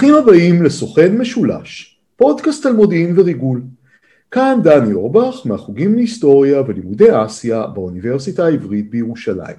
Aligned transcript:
ברוכים 0.00 0.22
הבאים 0.22 0.62
לסוכן 0.62 1.18
משולש, 1.18 1.98
פודקאסט 2.16 2.66
על 2.66 2.72
מודיעין 2.72 3.18
וריגול. 3.18 3.62
כאן 4.30 4.60
דני 4.62 4.92
אורבך 4.92 5.42
מהחוגים 5.44 5.94
להיסטוריה 5.94 6.60
ולימודי 6.60 7.24
אסיה 7.24 7.66
באוניברסיטה 7.66 8.44
העברית 8.46 8.90
בירושלים. 8.90 9.56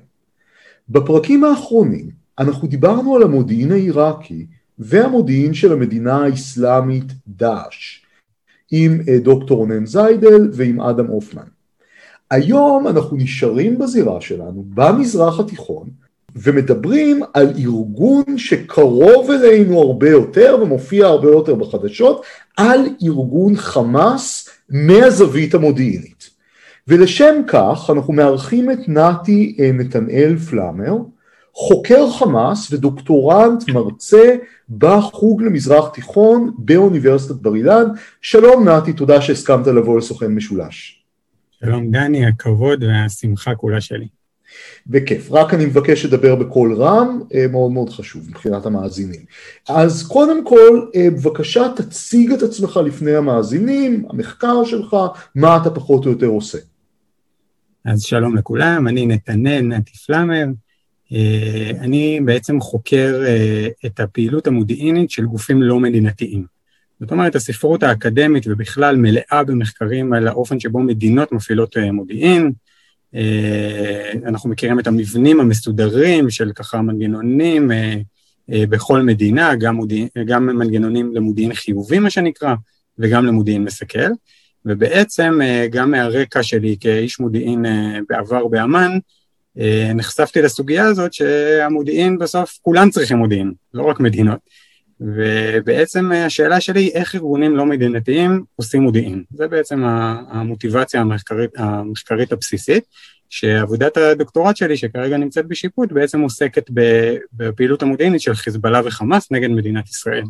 בפרקים 0.89 1.43
האחרונים 1.43 2.09
אנחנו 2.39 2.67
דיברנו 2.67 3.15
על 3.15 3.23
המודיעין 3.23 3.71
העיראקי 3.71 4.45
והמודיעין 4.79 5.53
של 5.53 5.73
המדינה 5.73 6.23
האסלאמית 6.23 7.13
דאעש 7.27 8.01
עם 8.71 9.01
אה, 9.07 9.19
דוקטור 9.19 9.57
רונן 9.57 9.85
זיידל 9.85 10.49
ועם 10.53 10.81
אדם 10.81 11.07
הופמן. 11.07 11.47
היום 12.31 12.87
אנחנו 12.87 13.17
נשארים 13.17 13.79
בזירה 13.79 14.21
שלנו 14.21 14.65
במזרח 14.67 15.39
התיכון 15.39 15.89
ומדברים 16.35 17.21
על 17.33 17.47
ארגון 17.57 18.37
שקרוב 18.37 19.31
אלינו 19.31 19.81
הרבה 19.81 20.09
יותר 20.09 20.57
ומופיע 20.61 21.05
הרבה 21.05 21.27
יותר 21.27 21.55
בחדשות, 21.55 22.25
על 22.57 22.79
ארגון 23.03 23.55
חמאס 23.55 24.49
מהזווית 24.69 25.53
המודיעינית. 25.53 26.29
ולשם 26.87 27.41
כך 27.47 27.89
אנחנו 27.95 28.13
מארחים 28.13 28.71
את 28.71 28.79
נתי 28.87 29.57
אה, 29.59 29.71
נתנאל 29.71 30.37
פלאמר, 30.37 30.97
חוקר 31.53 32.09
חמאס 32.09 32.73
ודוקטורנט 32.73 33.69
מרצה 33.69 34.35
בחוג 34.77 35.41
למזרח 35.41 35.89
תיכון 35.89 36.51
באוניברסיטת 36.57 37.35
בר 37.35 37.55
אילן. 37.55 37.85
שלום 38.21 38.69
נתי, 38.69 38.93
תודה 38.93 39.21
שהסכמת 39.21 39.67
לבוא 39.67 39.97
לסוכן 39.97 40.27
משולש. 40.27 41.03
שלום 41.51 41.91
דני, 41.91 42.25
הכבוד 42.25 42.83
והשמחה 42.83 43.55
כולה 43.55 43.81
שלי. 43.81 44.20
בכיף, 44.87 45.31
רק 45.31 45.53
אני 45.53 45.65
מבקש 45.65 46.05
לדבר 46.05 46.35
בקול 46.35 46.73
רם, 46.73 47.21
אה, 47.33 47.45
מאוד 47.47 47.71
מאוד 47.71 47.89
חשוב 47.89 48.29
מבחינת 48.29 48.65
המאזינים. 48.65 49.21
אז 49.69 50.07
קודם 50.07 50.45
כל, 50.45 50.85
אה, 50.95 51.09
בבקשה 51.09 51.67
תציג 51.75 52.31
את 52.31 52.41
עצמך 52.43 52.79
לפני 52.85 53.15
המאזינים, 53.15 54.05
המחקר 54.09 54.63
שלך, 54.65 54.95
מה 55.35 55.57
אתה 55.57 55.69
פחות 55.69 56.05
או 56.05 56.11
יותר 56.11 56.27
עושה. 56.27 56.57
אז 57.85 58.01
שלום 58.01 58.37
לכולם, 58.37 58.87
אני 58.87 59.05
נתנאל 59.05 59.61
נתי 59.61 59.91
פלאמר, 59.93 60.45
אה, 61.13 61.71
אני 61.79 62.19
בעצם 62.25 62.59
חוקר 62.59 63.23
את 63.85 63.99
הפעילות 63.99 64.47
המודיעינית 64.47 65.11
של 65.11 65.25
גופים 65.25 65.61
לא 65.61 65.79
מדינתיים. 65.79 66.45
זאת 66.99 67.11
אומרת, 67.11 67.35
הספרות 67.35 67.83
האקדמית 67.83 68.43
ובכלל 68.47 68.95
מלאה 68.95 69.43
במחקרים 69.47 70.13
על 70.13 70.27
האופן 70.27 70.59
שבו 70.59 70.79
מדינות 70.79 71.31
מפעילות 71.31 71.75
מודיעין, 71.93 72.51
אנחנו 74.25 74.49
מכירים 74.49 74.79
את 74.79 74.87
המבנים 74.87 75.39
המסודרים 75.39 76.29
של 76.29 76.51
ככה 76.55 76.81
מנגנונים 76.81 77.71
אה, 77.71 77.95
אה, 78.51 78.63
בכל 78.69 79.01
מדינה, 79.01 79.55
גם, 79.55 79.75
מודיעין, 79.75 80.07
גם 80.25 80.45
מנגנונים 80.45 81.15
למודיעין 81.15 81.53
חיובי, 81.53 81.99
מה 81.99 82.09
שנקרא, 82.09 82.55
וגם 82.99 83.25
למודיעין 83.25 83.63
מסכל. 83.63 84.11
ובעצם 84.65 85.39
גם 85.71 85.91
מהרקע 85.91 86.43
שלי 86.43 86.75
כאיש 86.79 87.19
מודיעין 87.19 87.65
בעבר 88.09 88.47
באמ"ן, 88.47 88.97
נחשפתי 89.95 90.41
לסוגיה 90.41 90.85
הזאת 90.85 91.13
שהמודיעין 91.13 92.17
בסוף, 92.17 92.59
כולם 92.61 92.89
צריכים 92.89 93.17
מודיעין, 93.17 93.51
לא 93.73 93.83
רק 93.83 93.99
מדינות. 93.99 94.39
ובעצם 95.01 96.11
השאלה 96.11 96.61
שלי 96.61 96.91
איך 96.93 97.15
ארגונים 97.15 97.55
לא 97.55 97.65
מדינתיים 97.65 98.43
עושים 98.55 98.81
מודיעין. 98.81 99.23
זה 99.33 99.47
בעצם 99.47 99.83
המוטיבציה 100.29 101.01
המחקרית, 101.01 101.51
המחקרית 101.57 102.31
הבסיסית, 102.31 102.83
שעבודת 103.29 103.97
הדוקטורט 103.97 104.57
שלי, 104.57 104.77
שכרגע 104.77 105.17
נמצאת 105.17 105.45
בשיפוט, 105.45 105.91
בעצם 105.91 106.21
עוסקת 106.21 106.69
בפעילות 107.33 107.81
המודיעינית 107.81 108.21
של 108.21 108.33
חיזבאללה 108.33 108.81
וחמאס 108.85 109.31
נגד 109.31 109.49
מדינת 109.49 109.89
ישראל. 109.89 110.23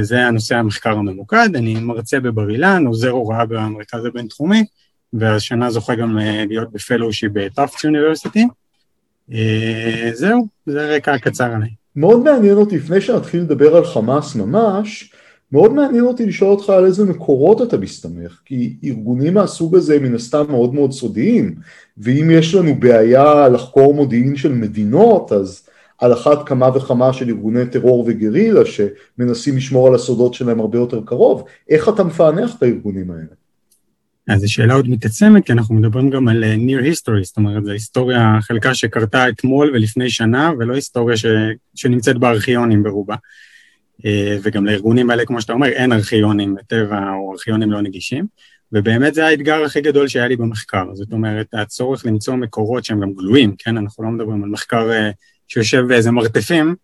זה 0.00 0.26
הנושא 0.26 0.56
המחקר 0.56 0.90
הממוקד, 0.90 1.48
אני 1.54 1.74
מרצה 1.74 2.20
בבר 2.20 2.50
אילן, 2.50 2.86
עוזר 2.86 3.10
הוראה 3.10 3.46
במרכז 3.46 4.04
הבינתחומי, 4.04 4.64
והשנה 5.12 5.70
זוכה 5.70 5.94
גם 5.94 6.18
להיות 6.48 6.72
בפלואשי 6.72 7.28
בטאפט 7.28 7.84
יוניברסיטי. 7.84 8.46
זהו, 10.12 10.46
זה 10.66 10.96
רקע 10.96 11.18
קצר 11.18 11.52
עליי. 11.52 11.79
מאוד 11.96 12.24
מעניין 12.24 12.56
אותי, 12.56 12.76
לפני 12.76 13.00
שנתחיל 13.00 13.40
לדבר 13.40 13.76
על 13.76 13.84
חמאס 13.84 14.36
ממש, 14.36 15.12
מאוד 15.52 15.72
מעניין 15.72 16.04
אותי 16.04 16.26
לשאול 16.26 16.50
אותך 16.50 16.70
על 16.70 16.84
איזה 16.84 17.04
מקורות 17.04 17.62
אתה 17.62 17.78
מסתמך, 17.78 18.40
כי 18.44 18.76
ארגונים 18.84 19.34
מהסוג 19.34 19.76
הזה 19.76 19.98
מן 19.98 20.14
הסתם 20.14 20.44
מאוד 20.48 20.74
מאוד 20.74 20.92
סודיים, 20.92 21.54
ואם 21.98 22.30
יש 22.30 22.54
לנו 22.54 22.74
בעיה 22.80 23.48
לחקור 23.48 23.94
מודיעין 23.94 24.36
של 24.36 24.52
מדינות, 24.52 25.32
אז 25.32 25.68
על 25.98 26.12
אחת 26.12 26.48
כמה 26.48 26.76
וכמה 26.76 27.12
של 27.12 27.28
ארגוני 27.28 27.66
טרור 27.66 28.04
וגרילה 28.08 28.60
שמנסים 28.64 29.56
לשמור 29.56 29.86
על 29.86 29.94
הסודות 29.94 30.34
שלהם 30.34 30.60
הרבה 30.60 30.78
יותר 30.78 31.00
קרוב, 31.04 31.44
איך 31.68 31.88
אתה 31.88 32.04
מפענח 32.04 32.56
את 32.58 32.62
הארגונים 32.62 33.10
האלה? 33.10 33.39
אז 34.30 34.40
זו 34.40 34.52
שאלה 34.52 34.74
עוד 34.74 34.88
מתעצמת, 34.88 35.46
כי 35.46 35.52
אנחנו 35.52 35.74
מדברים 35.74 36.10
גם 36.10 36.28
על 36.28 36.44
uh, 36.44 36.56
near 36.56 36.82
history, 36.84 37.22
זאת 37.22 37.36
אומרת, 37.36 37.64
זו 37.64 37.70
היסטוריה, 37.70 38.38
חלקה 38.40 38.74
שקרתה 38.74 39.28
אתמול 39.28 39.70
ולפני 39.74 40.10
שנה, 40.10 40.50
ולא 40.58 40.74
היסטוריה 40.74 41.16
ש, 41.16 41.26
שנמצאת 41.74 42.18
בארכיונים 42.18 42.82
ברובה. 42.82 43.14
Uh, 44.00 44.04
וגם 44.42 44.66
לארגונים 44.66 45.10
האלה, 45.10 45.24
כמו 45.24 45.40
שאתה 45.40 45.52
אומר, 45.52 45.66
אין 45.66 45.92
ארכיונים 45.92 46.54
בטבע 46.54 47.10
או 47.12 47.32
ארכיונים 47.32 47.72
לא 47.72 47.80
נגישים, 47.80 48.26
ובאמת 48.72 49.14
זה 49.14 49.26
האתגר 49.26 49.64
הכי 49.64 49.80
גדול 49.80 50.08
שהיה 50.08 50.28
לי 50.28 50.36
במחקר. 50.36 50.84
זאת 50.94 51.12
אומרת, 51.12 51.46
הצורך 51.52 52.06
למצוא 52.06 52.34
מקורות 52.34 52.84
שהם 52.84 53.00
גם 53.00 53.12
גלויים, 53.12 53.54
כן? 53.58 53.76
אנחנו 53.76 54.04
לא 54.04 54.10
מדברים 54.10 54.44
על 54.44 54.50
מחקר 54.50 54.90
uh, 54.90 55.14
שיושב 55.48 55.84
באיזה 55.88 56.10
מרתפים, 56.10 56.68
אה, 56.68 56.74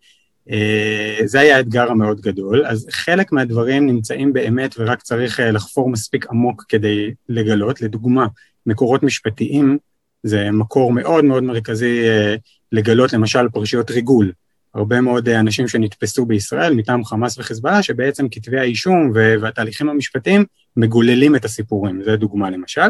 זה 1.25 1.41
היה 1.41 1.57
האתגר 1.57 1.91
המאוד 1.91 2.21
גדול, 2.21 2.67
אז 2.67 2.87
חלק 2.91 3.33
מהדברים 3.33 3.87
נמצאים 3.87 4.33
באמת 4.33 4.75
ורק 4.79 5.03
צריך 5.03 5.41
אה, 5.41 5.51
לחפור 5.51 5.91
מספיק 5.91 6.27
עמוק 6.31 6.65
כדי 6.69 7.11
לגלות, 7.29 7.81
לדוגמה, 7.81 8.27
מקורות 8.67 9.03
משפטיים 9.03 9.79
זה 10.23 10.51
מקור 10.51 10.93
מאוד 10.93 11.25
מאוד 11.25 11.43
מרכזי 11.43 12.09
אה, 12.09 12.34
לגלות 12.73 13.12
למשל 13.12 13.49
פרשיות 13.49 13.91
ריגול, 13.91 14.33
הרבה 14.75 15.01
מאוד 15.01 15.29
אנשים 15.29 15.69
שנתפסו 15.69 16.27
בישראל 16.27 16.75
מטעם 16.75 17.05
חמאס 17.05 17.39
וחיזבאללה, 17.39 17.83
שבעצם 17.83 18.28
כתבי 18.31 18.59
האישום 18.59 19.13
והתהליכים 19.15 19.89
המשפטיים 19.89 20.45
מגוללים 20.77 21.37
את 21.37 21.45
הסיפורים, 21.45 22.03
זו 22.05 22.17
דוגמה 22.17 22.51
למשל. 22.51 22.89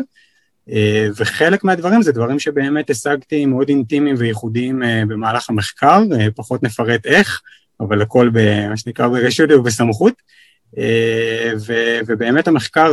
וחלק 1.17 1.65
מהדברים 1.65 2.03
זה 2.03 2.13
דברים 2.13 2.39
שבאמת 2.39 2.91
השגתי 2.91 3.47
מאוד 3.47 3.69
אינטימיים 3.69 4.17
וייחודיים 4.19 4.83
במהלך 5.09 5.51
המחקר, 5.51 6.03
פחות 6.37 6.63
נפרט 6.63 7.07
איך, 7.07 7.41
אבל 7.81 8.03
הכל 8.03 8.31
במה 8.33 8.77
שנקרא 8.77 9.09
ברשות 9.09 9.51
ובסמכות. 9.51 10.15
ו, 11.67 11.73
ובאמת 12.07 12.49
המחקר, 12.49 12.93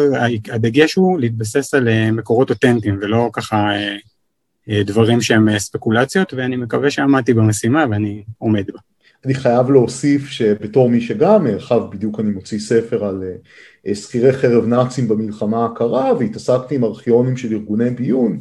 הדגש 0.52 0.94
הוא 0.94 1.20
להתבסס 1.20 1.74
על 1.74 2.12
מקורות 2.12 2.50
אותנטיים 2.50 3.00
ולא 3.02 3.30
ככה 3.34 3.70
דברים 4.70 5.22
שהם 5.22 5.60
ספקולציות, 5.60 6.34
ואני 6.34 6.56
מקווה 6.56 6.92
שעמדתי 6.92 7.34
במשימה 7.34 7.86
ואני 7.92 8.24
עומד 8.38 8.64
בה. 8.74 8.80
אני 9.26 9.34
חייב 9.34 9.72
להוסיף 9.72 10.28
שבתור 10.28 10.90
מי 10.90 11.02
שגם, 11.02 11.48
עכשיו 11.48 11.90
בדיוק 11.90 12.20
אני 12.20 12.30
מוציא 12.30 12.60
ספר 12.60 13.06
על 13.06 13.24
שכירי 13.94 14.34
חרב 14.34 14.66
נאצים 14.66 15.08
במלחמה 15.08 15.66
הקרה, 15.66 16.14
והתעסקתי 16.20 16.76
עם 16.76 16.84
ארכיונים 16.84 17.38
של 17.38 17.54
ארגוני 17.54 17.90
ביון, 17.90 18.40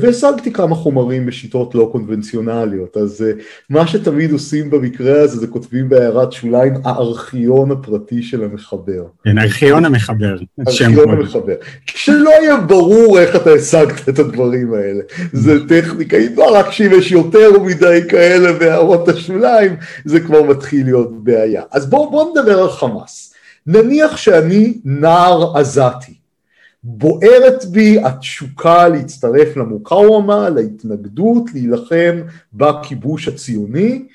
והשגתי 0.00 0.52
כמה 0.52 0.74
חומרים 0.74 1.26
בשיטות 1.26 1.74
לא 1.74 1.88
קונבנציונליות, 1.92 2.96
אז 2.96 3.24
מה 3.70 3.86
שתמיד 3.86 4.32
עושים 4.32 4.70
במקרה 4.70 5.20
הזה 5.20 5.40
זה 5.40 5.46
כותבים 5.46 5.88
בהערת 5.88 6.32
שוליים 6.32 6.74
הארכיון 6.84 7.70
הפרטי 7.70 8.22
של 8.22 8.44
המחבר. 8.44 9.04
כן, 9.24 9.38
ארכיון 9.38 9.84
המחבר. 9.84 10.36
ארכיון 10.68 11.10
המחבר. 11.10 11.54
כשלא 11.86 12.30
יהיה 12.30 12.56
ברור 12.56 13.18
איך 13.18 13.36
אתה 13.36 13.50
השגת 13.50 14.08
את 14.08 14.18
הדברים 14.18 14.74
האלה, 14.74 15.02
זה 15.32 15.68
טכניקה, 15.68 16.16
אם 16.16 16.32
לא 16.36 16.54
רק 16.54 16.70
שאם 16.70 16.90
יש 16.98 17.12
יותר 17.12 17.58
מדי 17.58 18.00
כאלה 18.08 18.52
בהערות 18.52 19.08
השוליים, 19.08 19.76
זה 20.04 20.20
כבר 20.20 20.42
מתחיל 20.42 20.86
להיות 20.86 21.24
בעיה. 21.24 21.62
אז 21.70 21.90
בואו 21.90 22.10
בוא 22.10 22.30
נדבר 22.30 22.62
על 22.62 22.70
חמאס. 22.70 23.32
נניח 23.66 24.16
שאני 24.16 24.74
נער 24.84 25.56
עזתי. 25.58 26.15
בוערת 26.88 27.64
בי 27.64 27.98
התשוקה 28.04 28.88
להצטרף 28.88 29.56
למוקאוומה, 29.56 30.50
להתנגדות, 30.50 31.42
להילחם 31.54 32.22
בכיבוש 32.52 33.28
הציוני, 33.28 34.06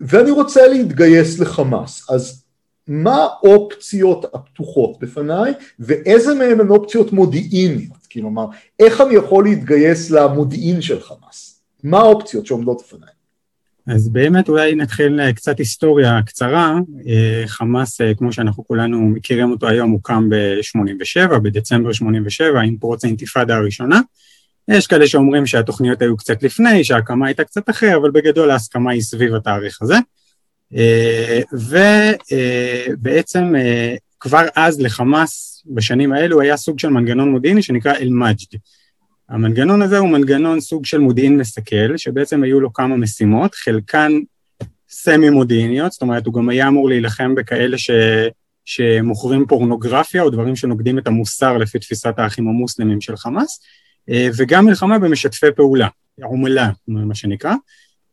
ואני 0.00 0.30
רוצה 0.30 0.68
להתגייס 0.68 1.38
לחמאס. 1.40 2.10
אז 2.10 2.44
מה 2.88 3.16
האופציות 3.16 4.24
הפתוחות 4.34 4.98
בפניי, 5.00 5.52
ואיזה 5.78 6.34
מהן 6.34 6.60
הן 6.60 6.70
אופציות 6.70 7.12
מודיעיניות? 7.12 8.06
כלומר, 8.12 8.46
איך 8.78 9.00
אני 9.00 9.14
יכול 9.14 9.44
להתגייס 9.44 10.10
למודיעין 10.10 10.82
של 10.82 11.00
חמאס? 11.00 11.60
מה 11.82 11.98
האופציות 11.98 12.46
שעומדות 12.46 12.82
בפניי? 12.86 13.19
אז 13.86 14.08
באמת 14.08 14.48
אולי 14.48 14.74
נתחיל 14.74 15.20
אה, 15.20 15.32
קצת 15.32 15.58
היסטוריה 15.58 16.20
קצרה. 16.26 16.74
אה, 17.08 17.42
חמאס, 17.46 18.00
אה, 18.00 18.14
כמו 18.14 18.32
שאנחנו 18.32 18.66
כולנו 18.66 19.00
מכירים 19.00 19.50
אותו 19.50 19.68
היום, 19.68 19.90
הוקם 19.90 20.28
ב-87, 20.30 21.38
בדצמבר 21.38 21.92
87, 21.92 22.60
עם 22.60 22.76
פרוץ 22.76 23.04
האינתיפאדה 23.04 23.56
הראשונה. 23.56 24.00
יש 24.68 24.86
כאלה 24.86 25.06
שאומרים 25.06 25.46
שהתוכניות 25.46 26.02
היו 26.02 26.16
קצת 26.16 26.42
לפני, 26.42 26.84
שההקמה 26.84 27.26
הייתה 27.26 27.44
קצת 27.44 27.70
אחר, 27.70 27.96
אבל 27.96 28.10
בגדול 28.10 28.50
ההסכמה 28.50 28.92
היא 28.92 29.02
סביב 29.02 29.34
התאריך 29.34 29.82
הזה. 29.82 29.96
ובעצם 32.92 33.54
כבר 34.20 34.46
אז 34.54 34.80
לחמאס 34.80 35.62
בשנים 35.66 36.12
האלו 36.12 36.40
היה 36.40 36.56
סוג 36.56 36.78
של 36.78 36.88
מנגנון 36.88 37.30
מודיעיני 37.30 37.62
שנקרא 37.62 37.94
אל-מג'ד. 37.94 38.58
המנגנון 39.30 39.82
הזה 39.82 39.98
הוא 39.98 40.08
מנגנון 40.08 40.60
סוג 40.60 40.86
של 40.86 40.98
מודיעין 40.98 41.36
מסכל, 41.36 41.96
שבעצם 41.96 42.42
היו 42.42 42.60
לו 42.60 42.72
כמה 42.72 42.96
משימות, 42.96 43.54
חלקן 43.54 44.12
סמי 44.88 45.30
מודיעיניות, 45.30 45.92
זאת 45.92 46.02
אומרת 46.02 46.26
הוא 46.26 46.34
גם 46.34 46.48
היה 46.48 46.68
אמור 46.68 46.88
להילחם 46.88 47.34
בכאלה 47.34 47.78
ש... 47.78 47.90
שמוכרים 48.64 49.46
פורנוגרפיה 49.46 50.22
או 50.22 50.30
דברים 50.30 50.56
שנוגדים 50.56 50.98
את 50.98 51.06
המוסר 51.06 51.56
לפי 51.56 51.78
תפיסת 51.78 52.14
האחים 52.18 52.48
המוסלמים 52.48 53.00
של 53.00 53.16
חמאס, 53.16 53.60
אה, 54.10 54.28
וגם 54.36 54.66
מלחמה 54.66 54.98
במשתפי 54.98 55.46
פעולה, 55.56 55.88
עומלה, 56.22 56.70
מה 56.88 57.14
שנקרא, 57.14 57.54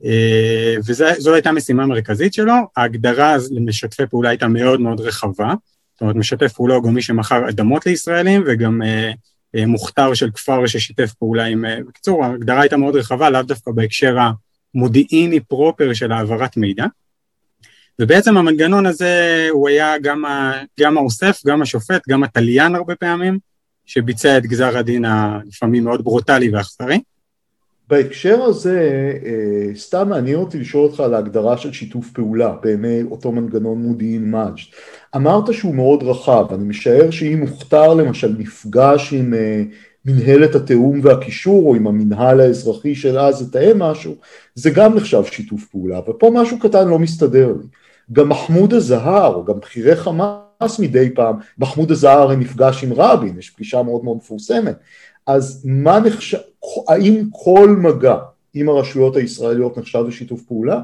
אה, 0.06 0.76
וזו 0.86 1.34
הייתה 1.34 1.52
משימה 1.52 1.86
מרכזית 1.86 2.34
שלו, 2.34 2.54
ההגדרה 2.78 3.36
למשתפי 3.52 4.08
פעולה 4.08 4.30
הייתה 4.30 4.48
מאוד 4.48 4.82
מאוד 4.82 5.00
רחבה, 5.00 5.54
זאת 5.94 6.02
אומרת 6.02 6.16
משתף 6.16 6.54
פעולה 6.54 6.76
הוא 6.76 6.84
גם 6.84 6.94
מי 6.94 7.02
שמכר 7.02 7.50
אדמות 7.50 7.86
לישראלים 7.86 8.44
וגם 8.48 8.82
אה, 8.82 9.12
מוכתר 9.56 10.14
של 10.14 10.32
כפר 10.32 10.68
ששיתף 10.68 11.14
פעולה 11.14 11.46
עם... 11.46 11.66
בקיצור, 11.88 12.26
ההגדרה 12.26 12.62
הייתה 12.62 12.78
מאוד 12.78 12.96
רחבה, 12.96 13.30
לאו 13.30 13.42
דווקא 13.42 13.72
בהקשר 13.72 14.18
המודיעיני 14.76 15.40
פרופר 15.40 15.94
של 15.94 16.12
העברת 16.12 16.58
מידע. 16.58 16.86
ובעצם 18.02 18.38
המנגנון 18.38 18.86
הזה 18.86 19.48
הוא 19.52 19.70
היה 19.70 20.00
גם, 20.00 20.26
ה, 20.26 20.54
גם 20.80 20.98
האוסף, 20.98 21.42
גם 21.48 21.62
השופט, 21.62 22.02
גם 22.10 22.24
התליין 22.24 22.76
הרבה 22.76 22.96
פעמים, 22.96 23.40
שביצע 23.86 24.38
את 24.38 24.46
גזר 24.46 24.78
הדין 24.78 25.06
הלפעמים 25.06 25.84
מאוד 25.84 26.04
ברוטלי 26.04 26.50
ואכזרי. 26.50 27.00
בהקשר 27.90 28.42
הזה, 28.42 29.14
אה, 29.26 29.76
סתם 29.76 30.10
מעניין 30.10 30.36
אותי 30.36 30.60
לשאול 30.60 30.84
אותך 30.84 31.00
על 31.00 31.14
ההגדרה 31.14 31.58
של 31.58 31.74
שיתוף 31.74 32.12
פעולה 32.12 32.56
בעיני 32.62 33.04
אותו 33.12 33.32
מנגנון 33.32 33.78
מודיעין 33.78 34.32
מאג'. 34.32 34.60
אמרת 35.16 35.54
שהוא 35.54 35.76
מאוד 35.76 36.04
רחב, 36.04 36.46
אני 36.54 36.64
משער 36.64 37.12
שאם 37.12 37.40
מוכתר 37.40 37.94
למשל 37.94 38.36
מפגש 38.38 39.14
עם 39.14 39.34
אה, 39.34 39.64
מנהלת 40.06 40.56
התיאום 40.56 41.00
והקישור 41.04 41.70
או 41.70 41.76
עם 41.76 41.88
המנהל 41.88 42.40
האזרחי 42.40 42.96
של 42.96 43.20
אז 43.20 43.48
לתאם 43.48 43.80
משהו, 43.80 44.16
זה 44.56 44.70
גם 44.70 44.96
נחשב 44.96 45.24
שיתוף 45.24 45.66
פעולה, 45.66 46.00
ופה 46.10 46.32
משהו 46.34 46.60
קטן 46.60 46.88
לא 46.88 47.00
מסתדר 47.00 47.48
לי. 47.48 47.68
גם 48.12 48.30
מחמוד 48.30 48.74
הזהר, 48.74 49.36
או 49.36 49.46
גם 49.46 49.60
בכירי 49.60 49.96
חמאס 49.96 50.80
מדי 50.80 51.10
פעם, 51.16 51.36
מחמוד 51.58 51.92
הזהר 51.92 52.36
נפגש 52.36 52.84
עם 52.84 52.94
רבין, 52.94 53.40
יש 53.40 53.50
פגישה 53.50 53.84
מאוד 53.84 54.04
מאוד 54.04 54.18
מפורסמת. 54.18 54.76
אז 55.28 55.66
מה 55.66 56.00
נחשב, 56.00 56.38
האם 56.88 57.24
כל 57.32 57.70
מגע 57.70 58.16
עם 58.54 58.70
הרשויות 58.70 59.16
הישראליות 59.16 59.78
נחשב 59.78 60.04
לשיתוף 60.08 60.42
פעולה? 60.42 60.82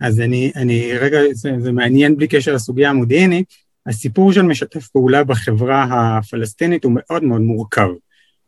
אז 0.00 0.20
אני, 0.20 0.52
אני 0.56 0.92
רגע, 0.98 1.18
זה, 1.32 1.52
זה 1.58 1.72
מעניין 1.72 2.16
בלי 2.16 2.28
קשר 2.28 2.54
לסוגיה 2.54 2.90
המודיעינית, 2.90 3.46
הסיפור 3.86 4.32
של 4.32 4.42
משתף 4.42 4.88
פעולה 4.88 5.24
בחברה 5.24 5.86
הפלסטינית 5.90 6.84
הוא 6.84 6.92
מאוד 6.94 7.24
מאוד 7.24 7.40
מורכב. 7.40 7.88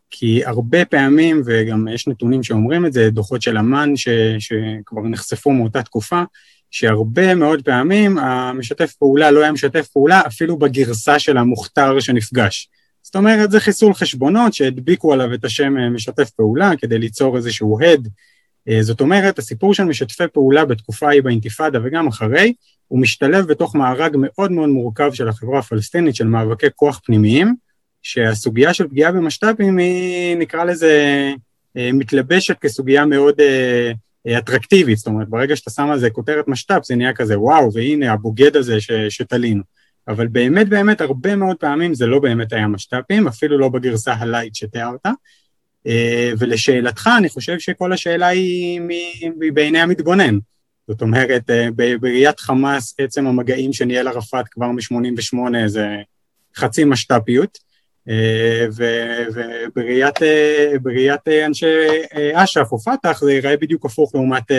כי 0.09 0.45
הרבה 0.45 0.85
פעמים, 0.85 1.41
וגם 1.45 1.87
יש 1.87 2.07
נתונים 2.07 2.43
שאומרים 2.43 2.85
את 2.85 2.93
זה, 2.93 3.09
דוחות 3.09 3.41
של 3.41 3.57
אמ"ן 3.57 3.95
ש, 3.95 4.09
שכבר 4.39 5.01
נחשפו 5.01 5.51
מאותה 5.51 5.83
תקופה, 5.83 6.23
שהרבה 6.71 7.35
מאוד 7.35 7.61
פעמים 7.61 8.17
המשתף 8.17 8.93
פעולה 8.93 9.31
לא 9.31 9.41
היה 9.41 9.51
משתף 9.51 9.87
פעולה 9.87 10.21
אפילו 10.27 10.57
בגרסה 10.57 11.19
של 11.19 11.37
המוכתר 11.37 11.99
שנפגש. 11.99 12.69
זאת 13.15 13.19
אומרת, 13.19 13.51
זה 13.51 13.59
חיסול 13.59 13.93
חשבונות 13.93 14.53
שהדביקו 14.53 15.13
עליו 15.13 15.33
את 15.33 15.45
השם 15.45 15.77
אה, 15.77 15.89
משתף 15.89 16.29
פעולה 16.29 16.71
כדי 16.77 16.97
ליצור 16.97 17.37
איזשהו 17.37 17.81
הד. 17.81 18.07
אה, 18.69 18.83
זאת 18.83 19.01
אומרת, 19.01 19.39
הסיפור 19.39 19.73
של 19.73 19.83
משתפי 19.83 20.23
פעולה 20.33 20.65
בתקופה 20.65 21.07
ההיא 21.07 21.21
באינתיפאדה 21.21 21.79
וגם 21.83 22.07
אחרי, 22.07 22.53
הוא 22.87 22.99
משתלב 22.99 23.47
בתוך 23.47 23.75
מארג 23.75 24.15
מאוד 24.17 24.51
מאוד 24.51 24.69
מורכב 24.69 25.13
של 25.13 25.27
החברה 25.27 25.59
הפלסטינית, 25.59 26.15
של 26.15 26.27
מאבקי 26.27 26.67
כוח 26.75 27.01
פנימיים, 27.05 27.55
שהסוגיה 28.03 28.73
של 28.73 28.87
פגיעה 28.87 29.11
במשת"פים 29.11 29.77
היא, 29.77 30.37
נקרא 30.37 30.63
לזה, 30.63 31.31
אה, 31.77 31.89
מתלבשת 31.93 32.59
כסוגיה 32.59 33.05
מאוד 33.05 33.35
אטרקטיבית, 34.37 34.97
זאת 34.97 35.07
אומרת, 35.07 35.29
ברגע 35.29 35.55
שאתה 35.55 35.69
שם 35.69 35.89
על 35.89 35.99
זה 35.99 36.09
כותרת 36.09 36.47
משת"פ, 36.47 36.85
זה 36.85 36.95
נהיה 36.95 37.13
כזה, 37.13 37.39
וואו, 37.39 37.73
והנה 37.73 38.13
הבוגד 38.13 38.55
הזה 38.55 38.81
ש, 38.81 38.91
שתלינו. 38.91 39.63
אבל 40.07 40.27
באמת 40.27 40.69
באמת 40.69 41.01
הרבה 41.01 41.35
מאוד 41.35 41.57
פעמים 41.57 41.93
זה 41.93 42.07
לא 42.07 42.19
באמת 42.19 42.53
היה 42.53 42.67
משת"פים, 42.67 43.27
אפילו 43.27 43.57
לא 43.57 43.69
בגרסה 43.69 44.13
הלייט 44.13 44.55
שתיארת. 44.55 45.05
אה, 45.87 46.31
ולשאלתך, 46.39 47.09
אני 47.17 47.29
חושב 47.29 47.59
שכל 47.59 47.93
השאלה 47.93 48.27
היא 48.27 48.81
בעיני 49.53 49.79
המתבונן. 49.79 50.37
זאת 50.87 51.01
אומרת, 51.01 51.49
אה, 51.49 51.67
בראיית 52.01 52.39
חמאס, 52.39 52.95
עצם 52.97 53.27
המגעים 53.27 53.73
שניהל 53.73 54.07
ערפאת 54.07 54.47
כבר 54.47 54.67
מ-88 54.67 55.67
זה 55.67 55.87
חצי 56.55 56.83
משת"פיות, 56.83 57.57
אה, 58.09 58.67
ובראיית 59.75 61.27
אנשי 61.45 61.65
אש"ף 62.33 62.67
או 62.71 62.79
פת"ח 62.79 63.21
זה 63.23 63.33
ייראה 63.33 63.57
בדיוק 63.57 63.85
הפוך 63.85 64.15
לעומת 64.15 64.51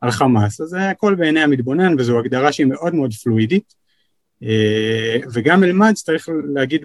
על 0.00 0.10
חמאס. 0.10 0.60
אז 0.60 0.68
זה 0.68 0.90
הכל 0.90 1.14
בעיני 1.14 1.40
המתבונן, 1.40 1.94
וזו 1.98 2.18
הגדרה 2.18 2.52
שהיא 2.52 2.66
מאוד 2.66 2.94
מאוד 2.94 3.12
פלואידית. 3.12 3.74
אה, 4.42 5.16
וגם 5.32 5.64
אלמד 5.64 5.92
צריך 5.94 6.28
להגיד 6.54 6.84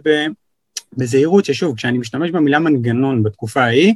בזהירות 0.98 1.46
ששוב, 1.46 1.76
כשאני 1.76 1.98
משתמש 1.98 2.32
במילה 2.32 2.60
מנגנון 2.60 3.24
בתקופה 3.24 3.64
ההיא, 3.64 3.94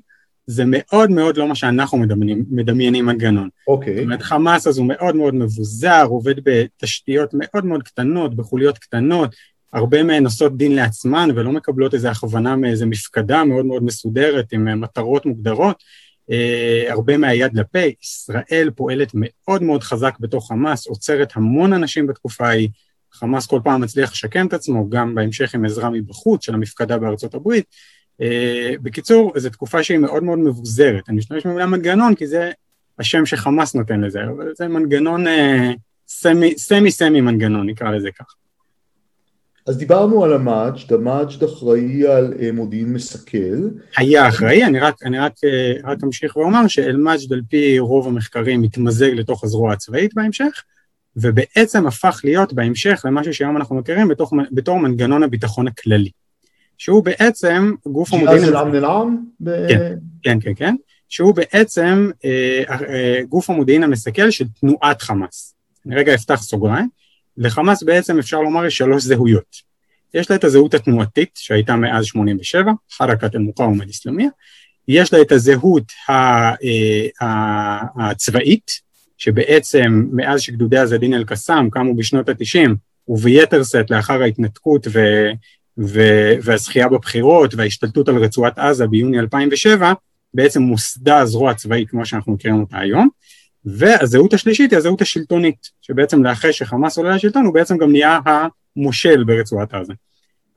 זה 0.48 0.64
מאוד 0.68 1.12
מאוד 1.12 1.38
לא 1.38 1.48
מה 1.48 1.56
שאנחנו 1.56 1.98
מדמיינים, 1.98 2.46
מדמיינים 2.50 3.06
מנגנון. 3.06 3.50
אוקיי. 3.68 3.94
Okay. 3.94 3.96
זאת 3.96 4.04
אומרת, 4.04 4.22
חמאס 4.22 4.68
אז 4.68 4.78
הוא 4.78 4.88
מאוד 4.88 5.16
מאוד 5.16 5.36
מבוזר, 5.36 6.06
עובד 6.10 6.36
בתשתיות 6.44 7.30
מאוד 7.34 7.66
מאוד 7.66 7.84
קטנות, 7.84 8.36
בחוליות 8.36 8.78
קטנות, 8.78 9.36
הרבה 9.74 10.04
מהן 10.04 10.26
עושות 10.26 10.58
דין 10.58 10.76
לעצמן 10.76 11.30
ולא 11.36 11.52
מקבלות 11.52 11.94
איזו 11.94 12.08
הכוונה 12.08 12.56
מאיזו 12.56 12.88
מפקדה 12.88 13.44
מאוד 13.44 13.66
מאוד 13.66 13.84
מסודרת 13.84 14.54
עם 14.54 14.82
מטרות 14.82 15.26
מוגדרות. 15.26 15.84
אה, 16.32 16.92
הרבה 16.92 17.18
מהיד 17.18 17.54
לפה, 17.54 17.80
ישראל 18.02 18.70
פועלת 18.76 19.12
מאוד 19.14 19.64
מאוד 19.64 19.84
חזק 19.84 20.16
בתוך 20.20 20.48
חמאס, 20.48 20.88
עוצרת 20.88 21.32
המון 21.36 21.74
אנשים 21.74 22.08
בתקופה 22.08 22.48
ההיא, 22.48 22.70
חמאס 23.14 23.48
כל 23.48 23.60
פעם 23.64 23.82
מצליח 23.82 24.12
לשקם 24.12 24.48
את 24.48 24.54
עצמו, 24.54 24.90
גם 24.90 25.16
בהמשך 25.16 25.56
עם 25.56 25.66
עזרה 25.66 25.90
מבחוץ 25.90 26.46
של 26.46 26.54
המפקדה 26.54 26.98
בארצות 26.98 27.34
הברית. 27.34 27.66
אה, 28.22 28.80
בקיצור, 28.82 29.34
זו 29.36 29.50
תקופה 29.50 29.84
שהיא 29.84 29.98
מאוד 29.98 30.24
מאוד 30.24 30.40
מבוזרת. 30.40 31.10
אני 31.10 31.18
משתמש 31.18 31.46
במילה 31.46 31.66
מנגנון 31.66 32.16
כי 32.16 32.28
זה 32.28 32.52
השם 33.00 33.26
שחמאס 33.26 33.76
נותן 33.76 34.02
לזה, 34.02 34.20
אבל 34.24 34.52
זה 34.58 34.68
מנגנון 34.68 35.28
אה, 35.28 35.30
semi, 36.08 36.58
semi 36.58 36.92
semi 36.92 37.22
מנגנון, 37.22 37.70
נקרא 37.70 37.92
לזה 37.92 38.10
כך. 38.20 38.26
אז 39.68 39.78
דיברנו 39.78 40.24
על 40.24 40.34
המאג'ד, 40.34 40.94
המאג'ד 40.94 41.44
אחראי 41.44 42.08
על 42.08 42.34
אה, 42.34 42.52
מודיעין 42.54 42.94
מסכל. 42.94 43.70
היה 43.98 44.28
אחראי, 44.28 44.66
אני 44.66 44.80
רק, 44.80 44.96
אני 45.04 45.20
רק, 45.20 45.34
רק 45.84 46.04
אמשיך 46.04 46.38
ואומר 46.38 46.68
שאל-מאג'ד 46.68 47.34
על 47.34 47.42
פי 47.50 47.80
רוב 47.80 48.08
המחקרים 48.08 48.62
מתמזג 48.62 49.12
לתוך 49.16 49.44
הזרוע 49.44 49.74
הצבאית 49.74 50.14
בהמשך, 50.14 50.64
ובעצם 51.16 51.88
הפך 51.88 52.22
להיות 52.24 52.54
בהמשך 52.54 53.02
למשהו 53.06 53.34
שהיום 53.34 53.58
אנחנו 53.58 53.76
מכירים 53.76 54.08
בתוך, 54.08 54.34
בתור 54.52 54.80
מנגנון 54.80 55.24
הביטחון 55.24 55.68
הכללי. 55.68 56.10
שהוא 56.78 57.04
בעצם 57.04 57.74
גוף 57.86 58.14
המודיעין... 58.14 58.40
כן, 59.70 59.94
כן, 60.24 60.40
כן, 60.42 60.54
כן. 60.56 60.76
שהוא 61.10 61.36
בעצם 61.36 62.10
אה, 62.26 62.64
אה, 62.70 63.22
גוף 63.30 63.50
המודיעין 63.50 63.84
המסכל 63.84 64.32
של 64.32 64.46
תנועת 64.60 65.02
חמאס. 65.02 65.56
אני 65.86 65.96
רגע 65.96 66.14
אפתח 66.14 66.42
סוגריים. 66.42 66.90
לחמאס 67.38 67.84
בעצם 67.84 68.20
אפשר 68.20 68.42
לומר 68.42 68.66
יש 68.66 68.78
שלוש 68.78 69.04
זהויות. 69.04 69.70
יש 70.14 70.30
לה 70.30 70.36
את 70.36 70.44
הזהות 70.44 70.74
התנועתית 70.74 71.30
שהייתה 71.36 71.76
מאז 71.76 72.06
87, 72.06 72.72
חרקת 72.92 73.36
אל-מוקאום 73.36 73.82
אל-אסלאמיה, 73.82 74.30
יש 74.88 75.14
לה 75.14 75.22
את 75.22 75.32
הזהות 75.32 75.84
אה, 76.10 76.54
הצבאית, 78.00 78.72
שבעצם 79.20 80.04
מאז 80.12 80.42
שגדודי 80.42 80.78
עזדין 80.78 81.14
אל-קסאם 81.14 81.70
קמו 81.70 81.96
בשנות 81.96 82.30
ה-90, 82.30 82.70
וביתר 83.08 83.64
שאת 83.64 83.92
לאחר 83.92 84.22
ההתנתקות 84.22 84.88
ו, 84.88 85.00
ו, 85.78 86.02
והזכייה 86.44 86.88
בבחירות 86.88 87.54
וההשתלטות 87.54 88.10
על 88.10 88.18
רצועת 88.18 88.60
עזה 88.60 88.88
ביוני 88.88 89.20
2007, 89.20 89.94
בעצם 90.34 90.62
מוסדה 90.62 91.18
הזרוע 91.18 91.52
הצבאית 91.52 91.90
כמו 91.90 92.06
שאנחנו 92.06 92.34
מכירים 92.34 92.60
אותה 92.60 92.80
היום. 92.80 93.10
והזהות 93.66 94.34
השלישית 94.34 94.72
היא 94.72 94.78
הזהות 94.78 95.02
השלטונית, 95.02 95.70
שבעצם 95.82 96.24
לאחרי 96.24 96.54
שחמאס 96.54 96.98
עולה 96.98 97.16
לשלטון 97.16 97.46
הוא 97.46 97.54
בעצם 97.54 97.78
גם 97.78 97.92
נהיה 97.92 98.20
המושל 98.26 99.24
ברצועת 99.24 99.74
עזה. 99.74 99.94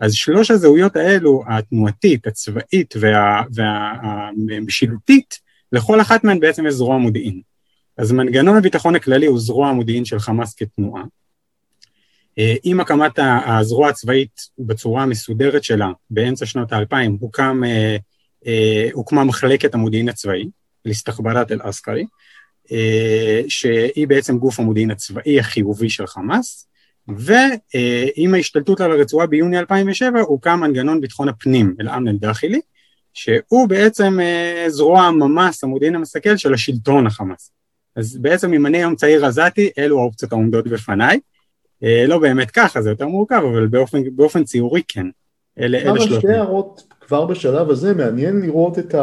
אז 0.01 0.13
שלוש 0.15 0.51
הזהויות 0.51 0.97
האלו, 0.97 1.43
התנועתית, 1.49 2.27
הצבאית 2.27 2.95
והמשילותית, 3.55 5.39
לכל 5.73 6.01
אחת 6.01 6.25
מהן 6.25 6.41
בעצם 6.41 6.67
יש 6.67 6.75
זרוע 6.75 6.99
מודיעין. 6.99 7.52
אז 7.97 8.13
מנגנון 8.13 8.57
הביטחון 8.57 8.97
הכללי 8.97 9.27
הוא 9.27 9.41
זרוע 9.41 9.69
המודיעין 9.69 10.05
של 10.05 10.19
חמאס 10.19 10.55
כתנועה. 10.55 11.03
אה, 12.39 12.55
עם 12.65 12.81
הקמת 12.81 13.19
הזרוע 13.47 13.89
הצבאית 13.89 14.41
בצורה 14.59 15.03
המסודרת 15.03 15.65
שלה 15.65 15.91
באמצע 16.11 16.47
שנות 16.47 16.73
האלפיים 16.73 17.17
הוקם, 17.21 17.63
אה, 17.67 17.97
אה, 18.47 18.89
הוקמה 18.93 19.25
מחלקת 19.25 19.75
המודיעין 19.75 20.09
הצבאי, 20.09 20.49
להסתחברת 20.85 21.53
אל-עסקרי, 21.53 22.07
שהיא 23.49 24.09
בעצם 24.09 24.39
גוף 24.39 24.61
המודיעין 24.61 24.91
הצבאי 24.91 25.41
החיובי 25.41 25.91
של 25.91 26.07
חמאס, 26.07 26.69
ועם 27.09 28.35
ההשתלטות 28.35 28.81
על 28.81 28.93
הרצועה 28.93 29.27
ביוני 29.27 29.59
2007 29.59 30.21
הוקם 30.21 30.61
מנגנון 30.61 31.01
ביטחון 31.01 31.29
הפנים, 31.29 31.75
אל-אמן 31.81 32.09
אל-דאחילי, 32.09 32.61
שהוא 33.15 33.69
בעצם 33.69 34.19
זרוע 34.69 35.03
הממ"ס, 35.03 35.65
המודיעין 35.65 35.95
המסכל 35.95 36.37
של 36.37 36.55
השלטון 36.55 37.07
החמאס. 37.07 37.51
אז 37.97 38.17
בעצם 38.17 38.53
אם 38.53 38.67
אני 38.67 38.79
היום 38.79 38.95
צעיר 38.95 39.27
עזתי, 39.27 39.71
אלו 39.79 39.99
האופציות 40.01 40.33
העומדות 40.33 40.69
בפניי. 40.69 41.21
לא 42.09 42.19
באמת 42.19 42.51
ככה, 42.51 42.83
זה 42.83 42.91
יותר 42.91 43.07
מורכב, 43.07 43.43
אבל 43.53 43.67
באופן, 43.67 43.99
באופן 44.13 44.45
ציורי 44.45 44.83
כן. 44.89 45.07
אלה, 45.59 45.79
אלה 45.79 46.01
שלוש... 46.01 46.19
שתי 46.19 46.33
הערות 46.33 46.83
כבר 47.01 47.27
בשלב 47.27 47.71
הזה, 47.71 47.95
מעניין 47.95 48.41
לראות 48.41 48.79
את 48.79 48.95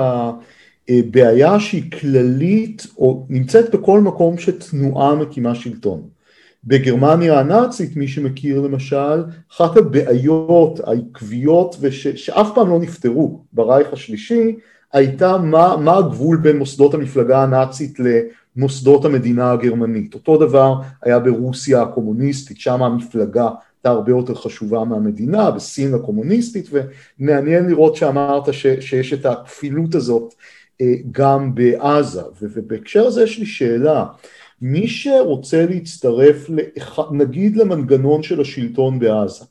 הבעיה 0.89 1.59
שהיא 1.59 1.91
כללית, 1.91 2.87
או 2.97 3.25
נמצאת 3.29 3.75
בכל 3.75 3.99
מקום 3.99 4.37
שתנועה 4.37 5.15
מקימה 5.15 5.55
שלטון. 5.55 6.01
בגרמניה 6.63 7.39
הנאצית, 7.39 7.95
מי 7.95 8.07
שמכיר 8.07 8.61
למשל, 8.61 9.23
אחת 9.51 9.77
הבעיות 9.77 10.79
העקביות 10.83 11.75
וש, 11.79 12.07
שאף 12.07 12.47
פעם 12.55 12.69
לא 12.69 12.79
נפתרו 12.79 13.43
ברייך 13.53 13.93
השלישי, 13.93 14.55
הייתה 14.93 15.37
מה, 15.37 15.77
מה 15.77 15.97
הגבול 15.97 16.37
בין 16.37 16.57
מוסדות 16.57 16.93
המפלגה 16.93 17.43
הנאצית 17.43 17.99
למוסדות 18.59 19.05
המדינה 19.05 19.51
הגרמנית. 19.51 20.13
אותו 20.13 20.37
דבר 20.37 20.75
היה 21.03 21.19
ברוסיה 21.19 21.81
הקומוניסטית, 21.81 22.59
שם 22.59 22.83
המפלגה 22.83 23.43
הייתה 23.43 23.89
הרבה 23.89 24.11
יותר 24.11 24.35
חשובה 24.35 24.83
מהמדינה, 24.83 25.51
בסין 25.51 25.93
הקומוניסטית, 25.93 26.69
ומעניין 26.71 27.67
לראות 27.67 27.95
שאמרת 27.95 28.53
ש, 28.53 28.67
שיש 28.79 29.13
את 29.13 29.25
הכפילות 29.25 29.95
הזאת 29.95 30.33
אה, 30.81 30.93
גם 31.11 31.55
בעזה. 31.55 32.21
ובהקשר 32.41 33.05
הזה 33.05 33.23
יש 33.23 33.39
לי 33.39 33.45
שאלה, 33.45 34.05
מי 34.61 34.87
שרוצה 34.87 35.65
להצטרף, 35.69 36.49
נגיד 37.11 37.57
למנגנון 37.57 38.23
של 38.23 38.41
השלטון 38.41 38.99
בעזה, 38.99 39.45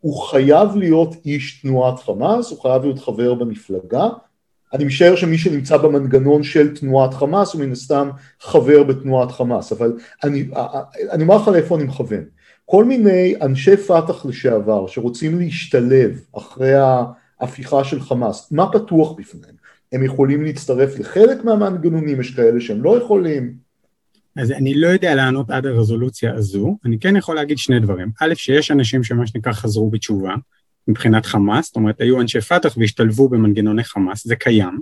הוא 0.00 0.22
חייב 0.22 0.76
להיות 0.76 1.14
איש 1.26 1.60
תנועת 1.62 1.98
חמאס, 1.98 2.50
הוא 2.50 2.60
חייב 2.60 2.82
להיות 2.82 2.98
חבר 2.98 3.34
במפלגה, 3.34 4.08
אני 4.72 4.84
משער 4.84 5.16
שמי 5.16 5.38
שנמצא 5.38 5.76
במנגנון 5.76 6.42
של 6.42 6.76
תנועת 6.76 7.14
חמאס 7.14 7.52
הוא 7.52 7.62
מן 7.62 7.72
הסתם 7.72 8.10
חבר 8.40 8.82
בתנועת 8.82 9.30
חמאס, 9.30 9.72
אבל 9.72 9.92
אני, 10.24 10.48
אני 11.10 11.22
אומר 11.22 11.36
לך 11.36 11.48
לאיפה 11.48 11.76
אני 11.76 11.84
מכוון. 11.84 12.24
כל 12.64 12.84
מיני 12.84 13.34
אנשי 13.42 13.76
פת"ח 13.76 14.26
לשעבר 14.26 14.86
שרוצים 14.86 15.38
להשתלב 15.38 16.20
אחרי 16.36 16.74
ההפיכה 16.74 17.84
של 17.84 18.00
חמאס, 18.00 18.52
מה 18.52 18.72
פתוח 18.72 19.12
בפניהם? 19.18 19.54
הם 19.92 20.04
יכולים 20.04 20.44
להצטרף 20.44 20.98
לחלק 20.98 21.44
מהמנגנונים, 21.44 22.20
יש 22.20 22.34
כאלה 22.34 22.60
שהם 22.60 22.82
לא 22.82 22.98
יכולים. 22.98 23.54
אז 24.36 24.50
אני 24.50 24.74
לא 24.74 24.88
יודע 24.88 25.14
לענות 25.14 25.50
עד 25.50 25.66
הרזולוציה 25.66 26.34
הזו, 26.34 26.76
אני 26.84 26.98
כן 26.98 27.16
יכול 27.16 27.36
להגיד 27.36 27.58
שני 27.58 27.80
דברים. 27.80 28.10
א', 28.20 28.34
שיש 28.34 28.70
אנשים 28.70 29.04
שמה 29.04 29.26
שנקרא 29.26 29.52
חזרו 29.52 29.90
בתשובה 29.90 30.34
מבחינת 30.88 31.26
חמאס, 31.26 31.66
זאת 31.66 31.76
אומרת 31.76 32.00
היו 32.00 32.20
אנשי 32.20 32.40
פת"ח 32.40 32.76
והשתלבו 32.76 33.28
במנגנוני 33.28 33.84
חמאס, 33.84 34.26
זה 34.26 34.36
קיים. 34.36 34.78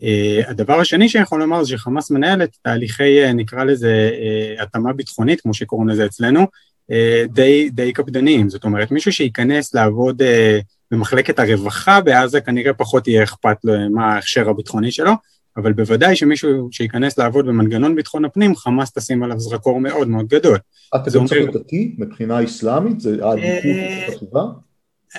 Uh, 0.00 0.04
הדבר 0.50 0.80
השני 0.80 1.08
שאני 1.08 1.22
יכול 1.22 1.40
לומר 1.40 1.64
זה 1.64 1.70
שחמאס 1.70 2.10
מנהלת 2.10 2.56
תהליכי, 2.62 3.24
uh, 3.24 3.32
נקרא 3.32 3.64
לזה, 3.64 4.10
uh, 4.58 4.62
התאמה 4.62 4.92
ביטחונית, 4.92 5.40
כמו 5.40 5.54
שקוראים 5.54 5.88
לזה 5.88 6.06
אצלנו, 6.06 6.46
אה, 6.90 7.24
די, 7.28 7.70
די 7.70 7.92
קפדניים, 7.92 8.48
זאת 8.48 8.64
אומרת 8.64 8.90
מישהו 8.90 9.12
שייכנס 9.12 9.74
לעבוד 9.74 10.22
אה, 10.22 10.58
במחלקת 10.90 11.38
הרווחה 11.38 12.00
בעזה 12.00 12.40
כנראה 12.40 12.72
פחות 12.72 13.08
יהיה 13.08 13.22
אכפת 13.22 13.56
לו 13.64 13.72
מה 13.90 14.14
ההכשר 14.14 14.48
הביטחוני 14.48 14.92
שלו, 14.92 15.12
אבל 15.56 15.72
בוודאי 15.72 16.16
שמישהו 16.16 16.68
שייכנס 16.70 17.18
לעבוד 17.18 17.46
במנגנון 17.46 17.96
ביטחון 17.96 18.24
הפנים, 18.24 18.56
חמאס 18.56 18.92
תשים 18.92 19.22
עליו 19.22 19.40
זרקור 19.40 19.80
מאוד 19.80 20.08
מאוד 20.08 20.28
גדול. 20.28 20.58
אתה 20.96 21.10
גם 21.14 21.26
צריך 21.26 21.50
דתי 21.54 21.94
מבחינה 21.98 22.44
אסלאמית? 22.44 23.00
זה 23.00 23.24
העדיפות 23.24 23.64
אה, 23.64 24.06
חשובה? 24.14 24.42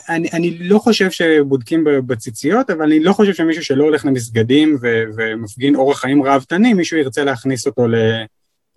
אני, 0.09 0.29
אני 0.33 0.57
לא 0.57 0.79
חושב 0.79 1.11
שבודקים 1.11 1.83
בציציות, 2.07 2.69
אבל 2.69 2.81
אני 2.81 2.99
לא 2.99 3.13
חושב 3.13 3.33
שמישהו 3.33 3.63
שלא 3.63 3.83
הולך 3.83 4.05
למסגדים 4.05 4.77
ו, 4.81 5.03
ומפגין 5.15 5.75
אורח 5.75 5.99
חיים 5.99 6.23
ראוותני, 6.23 6.73
מישהו 6.73 6.97
ירצה 6.97 7.23
להכניס 7.23 7.67
אותו 7.67 7.87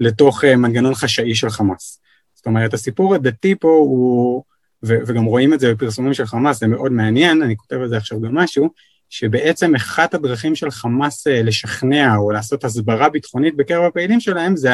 לתוך 0.00 0.44
מנגנון 0.44 0.94
חשאי 0.94 1.34
של 1.34 1.50
חמאס. 1.50 2.00
זאת 2.34 2.46
אומרת, 2.46 2.74
הסיפור 2.74 3.14
הדתי 3.14 3.54
פה 3.54 3.68
הוא, 3.68 4.42
ו, 4.84 4.96
וגם 5.06 5.24
רואים 5.24 5.54
את 5.54 5.60
זה 5.60 5.74
בפרסומים 5.74 6.14
של 6.14 6.26
חמאס, 6.26 6.60
זה 6.60 6.66
מאוד 6.66 6.92
מעניין, 6.92 7.42
אני 7.42 7.56
כותב 7.56 7.76
על 7.76 7.88
זה 7.88 7.96
עכשיו 7.96 8.20
גם 8.20 8.34
משהו, 8.34 8.70
שבעצם 9.10 9.74
אחת 9.74 10.14
הדרכים 10.14 10.54
של 10.54 10.70
חמאס 10.70 11.26
אה, 11.26 11.42
לשכנע 11.42 12.16
או 12.16 12.30
לעשות 12.30 12.64
הסברה 12.64 13.08
ביטחונית 13.08 13.56
בקרב 13.56 13.84
הפעילים 13.84 14.20
שלהם 14.20 14.56
זה 14.56 14.70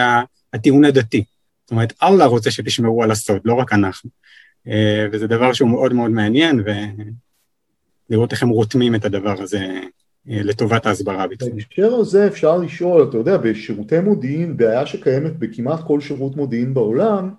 הטיעון 0.52 0.84
הדתי. 0.84 1.24
זאת 1.64 1.70
אומרת, 1.70 1.92
אללה 2.02 2.24
רוצה 2.24 2.50
שתשמרו 2.50 3.02
על 3.02 3.10
הסוד, 3.10 3.40
לא 3.44 3.54
רק 3.54 3.72
אנחנו. 3.72 4.10
אה, 4.68 5.06
וזה 5.12 5.26
דבר 5.26 5.52
שהוא 5.52 5.71
מאוד 5.71 5.92
מאוד 5.92 6.11
מעניין, 6.11 6.62
ולראות 8.11 8.33
איך 8.33 8.42
הם 8.42 8.49
רותמים 8.49 8.94
את 8.94 9.04
הדבר 9.04 9.42
הזה 9.42 9.66
אה, 10.30 10.42
לטובת 10.42 10.87
ההסברה 10.87 11.23
הביטחונית. 11.23 11.64
בהקשר 11.68 11.94
הזה 11.94 12.26
אפשר 12.26 12.59
לשאול, 12.59 13.06
אתה 13.09 13.16
יודע, 13.16 13.37
בשירותי 13.37 14.00
מודיעין, 14.00 14.56
בעיה 14.56 14.87
שקיימת 14.87 15.37
בכמעט 15.38 15.80
כל 15.87 16.00
שירות 16.00 16.37
מודיעין 16.37 16.75
בעולם, 16.75 17.30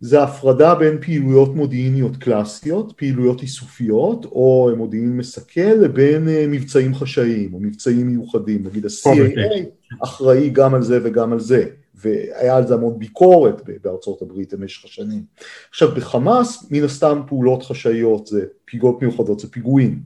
זה 0.00 0.22
הפרדה 0.22 0.74
בין 0.74 0.98
פעילויות 1.00 1.56
מודיעיניות 1.56 2.16
קלאסיות, 2.16 2.92
פעילויות 2.96 3.42
איסופיות, 3.42 4.24
או 4.24 4.70
מודיעין 4.76 5.16
מסכל, 5.16 5.60
לבין 5.60 6.28
אה, 6.28 6.44
מבצעים 6.48 6.94
חשאיים, 6.94 7.54
או 7.54 7.60
מבצעים 7.60 8.06
מיוחדים. 8.06 8.66
נגיד 8.66 8.86
ה-CAA 8.86 9.60
אחראי 10.04 10.50
גם 10.50 10.74
על 10.74 10.82
זה 10.82 10.98
וגם 11.02 11.32
על 11.32 11.40
זה, 11.40 11.64
והיה 12.02 12.56
על 12.56 12.66
זה 12.66 12.74
המון 12.74 12.98
ביקורת 12.98 13.62
בארצות 13.82 14.22
הברית 14.22 14.54
במשך 14.54 14.84
השנים. 14.84 15.22
עכשיו, 15.70 15.94
בחמאס, 15.94 16.66
מן 16.70 16.84
הסתם 16.84 17.20
פעולות 17.26 17.62
חשאיות 17.62 18.26
זה 18.26 18.44
פיגות 18.64 19.02
מיוחדות, 19.02 19.40
זה 19.40 19.50
פיגועים. 19.50 20.00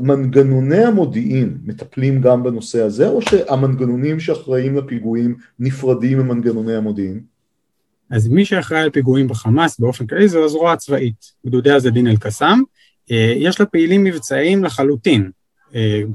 מנגנוני 0.00 0.84
המודיעין 0.84 1.58
מטפלים 1.64 2.20
גם 2.20 2.42
בנושא 2.42 2.82
הזה, 2.82 3.08
או 3.08 3.22
שהמנגנונים 3.22 4.20
שאחראים 4.20 4.76
לפיגועים 4.76 5.36
נפרדים 5.58 6.18
ממנגנוני 6.18 6.74
המודיעין? 6.74 7.20
אז 8.10 8.28
מי 8.28 8.44
שאחראי 8.44 8.80
על 8.80 8.90
פיגועים 8.90 9.28
בחמאס 9.28 9.80
באופן 9.80 10.06
כללי 10.06 10.28
זו 10.28 10.44
הזרוע 10.44 10.72
הצבאית, 10.72 11.32
גדודי 11.46 11.70
עזדין 11.70 12.06
אל-קסאם, 12.06 12.62
אה, 13.10 13.32
יש 13.36 13.60
לה 13.60 13.66
פעילים 13.66 14.04
מבצעיים 14.04 14.64
לחלוטין, 14.64 15.30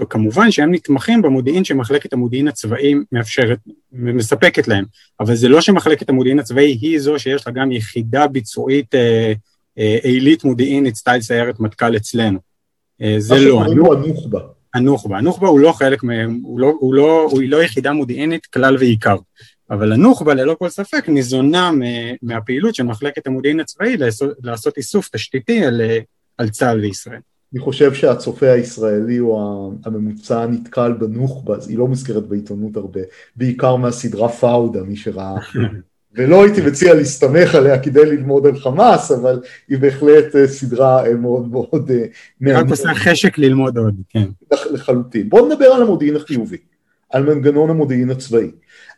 כמובן 0.09 0.51
שהם 0.51 0.73
נתמכים 0.73 1.21
במודיעין 1.21 1.63
שמחלקת 1.63 2.13
המודיעין 2.13 2.47
הצבאי 2.47 2.95
מאפשרת, 3.11 3.57
מספקת 3.91 4.67
להם, 4.67 4.85
אבל 5.19 5.35
זה 5.35 5.49
לא 5.49 5.61
שמחלקת 5.61 6.09
המודיעין 6.09 6.39
הצבאי 6.39 6.77
היא 6.81 6.99
זו 6.99 7.19
שיש 7.19 7.47
לה 7.47 7.53
גם 7.53 7.71
יחידה 7.71 8.27
ביצועית 8.27 8.95
אה, 8.95 9.33
עילית 10.03 10.43
מודיעינית 10.43 10.95
סטייל 10.95 11.21
סיירת 11.21 11.59
מטכ"ל 11.59 11.95
אצלנו. 11.95 12.39
אה, 13.01 13.15
זה 13.17 13.35
לא. 13.39 13.63
הנוח'בה. 13.63 14.39
הנוח'בה. 14.73 15.17
הנוח'בה 15.17 15.47
הוא 15.47 15.59
לא 15.59 15.71
חלק 15.71 16.03
מהם, 16.03 16.39
הוא 16.43 16.59
לא, 16.59 16.73
הוא 16.79 16.93
לא, 16.93 17.27
הוא 17.31 17.41
לא 17.43 17.63
יחידה 17.63 17.93
מודיעינית 17.93 18.45
כלל 18.45 18.77
ועיקר. 18.77 19.15
אבל 19.69 19.93
הנוח'בה 19.93 20.33
ללא 20.33 20.55
כל 20.59 20.69
ספק 20.69 21.09
ניזונה 21.09 21.71
מהפעילות 22.21 22.75
של 22.75 22.83
מחלקת 22.83 23.27
המודיעין 23.27 23.59
הצבאי 23.59 23.97
לעשות, 23.97 24.29
לעשות 24.43 24.77
איסוף 24.77 25.09
תשתיתי 25.09 25.65
על, 25.65 25.81
על 26.37 26.49
צה"ל 26.49 26.79
וישראל. 26.79 27.19
אני 27.53 27.61
חושב 27.61 27.93
שהצופה 27.93 28.51
הישראלי 28.51 29.19
או 29.19 29.71
הממוצע 29.85 30.45
נתקל 30.45 30.93
בנוח'בה, 30.93 31.57
היא 31.67 31.77
לא 31.77 31.87
מוזכרת 31.87 32.27
בעיתונות 32.27 32.77
הרבה, 32.77 32.99
בעיקר 33.35 33.75
מהסדרה 33.75 34.29
פאודה, 34.29 34.83
מי 34.83 34.95
שראה. 34.95 35.35
ולא 36.15 36.43
הייתי 36.43 36.61
מציע 36.61 36.93
להסתמך 36.93 37.55
עליה 37.55 37.79
כדי 37.79 38.05
ללמוד 38.05 38.45
על 38.45 38.59
חמאס, 38.59 39.11
אבל 39.11 39.41
היא 39.69 39.77
בהחלט 39.79 40.35
אה, 40.35 40.47
סדרה 40.47 41.07
אה, 41.07 41.13
מאוד 41.13 41.51
מאוד 41.51 41.91
אה, 41.91 42.05
מעניינת. 42.41 42.65
רק 42.65 42.71
עושה 42.71 42.93
חשק 42.93 43.37
ללמוד 43.37 43.77
עוד, 43.77 43.95
כן. 44.09 44.27
לחלוטין. 44.71 45.29
בואו 45.29 45.49
נדבר 45.49 45.65
על 45.65 45.81
המודיעין 45.81 46.15
החיובי, 46.15 46.57
על 47.09 47.23
מנגנון 47.23 47.69
המודיעין 47.69 48.09
הצבאי. 48.09 48.51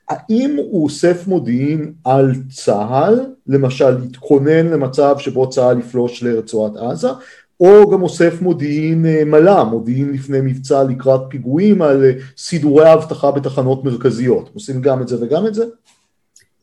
האם 0.09 0.55
הוא 0.57 0.83
אוסף 0.83 1.27
מודיעין 1.27 1.93
על 2.03 2.31
צה"ל, 2.50 3.19
למשל 3.47 3.89
להתכונן 3.89 4.67
למצב 4.67 5.15
שבו 5.19 5.50
צה"ל 5.50 5.79
יפלוש 5.79 6.24
לרצועת 6.24 6.75
עזה, 6.75 7.09
או 7.59 7.91
גם 7.91 8.01
אוסף 8.01 8.41
מודיעין 8.41 9.05
מלא, 9.25 9.63
מודיעין 9.63 10.12
לפני 10.13 10.41
מבצע 10.41 10.83
לקראת 10.83 11.21
פיגועים 11.29 11.81
על 11.81 12.03
סידורי 12.38 12.85
האבטחה 12.85 13.31
בתחנות 13.31 13.83
מרכזיות. 13.83 14.50
עושים 14.53 14.81
גם 14.81 15.01
את 15.01 15.07
זה 15.07 15.25
וגם 15.25 15.47
את 15.47 15.53
זה? 15.53 15.65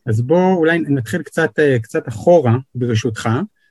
אז 0.07 0.21
בואו 0.21 0.55
אולי 0.55 0.79
נתחיל 0.79 1.23
קצת, 1.23 1.59
אה, 1.59 1.79
קצת 1.79 2.09
אחורה, 2.09 2.57
ברשותך, 2.75 3.29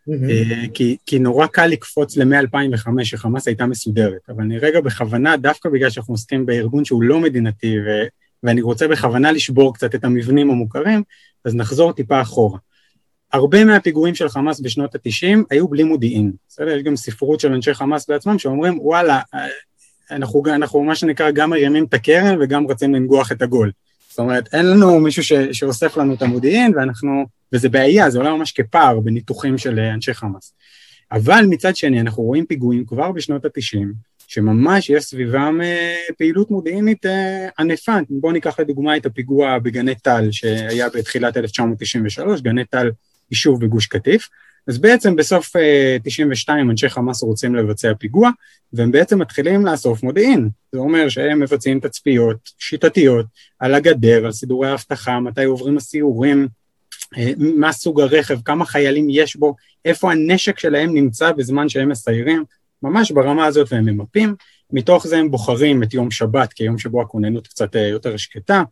mm-hmm. 0.10 0.70
כי, 0.74 0.98
כי 1.06 1.20
נורא 1.20 1.48
קל 1.48 1.68
לקפוץ 1.68 2.18
ל-מ-2005 2.18 3.04
שחמאס 3.04 3.48
הייתה 3.48 3.66
מסודרת, 3.66 4.30
אבל 4.30 4.44
אני 4.44 4.58
רגע 4.58 4.82
בכוונה, 4.82 5.38
דווקא 5.38 5.70
בגלל 5.70 5.90
שאנחנו 5.90 6.14
עוסקים 6.14 6.46
בארגון 6.46 6.86
שהוא 6.86 7.04
לא 7.04 7.20
מדינתי, 7.20 7.80
ו, 7.80 7.90
ואני 8.44 8.62
רוצה 8.62 8.88
בכוונה 8.88 9.32
לשבור 9.32 9.74
קצת 9.74 9.96
את 9.96 10.04
המבנים 10.04 10.50
המוכרים, 10.50 11.04
אז 11.46 11.56
נחזור 11.56 11.94
טיפה 11.94 12.22
אחורה. 12.22 12.60
הרבה 13.34 13.66
מהפיגועים 13.66 14.16
של 14.16 14.30
חמאס 14.30 14.60
בשנות 14.60 14.96
ה-90 14.96 15.38
היו 15.50 15.68
בלי 15.68 15.84
מודיעין, 15.84 16.32
בסדר? 16.50 16.70
יש 16.70 16.84
גם 16.84 16.96
ספרות 16.96 17.40
של 17.40 17.54
אנשי 17.54 17.74
חמאס 17.74 18.10
בעצמם 18.10 18.40
שאומרים, 18.40 18.80
וואלה, 18.80 19.20
אנחנו, 20.12 20.44
אנחנו 20.46 20.84
מה 20.84 20.96
שנקרא 20.96 21.32
גם 21.32 21.50
מרימים 21.50 21.86
את 21.86 21.94
הקרן 21.94 22.38
וגם 22.42 22.64
רוצים 22.64 22.96
לנגוח 22.96 23.32
את 23.32 23.42
הגול. 23.42 23.72
זאת 24.10 24.20
אומרת, 24.20 24.54
אין 24.54 24.66
לנו 24.66 25.00
מישהו 25.00 25.24
ש, 25.24 25.34
שאוסף 25.34 25.98
לנו 25.98 26.14
את 26.14 26.22
המודיעין, 26.22 26.74
ואנחנו, 26.76 27.26
וזה 27.54 27.70
בעיה, 27.70 28.10
זה 28.10 28.18
עולה 28.18 28.34
ממש 28.34 28.52
כפער 28.52 29.00
בניתוחים 29.00 29.58
של 29.58 29.80
אנשי 29.80 30.14
חמאס. 30.14 30.54
אבל 31.12 31.46
מצד 31.50 31.76
שני, 31.76 32.02
אנחנו 32.02 32.24
רואים 32.24 32.46
פיגועים 32.46 32.86
כבר 32.86 33.12
בשנות 33.12 33.46
ה-90, 33.46 33.80
שממש 34.28 34.90
יש 34.90 35.04
סביבם 35.04 35.60
אה, 35.64 35.96
פעילות 36.18 36.52
מודיעינית 36.52 37.06
אה, 37.06 37.48
ענפה. 37.60 37.98
בואו 38.10 38.34
ניקח 38.34 38.60
לדוגמה 38.60 38.98
את 38.98 39.06
הפיגוע 39.06 39.60
בגני 39.60 39.96
טל 39.96 40.28
שהיה 40.32 40.90
בתחילת 40.90 41.38
1993, 41.38 42.42
גני 42.42 42.66
טל 42.66 42.92
יישוב 43.32 43.66
בגוש 43.66 43.88
קטיף. 43.88 44.30
אז 44.68 44.78
בעצם 44.78 45.16
בסוף 45.16 45.54
92 46.04 46.66
אה, 46.66 46.72
אנשי 46.72 46.90
חמאס 46.90 47.24
רוצים 47.24 47.56
לבצע 47.56 47.94
פיגוע, 48.00 48.30
והם 48.74 48.92
בעצם 48.92 49.20
מתחילים 49.20 49.66
לאסוף 49.66 50.04
מודיעין. 50.04 50.50
זה 50.72 50.80
אומר 50.80 51.10
שהם 51.10 51.40
מבצעים 51.40 51.80
תצפיות 51.80 52.38
שיטתיות 52.58 53.26
על 53.60 53.74
הגדר, 53.74 54.26
על 54.26 54.32
סידורי 54.32 54.70
האבטחה, 54.70 55.20
מתי 55.20 55.44
עוברים 55.44 55.78
הסיורים, 55.78 56.48
מה 57.38 57.72
סוג 57.72 58.02
הרכב, 58.02 58.40
כמה 58.46 58.66
חיילים 58.66 59.08
יש 59.10 59.36
בו, 59.36 59.56
איפה 59.86 60.12
הנשק 60.12 60.60
שלהם 60.60 60.94
נמצא 60.94 61.32
בזמן 61.32 61.70
שהם 61.70 61.90
מסיירים. 61.90 62.44
ממש 62.84 63.12
ברמה 63.12 63.46
הזאת 63.46 63.74
והם 63.74 63.86
ממפים, 63.86 64.36
מתוך 64.72 65.08
זה 65.08 65.18
הם 65.18 65.32
בוחרים 65.32 65.84
את 65.84 65.94
יום 65.94 66.12
שבת 66.12 66.54
כיום 66.54 66.78
שבו 66.78 67.02
הכוננות 67.02 67.48
קצת 67.48 67.76
אה, 67.76 67.88
יותר 67.88 68.18
שקטה, 68.18 68.54
אה, 68.58 68.64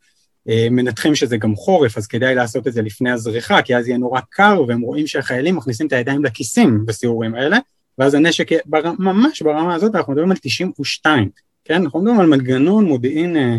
מנתחים 0.72 1.16
שזה 1.16 1.38
גם 1.38 1.56
חורף, 1.56 1.98
אז 1.98 2.08
כדאי 2.08 2.36
לעשות 2.36 2.68
את 2.68 2.74
זה 2.74 2.82
לפני 2.82 3.12
הזריחה, 3.12 3.62
כי 3.62 3.76
אז 3.76 3.88
יהיה 3.88 3.98
נורא 3.98 4.20
קר, 4.30 4.64
והם 4.68 4.82
רואים 4.82 5.08
שהחיילים 5.08 5.56
מכניסים 5.56 5.88
את 5.88 5.94
הידיים 5.94 6.26
לכיסים 6.26 6.86
בסיורים 6.86 7.36
האלה, 7.36 7.58
ואז 7.98 8.14
הנשק 8.14 8.48
בר... 8.66 8.92
ממש 9.00 9.42
ברמה 9.42 9.76
הזאת, 9.76 9.96
אנחנו 9.96 10.14
מדברים 10.14 10.32
על 10.32 10.38
92, 10.42 11.30
כן? 11.66 11.82
אנחנו 11.82 12.02
מדברים 12.02 12.20
על 12.20 12.28
מנגנון 12.28 12.86
מודיעין 12.86 13.38
אה, 13.38 13.58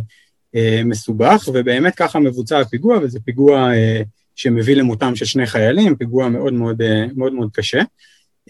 אה, 0.54 0.82
מסובך, 0.84 1.48
ובאמת 1.54 1.94
ככה 1.94 2.18
מבוצע 2.18 2.60
הפיגוע, 2.60 2.98
וזה 3.02 3.20
פיגוע 3.24 3.74
אה, 3.74 4.02
שמביא 4.36 4.76
למותם 4.76 5.16
של 5.16 5.24
שני 5.24 5.46
חיילים, 5.46 5.96
פיגוע 5.96 6.28
מאוד 6.28 6.52
מאוד, 6.52 6.82
אה, 6.82 7.06
מאוד, 7.16 7.32
מאוד 7.32 7.50
קשה. 7.52 7.82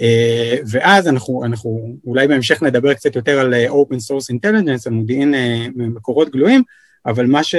אה, 0.01 0.57
ואז 0.71 1.09
אנחנו, 1.09 1.45
אנחנו 1.45 1.97
אולי 2.07 2.29
בהמשך 2.29 2.63
נדבר 2.63 2.95
קצת 2.95 3.17
יותר 3.17 3.41
על 3.41 3.55
אה, 3.55 3.69
Open 3.69 3.97
Source 3.97 4.35
Intelligence, 4.35 4.83
על 4.87 4.93
מודיעין 4.93 5.35
אה, 5.35 5.67
מקורות 5.75 6.31
גלויים, 6.31 6.63
אבל 7.07 7.27
מה, 7.27 7.45
ש, 7.45 7.55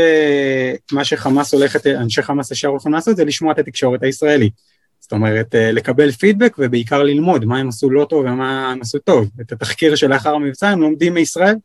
מה 0.92 1.06
שחמאס 1.06 1.54
הולכת, 1.54 1.88
אנשי 1.88 2.22
חמאס 2.22 2.52
ישר 2.52 2.68
הולכים 2.68 2.94
לעשות 2.94 3.18
זה 3.18 3.26
לשמוע 3.26 3.54
את 3.54 3.60
התקשורת 3.60 4.04
הישראלית. 4.04 4.54
זאת 5.00 5.12
אומרת, 5.12 5.56
לקבל 5.58 6.12
פידבק 6.12 6.56
ובעיקר 6.60 7.04
ללמוד 7.04 7.46
מה 7.46 7.58
הם 7.58 7.70
עשו 7.70 7.90
לא 7.90 8.06
טוב 8.10 8.26
ומה 8.26 8.72
הם 8.72 8.82
עשו 8.82 9.00
טוב. 9.00 9.30
את 9.42 9.52
התחקיר 9.52 9.96
שלאחר 9.96 10.34
המבצע 10.34 10.70
הם 10.70 10.82
לומדים 10.82 11.14
מישראל, 11.14 11.56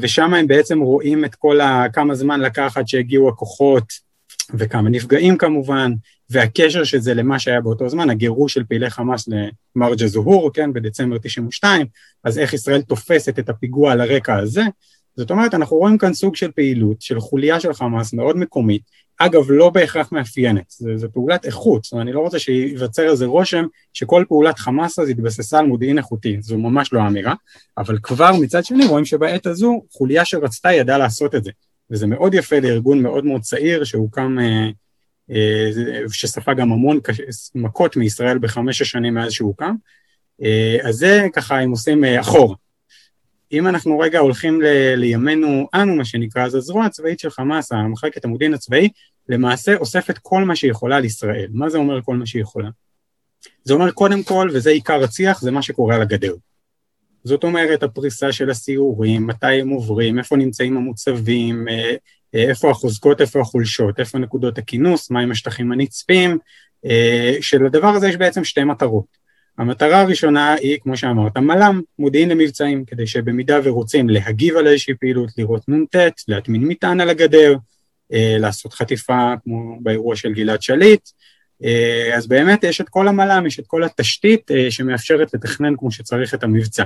ושם 0.00 0.34
הם 0.34 0.46
בעצם 0.46 0.80
רואים 0.80 1.24
את 1.24 1.34
כל 1.34 1.60
ה... 1.60 1.86
כמה 1.92 2.14
זמן 2.14 2.40
לקחת 2.40 2.88
שהגיעו 2.88 3.28
הכוחות, 3.28 3.84
וכמה 4.54 4.90
נפגעים 4.90 5.38
כמובן, 5.38 5.92
והקשר 6.30 6.84
של 6.84 6.98
זה 6.98 7.14
למה 7.14 7.38
שהיה 7.38 7.60
באותו 7.60 7.88
זמן, 7.88 8.10
הגירוש 8.10 8.54
של 8.54 8.64
פעילי 8.64 8.90
חמאס 8.90 9.28
למרג'ה 9.76 10.06
זוהור, 10.06 10.52
כן, 10.52 10.72
בדצמבר 10.72 11.18
92, 11.18 11.86
אז 12.24 12.38
איך 12.38 12.54
ישראל 12.54 12.82
תופסת 12.82 13.38
את 13.38 13.48
הפיגוע 13.48 13.92
על 13.92 14.00
הרקע 14.00 14.36
הזה. 14.36 14.62
זאת 15.16 15.30
אומרת, 15.30 15.54
אנחנו 15.54 15.76
רואים 15.76 15.98
כאן 15.98 16.14
סוג 16.14 16.36
של 16.36 16.50
פעילות, 16.52 17.02
של 17.02 17.20
חוליה 17.20 17.60
של 17.60 17.72
חמאס 17.72 18.12
מאוד 18.12 18.36
מקומית, 18.36 18.82
אגב, 19.18 19.50
לא 19.50 19.70
בהכרח 19.70 20.12
מאפיינת, 20.12 20.64
זו 20.96 21.08
פעולת 21.12 21.46
איכות, 21.46 21.84
זאת 21.84 21.92
אומרת, 21.92 22.06
אני 22.06 22.12
לא 22.12 22.20
רוצה 22.20 22.38
שייווצר 22.38 23.10
איזה 23.10 23.26
רושם 23.26 23.64
שכל 23.92 24.24
פעולת 24.28 24.58
חמאס 24.58 24.98
אז 24.98 25.08
התבססה 25.08 25.58
על 25.58 25.66
מודיעין 25.66 25.98
איכותי, 25.98 26.36
זו 26.40 26.58
ממש 26.58 26.92
לא 26.92 27.00
אמירה, 27.00 27.34
אבל 27.78 27.98
כבר 28.02 28.32
מצד 28.40 28.64
שני 28.64 28.86
רואים 28.86 29.04
שבעת 29.04 29.46
הזו 29.46 29.82
חוליה 29.92 30.24
שרצתה 30.24 30.72
ידעה 30.72 30.98
לעשות 30.98 31.34
את 31.34 31.44
זה, 31.44 31.50
וזה 31.90 32.06
מאוד 32.06 32.34
יפה 32.34 32.60
לארגון 32.60 33.02
מאוד 33.02 33.24
מאוד 33.24 33.40
צעיר 33.40 33.84
שהוקם 33.84 34.36
אה, 34.40 34.70
אה, 35.30 35.70
שספג 36.12 36.56
גם 36.56 36.72
המון 36.72 37.00
מכות 37.54 37.96
מישראל 37.96 38.38
בחמש 38.38 38.82
השנים 38.82 39.14
מאז 39.14 39.32
שהוא 39.32 39.48
הוקם, 39.48 39.74
אה, 40.42 40.76
אז 40.88 40.94
זה 40.94 41.26
ככה 41.32 41.64
אם 41.64 41.70
עושים 41.70 42.04
אה, 42.04 42.20
אחור. 42.20 42.56
אם 43.52 43.66
אנחנו 43.66 43.98
רגע 43.98 44.18
הולכים 44.18 44.62
ל- 44.62 44.94
לימינו 44.94 45.68
אנו, 45.74 45.94
מה 45.96 46.04
שנקרא, 46.04 46.44
אז 46.44 46.54
הזרוע 46.54 46.84
הצבאית 46.84 47.20
של 47.20 47.30
חמאס, 47.30 47.72
המחלקת 47.72 48.24
המודיעין 48.24 48.54
הצבאי, 48.54 48.88
למעשה 49.28 49.76
אוספת 49.76 50.18
כל 50.22 50.44
מה 50.44 50.56
שהיא 50.56 50.70
יכולה 50.70 50.96
על 50.96 51.04
ישראל. 51.04 51.48
מה 51.52 51.68
זה 51.68 51.78
אומר 51.78 52.02
כל 52.02 52.16
מה 52.16 52.26
שהיא 52.26 52.42
יכולה? 52.42 52.68
זה 53.64 53.74
אומר 53.74 53.90
קודם 53.90 54.22
כל, 54.22 54.50
וזה 54.52 54.70
עיקר 54.70 55.04
הצי"ח, 55.04 55.40
זה 55.40 55.50
מה 55.50 55.62
שקורה 55.62 55.94
על 55.94 56.02
הגדר. 56.02 56.34
זאת 57.24 57.44
אומרת, 57.44 57.82
הפריסה 57.82 58.32
של 58.32 58.50
הסיורים, 58.50 59.26
מתי 59.26 59.60
הם 59.60 59.68
עוברים, 59.68 60.18
איפה 60.18 60.36
נמצאים 60.36 60.76
המוצבים, 60.76 61.66
איפה 62.34 62.70
החוזקות, 62.70 63.20
איפה 63.20 63.40
החולשות, 63.40 64.00
איפה 64.00 64.18
נקודות 64.18 64.58
הכינוס, 64.58 65.10
מהם 65.10 65.30
השטחים 65.30 65.72
הנצפים, 65.72 66.38
אה, 66.84 67.36
שלדבר 67.40 67.88
הזה 67.88 68.08
יש 68.08 68.16
בעצם 68.16 68.44
שתי 68.44 68.64
מטרות. 68.64 69.25
המטרה 69.58 70.00
הראשונה 70.00 70.54
היא, 70.54 70.78
כמו 70.82 70.96
שאמרת, 70.96 71.36
מל"מ, 71.36 71.80
מודיעין 71.98 72.28
למבצעים, 72.28 72.84
כדי 72.84 73.06
שבמידה 73.06 73.58
ורוצים 73.64 74.08
להגיב 74.08 74.56
על 74.56 74.66
איזושהי 74.66 74.94
פעילות, 74.94 75.30
לראות 75.38 75.68
נ"ט, 75.68 75.96
להטמין 76.28 76.64
מטען 76.64 77.00
על 77.00 77.10
הגדר, 77.10 77.54
אה, 78.12 78.36
לעשות 78.38 78.72
חטיפה 78.72 79.34
כמו 79.44 79.78
באירוע 79.80 80.16
של 80.16 80.32
גלעד 80.32 80.62
שליט, 80.62 81.08
אה, 81.64 82.16
אז 82.16 82.26
באמת 82.26 82.64
יש 82.64 82.80
את 82.80 82.88
כל 82.88 83.08
המל"מ, 83.08 83.46
יש 83.46 83.58
את 83.58 83.64
כל 83.66 83.84
התשתית 83.84 84.50
שמאפשרת 84.70 85.34
לתכנן 85.34 85.76
כמו 85.76 85.90
שצריך 85.90 86.34
את 86.34 86.44
המבצע. 86.44 86.84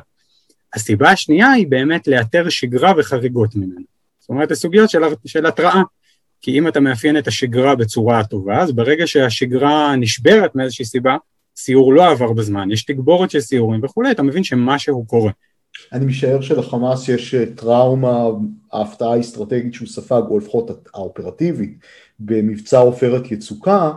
הסיבה 0.75 1.11
השנייה 1.11 1.51
היא 1.51 1.67
באמת 1.67 2.09
לאתר 2.09 2.49
שגרה 2.49 2.93
וחריגות 2.97 3.57
ממנו. 3.57 3.85
זאת 4.21 4.29
אומרת, 4.29 4.51
הסוגיות 4.51 4.91
של, 4.91 4.99
של 5.27 5.47
התראה. 5.47 5.83
כי 6.43 6.59
אם 6.59 6.69
אתה 6.69 6.81
מאפיין 6.81 7.19
את 7.19 7.29
השגרה 7.29 7.75
בצורה 7.75 8.19
הטובה, 8.19 8.59
אז 8.63 8.73
ברגע 8.73 9.07
שהשגרה 9.07 9.97
נשברת 9.97 10.55
מאיזושהי 10.55 10.85
סיבה, 10.85 11.17
סיור 11.57 11.95
לא 11.95 12.11
עבר 12.11 12.33
בזמן, 12.33 12.71
יש 12.71 12.85
תגבורת 12.85 13.31
של 13.31 13.41
סיורים 13.41 13.81
וכולי, 13.85 14.11
אתה 14.11 14.23
מבין 14.23 14.45
שמשהו 14.45 15.05
קורה. 15.07 15.31
אני 15.93 16.07
משער 16.07 16.41
שלחמאס 16.41 17.09
יש 17.09 17.35
אה, 17.35 17.45
טראומה, 17.55 18.23
ההפתעה 18.73 19.13
האסטרטגית 19.13 19.75
שהוא 19.75 19.89
ספג, 19.89 20.23
או 20.31 20.39
לפחות 20.39 20.89
האופרטיבית, 20.95 21.79
במבצע 22.21 22.79
עופרת 22.79 23.33
יצוקה, 23.33 23.93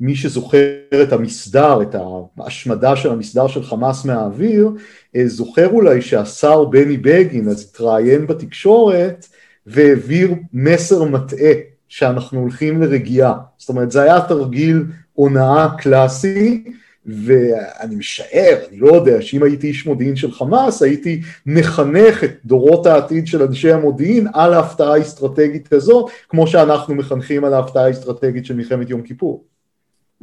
מי 0.00 0.16
שזוכר 0.16 1.02
את 1.02 1.12
המסדר, 1.12 1.82
את 1.82 1.94
ההשמדה 2.38 2.96
של 2.96 3.10
המסדר 3.10 3.48
של 3.48 3.62
חמאס 3.62 4.04
מהאוויר, 4.04 4.70
אה, 5.16 5.28
זוכר 5.28 5.68
אולי 5.68 6.02
שהשר 6.02 6.64
בני 6.64 6.96
בגין 6.96 7.48
אז 7.48 7.62
התראיין 7.70 8.26
בתקשורת 8.26 9.26
והעביר 9.66 10.34
מסר 10.52 11.04
מטעה 11.04 11.52
שאנחנו 11.88 12.40
הולכים 12.40 12.82
לרגיעה. 12.82 13.34
זאת 13.58 13.68
אומרת, 13.68 13.90
זה 13.90 14.02
היה 14.02 14.20
תרגיל 14.20 14.84
הונאה 15.12 15.68
קלאסי, 15.78 16.64
ואני 17.06 17.94
משער, 17.96 18.56
אני 18.68 18.78
לא 18.78 18.92
יודע, 18.92 19.22
שאם 19.22 19.42
הייתי 19.42 19.66
איש 19.66 19.86
מודיעין 19.86 20.16
של 20.16 20.32
חמאס, 20.32 20.82
הייתי 20.82 21.20
מחנך 21.46 22.24
את 22.24 22.30
דורות 22.44 22.86
העתיד 22.86 23.26
של 23.26 23.42
אנשי 23.42 23.72
המודיעין 23.72 24.26
על 24.34 24.54
ההפתעה 24.54 24.94
האסטרטגית 24.94 25.72
הזו, 25.72 26.06
כמו 26.28 26.46
שאנחנו 26.46 26.94
מחנכים 26.94 27.44
על 27.44 27.54
ההפתעה 27.54 27.84
האסטרטגית 27.84 28.46
של 28.46 28.56
מלחמת 28.56 28.90
יום 28.90 29.02
כיפור. 29.02 29.44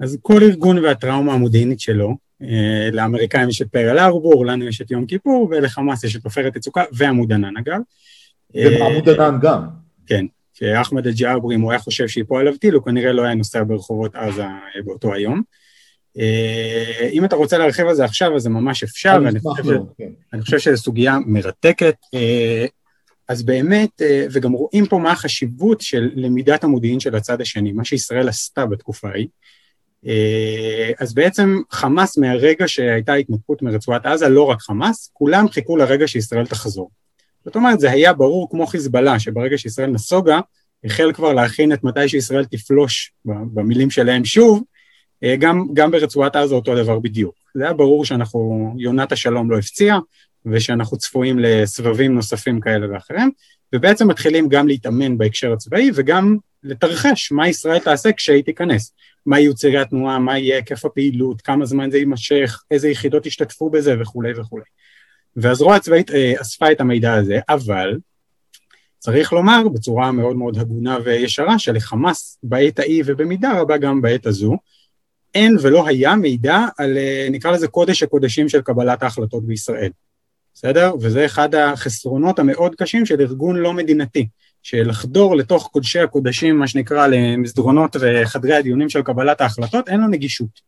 אז 0.02 0.18
כל 0.22 0.44
ארגון 0.44 0.80
והטראומה 0.80 1.34
המודיעינית 1.34 1.80
שלו, 1.80 2.16
אה, 2.42 2.90
לאמריקאים 2.92 3.50
יש 3.50 3.62
את 3.62 3.68
פרל 3.68 4.00
ארבור, 4.00 4.46
לנו 4.46 4.68
יש 4.68 4.82
את 4.82 4.92
יום 4.92 5.06
כיפור, 5.06 5.48
ולחמאס 5.52 6.04
יש 6.04 6.16
את 6.16 6.26
עופרת 6.26 6.56
יצוקה 6.56 6.84
ועמוד 6.92 7.34
ענן 7.34 7.58
אגב. 7.58 7.80
ובעמוד 8.56 9.10
ענן 9.10 9.40
גם. 9.42 9.62
כן, 10.08 10.26
שאחמד 10.54 11.08
אל-ג'עברי, 11.08 11.56
אם 11.56 11.62
הוא 11.62 11.72
היה 11.72 11.80
חושב 11.80 12.08
שיפול 12.08 12.42
עליו 12.42 12.58
טיל, 12.58 12.74
הוא 12.74 12.84
כנראה 12.84 13.12
לא 13.12 13.22
היה 13.22 13.36
נוסע 13.36 13.64
ברחובות 13.64 14.16
עזה 14.16 14.44
אה, 14.44 14.82
באותו 14.86 15.14
היום. 15.14 15.42
אה, 16.20 17.10
אם 17.12 17.26
אתה 17.26 17.36
רוצה 17.36 17.58
להרחיב 17.58 17.88
על 17.88 17.96
זה 17.96 18.06
עכשיו, 18.06 18.36
אז 18.36 18.42
זה 18.42 18.50
ממש 18.50 18.84
אפשר, 18.84 19.20
ואני 19.24 19.40
חושב, 19.40 19.64
ש... 19.64 19.68
כן. 19.98 20.10
אני 20.34 20.42
חושב 20.42 20.60
שזו 20.60 20.78
סוגיה 20.78 21.18
מרתקת. 21.26 21.96
אה, 22.14 22.66
אז 23.30 23.44
באמת, 23.44 24.02
וגם 24.32 24.52
רואים 24.52 24.86
פה 24.86 24.98
מה 24.98 25.12
החשיבות 25.12 25.82
של 25.82 26.10
למידת 26.16 26.64
המודיעין 26.64 27.00
של 27.00 27.16
הצד 27.16 27.42
השני, 27.42 27.72
מה 27.72 27.86
שישראל 27.86 28.30
עשתה 28.30 28.66
בתקופה 28.66 29.10
ההיא. 29.10 29.28
אז 31.00 31.14
בעצם 31.14 31.62
חמאס 31.72 32.18
מהרגע 32.18 32.68
שהייתה 32.68 33.14
התנתקות 33.14 33.62
מרצועת 33.62 34.06
עזה, 34.06 34.30
לא 34.30 34.44
רק 34.44 34.62
חמאס, 34.62 35.12
כולם 35.14 35.50
חיכו 35.50 35.78
לרגע 35.78 36.08
שישראל 36.08 36.46
תחזור. 36.46 36.90
זאת 37.46 37.56
אומרת, 37.56 37.80
זה 37.80 37.92
היה 37.92 38.14
ברור 38.14 38.50
כמו 38.50 38.68
חיזבאללה, 38.68 39.20
שברגע 39.20 39.58
שישראל 39.58 39.90
נסוגה, 39.90 40.40
החל 40.84 41.14
כבר 41.14 41.34
להכין 41.34 41.74
את 41.74 41.84
מתי 41.84 42.10
שישראל 42.10 42.46
תפלוש, 42.46 43.12
במילים 43.26 43.90
שלהם 43.90 44.26
שוב, 44.26 44.58
אה, 44.58 44.77
גם, 45.40 45.66
גם 45.74 45.92
ברצועת 45.92 46.36
עזה 46.36 46.56
אותו 46.56 46.76
דבר 46.76 47.00
בדיוק. 47.00 47.36
זה 47.56 47.64
היה 47.64 47.74
ברור 47.74 48.06
שאנחנו, 48.06 48.74
יונת 48.78 49.12
השלום 49.12 49.52
לא 49.52 49.58
הפציעה, 49.58 50.00
ושאנחנו 50.46 50.98
צפויים 50.98 51.40
לסבבים 51.40 52.16
נוספים 52.16 52.60
כאלה 52.60 52.94
ואחרים, 52.94 53.32
ובעצם 53.76 54.08
מתחילים 54.08 54.50
גם 54.50 54.68
להתאמן 54.68 55.18
בהקשר 55.18 55.54
הצבאי, 55.54 55.92
וגם 55.96 56.38
לתרחש 56.64 57.32
מה 57.32 57.48
ישראל 57.50 57.80
תעשה 57.80 58.12
כשהיא 58.12 58.44
תיכנס. 58.44 58.94
מה 59.26 59.40
יהיו 59.40 59.56
צירי 59.56 59.78
התנועה, 59.78 60.20
מה 60.20 60.38
יהיה 60.38 60.56
היקף 60.56 60.86
הפעילות, 60.86 61.42
כמה 61.42 61.66
זמן 61.66 61.92
זה 61.92 61.98
יימשך, 61.98 62.64
איזה 62.72 62.90
יחידות 62.90 63.26
ישתתפו 63.26 63.70
בזה 63.70 63.96
וכולי 64.02 64.40
וכולי. 64.40 64.64
והזרוע 65.36 65.76
הצבאית 65.76 66.12
אה, 66.12 66.34
אספה 66.42 66.72
את 66.72 66.82
המידע 66.82 67.14
הזה, 67.14 67.40
אבל 67.50 67.98
צריך 69.00 69.34
לומר 69.34 69.68
בצורה 69.74 70.12
מאוד 70.12 70.36
מאוד 70.36 70.58
הגונה 70.58 70.98
וישרה 71.04 71.60
שלחמאס 71.60 72.38
בעת 72.44 72.80
ההיא 72.80 73.04
ובמידה 73.06 73.60
רבה 73.60 73.78
גם 73.78 74.02
בעת 74.02 74.26
הזו, 74.26 74.58
אין 75.36 75.58
ולא 75.62 75.88
היה 75.88 76.16
מידע 76.16 76.66
על 76.78 76.98
אה, 76.98 77.28
נקרא 77.32 77.52
לזה 77.52 77.68
קודש 77.68 78.04
הקודשים 78.04 78.50
של 78.50 78.62
קבלת 78.62 79.04
ההחלטות 79.04 79.46
בישראל, 79.46 79.92
בסדר? 80.54 80.94
וזה 81.02 81.26
אחד 81.26 81.56
החסרונות 81.56 82.40
המאוד 82.40 82.76
קשים 82.76 83.06
של 83.06 83.22
ארגון 83.22 83.56
לא 83.56 83.74
מדינתי, 83.74 84.28
שלחדור 84.64 85.36
לתוך 85.36 85.70
קודשי 85.72 86.00
הקודשים, 86.00 86.60
מה 86.60 86.68
שנקרא, 86.68 87.08
למסדרונות 87.08 87.96
וחדרי 88.00 88.56
הדיונים 88.56 88.90
של 88.90 89.02
קבלת 89.02 89.42
ההחלטות, 89.42 89.90
אין 89.90 90.00
לו 90.00 90.08
נגישות. 90.08 90.68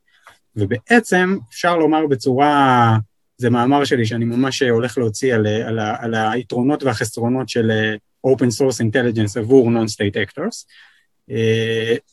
ובעצם 0.55 1.37
אפשר 1.49 1.77
לומר 1.77 2.07
בצורה, 2.07 2.97
זה 3.37 3.49
מאמר 3.49 3.85
שלי 3.85 4.05
שאני 4.05 4.25
ממש 4.25 4.61
הולך 4.61 4.97
להוציא 4.97 5.35
על, 5.35 5.47
על, 5.47 5.79
על 5.79 6.15
היתרונות 6.15 6.83
והחסרונות 6.83 7.49
של 7.49 7.71
אה, 7.71 7.95
Open 8.27 8.49
Source 8.59 8.79
Intelligence 8.85 9.39
עבור 9.39 9.69
Non-State 9.69 10.15
Actors, 10.15 10.39
אה, 10.39 10.69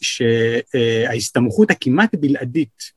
שההסתמכות 0.00 1.70
הכמעט 1.70 2.14
בלעדית 2.14 2.96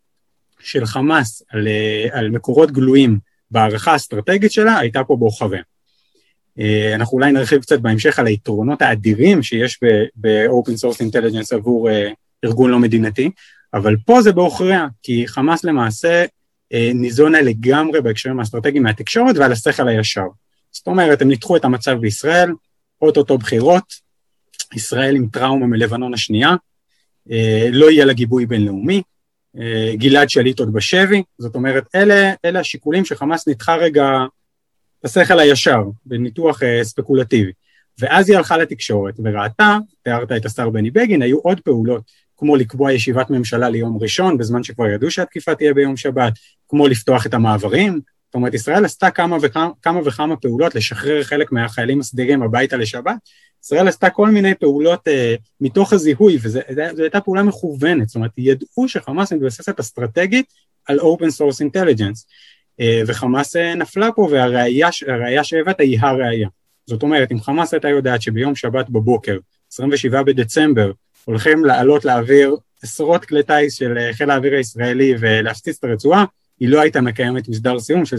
של 0.59 0.85
חמאס 0.85 1.43
על, 1.49 1.67
אה, 1.67 2.07
על 2.11 2.29
מקורות 2.29 2.71
גלויים 2.71 3.19
בהערכה 3.51 3.91
האסטרטגית 3.91 4.51
שלה 4.51 4.77
הייתה 4.77 5.03
פה 5.03 5.15
בהוכביה. 5.15 5.61
אה, 6.59 6.95
אנחנו 6.95 7.17
אולי 7.17 7.31
נרחיב 7.31 7.61
קצת 7.61 7.79
בהמשך 7.79 8.19
על 8.19 8.27
היתרונות 8.27 8.81
האדירים 8.81 9.43
שיש 9.43 9.79
ב-Open 10.15 10.71
Source 10.71 11.01
Intelligence 11.01 11.55
עבור 11.55 11.89
ארגון 12.45 12.71
לא 12.71 12.79
מדינתי, 12.79 13.31
אבל 13.73 13.95
פה 14.05 14.21
זה 14.21 14.31
בעוכריה, 14.31 14.87
כי 15.03 15.27
חמאס 15.27 15.63
למעשה 15.63 16.25
ניזונה 16.93 17.41
לגמרי 17.41 18.01
בהקשרים 18.01 18.39
האסטרטגיים 18.39 18.83
מהתקשורת 18.83 19.37
ועל 19.37 19.51
השכל 19.51 19.87
הישר. 19.87 20.27
זאת 20.71 20.87
אומרת, 20.87 21.21
הם 21.21 21.27
ניתחו 21.27 21.57
את 21.57 21.65
המצב 21.65 21.93
בישראל, 21.93 22.51
אוטוטו 23.01 23.37
בחירות, 23.37 23.83
ישראל 24.75 25.15
עם 25.15 25.27
טראומה 25.27 25.67
מלבנון 25.67 26.13
השנייה, 26.13 26.55
אה, 27.31 27.67
לא 27.71 27.91
יהיה 27.91 28.05
לה 28.05 28.13
גיבוי 28.13 28.45
בינלאומי, 28.45 29.01
אה, 29.59 29.91
גלעד 29.95 30.29
שליט 30.29 30.59
עוד 30.59 30.73
בשבי, 30.73 31.23
זאת 31.37 31.55
אומרת, 31.55 31.83
אלה, 31.95 32.33
אלה 32.45 32.59
השיקולים 32.59 33.05
שחמאס 33.05 33.47
ניתחה 33.47 33.75
רגע 33.75 34.09
בשכל 35.03 35.39
הישר, 35.39 35.83
בניתוח 36.05 36.63
אה, 36.63 36.83
ספקולטיבי. 36.83 37.51
ואז 37.99 38.29
היא 38.29 38.37
הלכה 38.37 38.57
לתקשורת 38.57 39.13
וראתה, 39.23 39.77
תיארת 40.03 40.31
את 40.31 40.45
השר 40.45 40.69
בני 40.69 40.91
בגין, 40.91 41.21
היו 41.21 41.37
עוד 41.39 41.59
פעולות, 41.59 42.03
כמו 42.37 42.55
לקבוע 42.55 42.93
ישיבת 42.93 43.29
ממשלה 43.29 43.69
ליום 43.69 43.97
ראשון, 44.01 44.37
בזמן 44.37 44.63
שכבר 44.63 44.87
ידעו 44.87 45.11
שהתקיפה 45.11 45.55
תהיה 45.55 45.73
ביום 45.73 45.97
שבת, 45.97 46.33
כמו 46.69 46.87
לפתוח 46.87 47.25
את 47.25 47.33
המעברים, 47.33 48.01
זאת 48.29 48.35
אומרת, 48.35 48.53
ישראל 48.53 48.85
עשתה 48.85 49.11
כמה 49.11 49.37
וכמה, 49.41 49.69
כמה 49.81 49.99
וכמה 50.05 50.35
פעולות 50.35 50.75
לשחרר 50.75 51.23
חלק 51.23 51.51
מהחיילים 51.51 51.99
הסדירים 51.99 52.43
הביתה 52.43 52.77
לשבת, 52.77 53.15
ישראל 53.63 53.87
עשתה 53.87 54.09
כל 54.09 54.29
מיני 54.29 54.55
פעולות 54.55 55.07
אה, 55.07 55.35
מתוך 55.61 55.93
הזיהוי, 55.93 56.37
וזו 56.41 56.59
הייתה 56.97 57.21
פעולה 57.21 57.43
מכוונת, 57.43 58.07
זאת 58.07 58.15
אומרת, 58.15 58.31
ידעו 58.37 58.87
שחמאס 58.87 59.33
מתבססת 59.33 59.79
אסטרטגית 59.79 60.45
על 60.85 60.99
Open 60.99 61.29
Source 61.37 61.65
Intelligence, 61.67 62.25
אה, 62.79 63.01
וחמאס 63.07 63.55
אה, 63.55 63.75
נפלה 63.75 64.11
פה, 64.11 64.27
והראייה 64.31 65.43
שהבאת 65.43 65.79
היא 65.79 65.99
הראייה. 66.01 66.49
זאת 66.85 67.03
אומרת, 67.03 67.31
אם 67.31 67.39
חמאס 67.41 67.73
הייתה 67.73 67.89
יודעת 67.89 68.21
שביום 68.21 68.55
שבת 68.55 68.89
בבוקר, 68.89 69.37
27 69.71 70.23
בדצמבר, 70.23 70.91
הולכים 71.25 71.65
לעלות 71.65 72.05
לאוויר 72.05 72.55
עשרות 72.83 73.25
כלי 73.25 73.43
טיס 73.43 73.73
של 73.73 73.97
אה, 73.97 74.13
חיל 74.13 74.29
האוויר 74.29 74.53
הישראלי 74.53 75.15
ולהפציץ 75.19 75.77
את 75.77 75.83
הרצועה, 75.83 76.25
היא 76.59 76.69
לא 76.69 76.81
הייתה 76.81 77.01
מקיימת 77.01 77.49
מסדר 77.49 77.79
סיום 77.79 78.05
של 78.05 78.17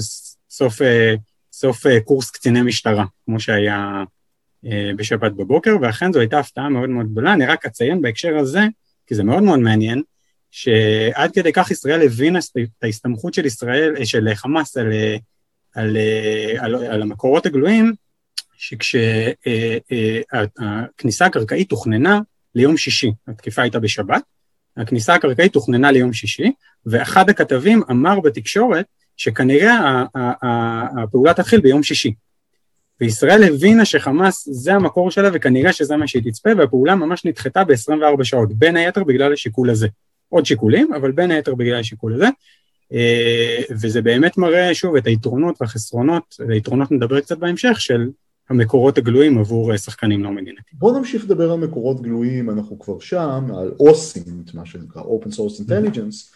סוף, 0.50 0.83
אה, 0.83 1.14
סוף 1.53 1.87
אה, 1.87 2.00
קורס 2.00 2.31
קציני 2.31 2.62
משטרה, 2.62 3.05
כמו 3.24 3.40
שהיה 3.40 4.05
אה, 4.66 4.90
בשבת 4.96 5.33
בבוקר, 5.33 5.76
ואכן 5.83 6.12
זו 6.12 6.20
הייתה 6.20 6.38
הפתעה 6.38 6.68
מאוד 6.68 6.88
מאוד 6.88 7.07
גדולה. 7.12 7.33
אני 7.33 7.46
רק 7.46 7.66
אציין 7.66 8.03
בהקשר 8.03 8.37
הזה, 8.38 8.61
כי 9.07 9.14
זה 9.14 9.22
מאוד 9.24 9.42
מאוד 9.42 9.59
מעניין, 9.59 10.03
שעד 10.50 11.33
כדי 11.33 11.53
כך 11.53 11.70
ישראל 11.70 12.03
הבינה 12.03 12.38
את 12.38 12.83
ההסתמכות 12.83 13.35
של 13.35 13.46
ישראל, 13.46 14.05
של 14.05 14.29
חמאס 14.35 14.76
על, 14.76 14.92
על, 15.74 15.96
על, 16.59 16.74
על 16.74 17.03
המקורות 17.03 17.46
הגלויים, 17.46 17.92
שכשהכניסה 18.57 19.66
הקרקעית 21.26 21.68
תוכננה 21.68 22.20
ליום 22.55 22.76
שישי, 22.76 23.12
התקיפה 23.29 23.62
הייתה 23.62 23.81
בשבת, 23.81 24.22
הכניסה 24.81 25.14
הקרקעית 25.14 25.53
תוכננה 25.53 25.90
ליום 25.90 26.12
שישי, 26.12 26.53
ואחד 26.87 27.31
הכתבים 27.31 27.83
אמר 27.90 28.21
בתקשורת 28.21 28.87
שכנראה 29.16 30.05
הפעולה 31.03 31.35
תתחיל 31.35 31.61
ביום 31.61 31.83
שישי. 31.83 32.14
וישראל 33.01 33.45
הבינה 33.45 33.85
שחמאס 33.85 34.49
זה 34.53 34.75
המקור 34.75 35.11
שלה 35.11 35.29
וכנראה 35.33 35.73
שזה 35.73 35.97
מה 35.97 36.07
שהיא 36.07 36.23
תצפה 36.23 36.51
והפעולה 36.59 36.95
ממש 36.95 37.25
נדחתה 37.25 37.64
ב-24 37.64 38.25
שעות, 38.25 38.53
בין 38.53 38.77
היתר 38.77 39.05
בגלל 39.05 39.33
השיקול 39.33 39.71
הזה. 39.71 39.88
עוד 40.29 40.47
שיקולים, 40.47 40.95
אבל 40.95 41.12
בין 41.12 41.31
היתר 41.31 41.55
בגלל 41.55 41.81
השיקול 41.81 42.14
הזה. 42.14 42.29
אה, 42.93 43.62
וזה 43.71 44.03
באמת 44.03 44.38
מראה 44.38 44.75
שוב 44.75 44.97
את 44.97 45.07
היתרונות 45.07 45.57
והחסרונות, 45.61 46.37
והיתרונות 46.49 46.93
נדבר 46.93 47.21
קצת 47.21 47.38
בהמשך, 47.38 47.81
של 47.81 48.09
המקורות 48.51 48.99
הגלויים 48.99 49.39
עבור 49.39 49.73
אה, 49.73 49.79
שחקנים 49.79 50.25
לא 50.25 50.31
מדינתיים. 50.31 50.65
בואו 50.73 50.99
נמשיך 50.99 51.25
לדבר 51.25 51.53
על 51.53 51.59
מקורות 51.59 52.03
גלויים, 52.03 52.51
אנחנו 52.51 52.79
כבר 52.79 52.99
שם, 52.99 53.45
על 53.59 53.73
אוסים, 53.81 54.23
מה 54.55 54.67
שנקרא 54.67 55.03
Open 55.03 55.29
Source 55.29 55.69
Intelligence. 55.69 56.35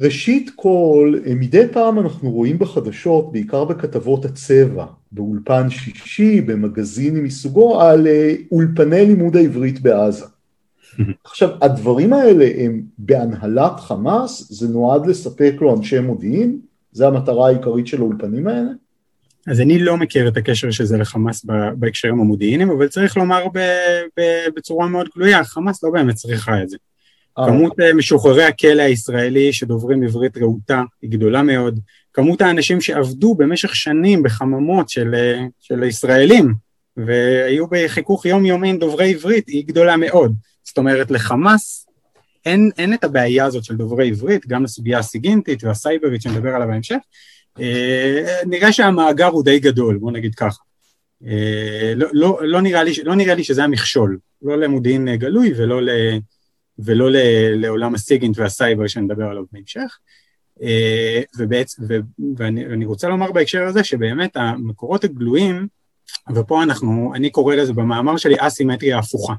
ראשית 0.00 0.50
כל, 0.56 1.14
אה, 1.26 1.34
מדי 1.34 1.68
פעם 1.72 1.98
אנחנו 1.98 2.30
רואים 2.30 2.58
בחדשות, 2.58 3.32
בעיקר 3.32 3.64
בכתבות 3.64 4.24
הצבע, 4.24 4.86
באולפן 5.12 5.70
שישי, 5.70 6.40
במגזינים 6.40 7.24
מסוגו, 7.24 7.80
על 7.80 8.06
אה, 8.06 8.34
אולפני 8.52 9.06
לימוד 9.06 9.36
העברית 9.36 9.80
בעזה. 9.80 10.24
עכשיו, 11.24 11.50
הדברים 11.62 12.12
האלה 12.12 12.48
הם 12.58 12.82
בהנהלת 12.98 13.80
חמאס, 13.80 14.52
זה 14.52 14.68
נועד 14.68 15.06
לספק 15.06 15.54
לו 15.60 15.76
אנשי 15.76 16.00
מודיעין, 16.00 16.58
זה 16.92 17.06
המטרה 17.06 17.46
העיקרית 17.46 17.86
של 17.86 18.00
האולפנים 18.00 18.48
האלה? 18.48 18.70
אז 19.46 19.60
אני 19.60 19.78
לא 19.78 19.96
מכיר 19.96 20.28
את 20.28 20.36
הקשר 20.36 20.70
של 20.70 20.84
זה 20.84 20.96
לחמאס 20.98 21.46
בהקשרים 21.74 22.20
המודיעיניים, 22.20 22.70
אבל 22.70 22.88
צריך 22.88 23.16
לומר 23.16 23.44
בצורה 24.56 24.88
מאוד 24.88 25.08
גלויה, 25.16 25.44
חמאס 25.44 25.84
לא 25.84 25.90
באמת 25.90 26.14
צריכה 26.14 26.62
את 26.62 26.68
זה. 26.68 26.76
אה. 27.38 27.46
כמות 27.46 27.80
אה, 27.80 27.94
משוחררי 27.94 28.44
הכלא 28.44 28.82
הישראלי 28.82 29.52
שדוברים 29.52 30.02
עברית 30.02 30.38
רהוטה 30.38 30.82
היא 31.02 31.10
גדולה 31.10 31.42
מאוד, 31.42 31.80
כמות 32.12 32.40
האנשים 32.40 32.80
שעבדו 32.80 33.34
במשך 33.34 33.74
שנים 33.74 34.22
בחממות 34.22 34.88
של, 34.88 35.14
אה, 35.14 35.44
של 35.60 35.82
ישראלים 35.82 36.54
והיו 36.96 37.66
בחיכוך 37.66 38.26
יומיומי 38.26 38.70
עם 38.70 38.78
דוברי 38.78 39.10
עברית 39.10 39.48
היא 39.48 39.66
גדולה 39.66 39.96
מאוד. 39.96 40.34
זאת 40.64 40.78
אומרת 40.78 41.10
לחמאס 41.10 41.86
אין, 42.46 42.70
אין 42.78 42.94
את 42.94 43.04
הבעיה 43.04 43.44
הזאת 43.44 43.64
של 43.64 43.76
דוברי 43.76 44.08
עברית, 44.08 44.46
גם 44.46 44.64
לסוגיה 44.64 44.98
הסיגינטית 44.98 45.64
והסייברית 45.64 46.22
שנדבר 46.22 46.54
עליה 46.54 46.66
בהמשך, 46.66 46.96
נראה 48.46 48.72
שהמאגר 48.72 49.26
הוא 49.26 49.44
די 49.44 49.58
גדול, 49.58 49.98
בוא 49.98 50.12
נגיד 50.12 50.34
ככה. 50.34 50.62
אה, 51.26 51.92
לא, 51.96 52.08
לא, 52.12 52.38
לא, 52.42 52.60
נראה 52.60 52.82
לי, 52.82 52.92
לא 53.04 53.14
נראה 53.14 53.34
לי 53.34 53.44
שזה 53.44 53.64
המכשול, 53.64 54.18
לא 54.42 54.58
למודיעין 54.58 55.16
גלוי 55.16 55.52
ולא, 55.56 55.82
ל, 55.82 55.90
ולא 56.78 57.10
ל, 57.10 57.16
לעולם 57.54 57.94
הסיגינט 57.94 58.38
והסייבר 58.38 58.86
שנדבר 58.86 59.24
עליו 59.24 59.44
בהמשך. 59.52 59.98
אה, 60.62 61.22
ובעצם, 61.38 61.82
ו, 61.88 61.94
ואני 62.36 62.84
רוצה 62.84 63.08
לומר 63.08 63.32
בהקשר 63.32 63.62
הזה 63.62 63.84
שבאמת 63.84 64.36
המקורות 64.36 65.04
הגלויים, 65.04 65.66
ופה 66.34 66.62
אנחנו, 66.62 67.12
אני 67.14 67.30
קורא 67.30 67.54
לזה 67.54 67.72
במאמר 67.72 68.16
שלי 68.16 68.34
אסימטריה 68.38 68.98
הפוכה. 68.98 69.34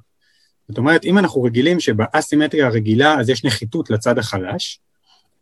זאת 0.67 0.77
אומרת, 0.77 1.05
אם 1.05 1.17
אנחנו 1.17 1.43
רגילים 1.43 1.79
שבאסימטריה 1.79 2.67
הרגילה 2.67 3.19
אז 3.19 3.29
יש 3.29 3.45
נחיתות 3.45 3.89
לצד 3.89 4.17
החלש, 4.17 4.79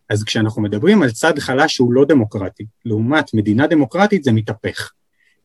אז 0.10 0.24
כשאנחנו 0.24 0.62
מדברים 0.62 1.02
על 1.04 1.12
צד 1.12 1.40
חלש 1.40 1.76
שהוא 1.76 1.94
לא 1.94 2.06
דמוקרטי, 2.06 2.66
לעומת 2.86 3.34
מדינה 3.34 3.68
דמוקרטית 3.68 4.24
זה 4.24 4.32
מתהפך. 4.32 4.92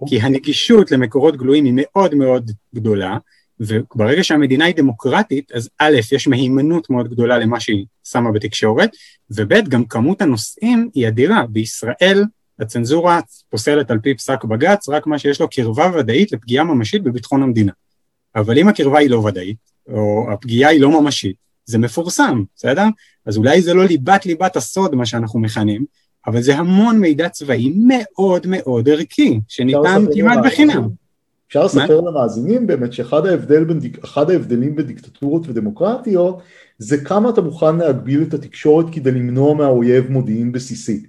כי 0.09 0.21
הנגישות 0.21 0.91
למקורות 0.91 1.37
גלויים 1.37 1.65
היא 1.65 1.75
מאוד 1.77 2.15
מאוד 2.15 2.51
גדולה, 2.75 3.19
וברגע 3.61 4.25
שהמדינה 4.25 4.65
היא 4.65 4.75
דמוקרטית, 4.75 5.53
אז 5.53 5.71
א', 5.79 5.97
יש 6.13 6.29
מהימנות 6.29 6.91
מאוד 6.91 7.09
גדולה 7.09 7.39
למה 7.39 7.61
שהיא 7.61 7.87
שמה 8.05 8.33
בתקשורת, 8.33 8.91
וב', 9.31 9.69
גם 9.69 9.85
כמות 9.85 10.23
הנושאים 10.23 10.91
היא 10.95 11.09
אדירה. 11.09 11.47
בישראל 11.47 12.25
הצנזורה 12.59 13.21
פוסלת 13.51 13.91
על 13.91 13.99
פי 13.99 14.15
פסק 14.15 14.45
בג"ץ 14.45 14.89
רק 14.89 15.07
מה 15.07 15.19
שיש 15.19 15.41
לו 15.41 15.49
קרבה 15.51 15.91
ודאית 15.99 16.33
לפגיעה 16.33 16.65
ממשית 16.65 17.03
בביטחון 17.03 17.43
המדינה. 17.43 17.73
אבל 18.37 18.59
אם 18.59 18.69
הקרבה 18.69 18.99
היא 18.99 19.11
לא 19.11 19.17
ודאית, 19.17 19.57
או 19.89 20.27
הפגיעה 20.33 20.71
היא 20.71 20.81
לא 20.81 21.01
ממשית, 21.01 21.37
זה 21.65 21.79
מפורסם, 21.79 22.43
בסדר? 22.57 22.85
אז 23.27 23.37
אולי 23.37 23.63
זה 23.63 23.75
לא 23.75 23.85
ליבת 23.85 24.27
ליבת 24.27 24.57
הסוד, 24.57 24.95
מה 24.95 25.07
שאנחנו 25.07 25.41
מכנים, 25.41 25.85
אבל 26.27 26.43
זה 26.43 26.57
המון 26.57 26.99
מידע 26.99 27.29
צבאי 27.29 27.73
מאוד 27.87 28.47
מאוד 28.47 28.89
ערכי, 28.89 29.41
שניתן 29.49 30.05
כמעט 30.15 30.39
בחינם. 30.45 30.89
אפשר 31.49 31.65
לספר 31.65 32.01
למאזינים 32.01 32.67
באמת 32.67 32.93
שאחד 32.93 33.27
ההבדל 33.27 33.65
בין, 33.65 33.81
ההבדלים 34.17 34.77
בין 34.77 34.87
דיקטטורות 34.87 35.49
ודמוקרטיות 35.49 36.43
זה 36.79 37.05
כמה 37.05 37.31
אתה 37.31 37.41
מוכן 37.41 37.77
להגביל 37.77 38.23
את 38.23 38.35
התקשורת 38.35 38.87
כדי 38.93 39.11
למנוע 39.11 39.55
מהאויב 39.55 40.11
מודיעין 40.11 40.53
בסיסי. 40.53 41.07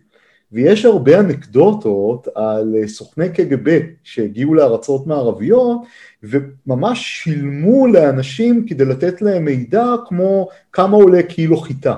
ויש 0.52 0.86
הרבה 0.86 1.20
אנקדוטות 1.20 2.28
על 2.36 2.76
סוכני 2.88 3.30
קג"ב 3.30 3.80
שהגיעו 4.04 4.54
לארצות 4.54 5.08
מערביות 5.08 5.82
וממש 6.24 7.22
שילמו 7.24 7.88
לאנשים 7.88 8.66
כדי 8.68 8.86
לתת 8.86 9.22
להם 9.22 9.46
מידע 9.46 9.86
כמו 10.08 10.48
כמה 10.72 10.98
עולה 10.98 11.24
קילו 11.24 11.58
חיטה 11.58 11.96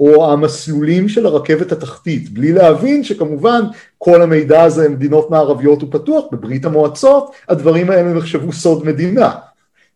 או 0.00 0.32
המסלולים 0.32 1.08
של 1.08 1.26
הרכבת 1.26 1.72
התחתית, 1.72 2.30
בלי 2.30 2.52
להבין 2.52 3.04
שכמובן 3.04 3.60
כל 3.98 4.22
המידע 4.22 4.62
הזה 4.62 4.88
במדינות 4.88 5.30
מערביות 5.30 5.82
הוא 5.82 5.92
פתוח, 5.92 6.24
בברית 6.32 6.64
המועצות 6.64 7.30
הדברים 7.48 7.90
האלה 7.90 8.12
נחשבו 8.12 8.52
סוד 8.52 8.86
מדינה. 8.86 9.30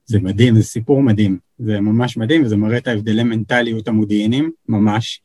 זה 0.07 0.19
מדהים, 0.21 0.57
זה 0.57 0.63
סיפור 0.63 1.03
מדהים, 1.03 1.39
זה 1.59 1.81
ממש 1.81 2.17
מדהים 2.17 2.45
וזה 2.45 2.57
מראה 2.57 2.79
את 2.79 2.89
ההבדלי 2.89 3.23
מנטליות 3.23 3.89
המודיעינים, 3.89 4.51
ממש. 4.69 5.21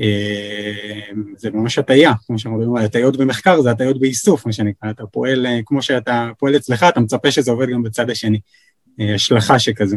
אה, 0.00 1.00
זה 1.36 1.50
ממש 1.50 1.78
הטעיה, 1.78 2.12
כמו 2.26 2.38
שאנחנו 2.38 2.58
מדברים 2.58 2.76
על 2.76 2.84
הטעיות 2.84 3.16
במחקר, 3.16 3.60
זה 3.60 3.70
הטעיות 3.70 4.00
באיסוף, 4.00 4.46
מה 4.46 4.52
שנקרא, 4.52 4.90
אתה 4.90 5.06
פועל, 5.06 5.46
אה, 5.46 5.60
כמו 5.66 5.82
שאתה 5.82 6.30
פועל 6.38 6.56
אצלך, 6.56 6.86
אתה 6.88 7.00
מצפה 7.00 7.30
שזה 7.30 7.50
עובד 7.50 7.68
גם 7.68 7.82
בצד 7.82 8.10
השני, 8.10 8.40
אה, 9.00 9.14
השלכה 9.14 9.58
שכזו. 9.58 9.96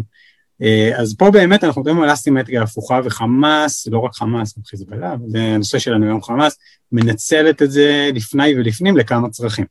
אז 0.95 1.15
פה 1.17 1.31
באמת 1.31 1.63
אנחנו 1.63 1.81
מדברים 1.81 2.01
על 2.03 2.13
אסימטריה 2.13 2.63
הפוכה, 2.63 2.99
וחמאס, 3.03 3.88
לא 3.88 3.99
רק 3.99 4.13
חמאס, 4.13 4.57
גם 4.57 4.63
חיזבאללה, 4.63 5.15
זה 5.27 5.41
הנושא 5.41 5.79
שלנו 5.79 6.05
היום 6.05 6.23
חמאס, 6.23 6.57
מנצלת 6.91 7.62
את 7.62 7.71
זה 7.71 8.09
לפני 8.13 8.55
ולפנים 8.55 8.97
לכמה 8.97 9.29
צרכים. 9.29 9.65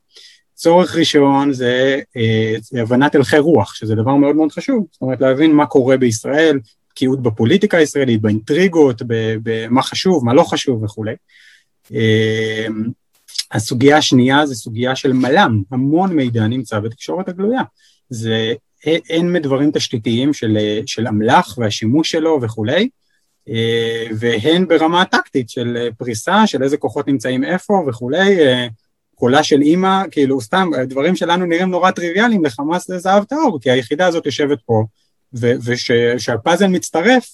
צורך 0.53 0.95
ראשון 0.95 1.53
זה 1.53 1.99
הבנת 2.81 3.15
הלכי 3.15 3.37
רוח, 3.37 3.75
שזה 3.75 3.95
דבר 3.95 4.15
מאוד 4.15 4.35
מאוד 4.35 4.51
חשוב, 4.51 4.87
זאת 4.91 5.01
אומרת 5.01 5.21
להבין 5.21 5.51
מה 5.51 5.65
קורה 5.65 5.97
בישראל, 5.97 6.59
בקיאות 6.99 7.23
בפוליטיקה 7.23 7.77
הישראלית, 7.77 8.21
באינטריגות, 8.21 9.01
במה 9.43 9.81
חשוב, 9.81 10.25
מה 10.25 10.33
לא 10.33 10.43
חשוב 10.43 10.83
וכולי. 10.83 11.13
אמ, 11.91 12.83
הסוגיה 13.51 13.97
השנייה 13.97 14.45
זה 14.45 14.55
סוגיה 14.55 14.95
של 14.95 15.13
מל"מ, 15.13 15.63
המון 15.71 16.15
מידע 16.15 16.47
נמצא 16.47 16.79
בתקשורת 16.79 17.29
הגלויה. 17.29 17.61
זה 18.09 18.53
אין 18.85 19.33
מדברים 19.33 19.71
תשתיתיים 19.73 20.33
של, 20.33 20.57
של 20.85 21.07
אמל"ח 21.07 21.57
והשימוש 21.57 22.11
שלו 22.11 22.39
וכולי, 22.41 22.89
אה, 23.49 24.05
והן 24.19 24.67
ברמה 24.67 25.01
הטקטית 25.01 25.49
של 25.49 25.89
פריסה, 25.97 26.47
של 26.47 26.63
איזה 26.63 26.77
כוחות 26.77 27.07
נמצאים 27.07 27.43
איפה 27.43 27.83
וכולי, 27.87 28.39
אה, 28.39 28.67
קולה 29.15 29.43
של 29.43 29.61
אימא, 29.61 30.03
כאילו 30.11 30.41
סתם, 30.41 30.69
דברים 30.87 31.15
שלנו 31.15 31.45
נראים 31.45 31.69
נורא 31.69 31.91
טריוויאליים, 31.91 32.45
לחמאס 32.45 32.87
זה 32.87 32.97
זהב 32.97 33.23
טהור, 33.23 33.59
כי 33.61 33.71
היחידה 33.71 34.07
הזאת 34.07 34.25
יושבת 34.25 34.59
פה, 34.65 34.83
ושהפאזל 35.33 36.67
מצטרף, 36.67 37.29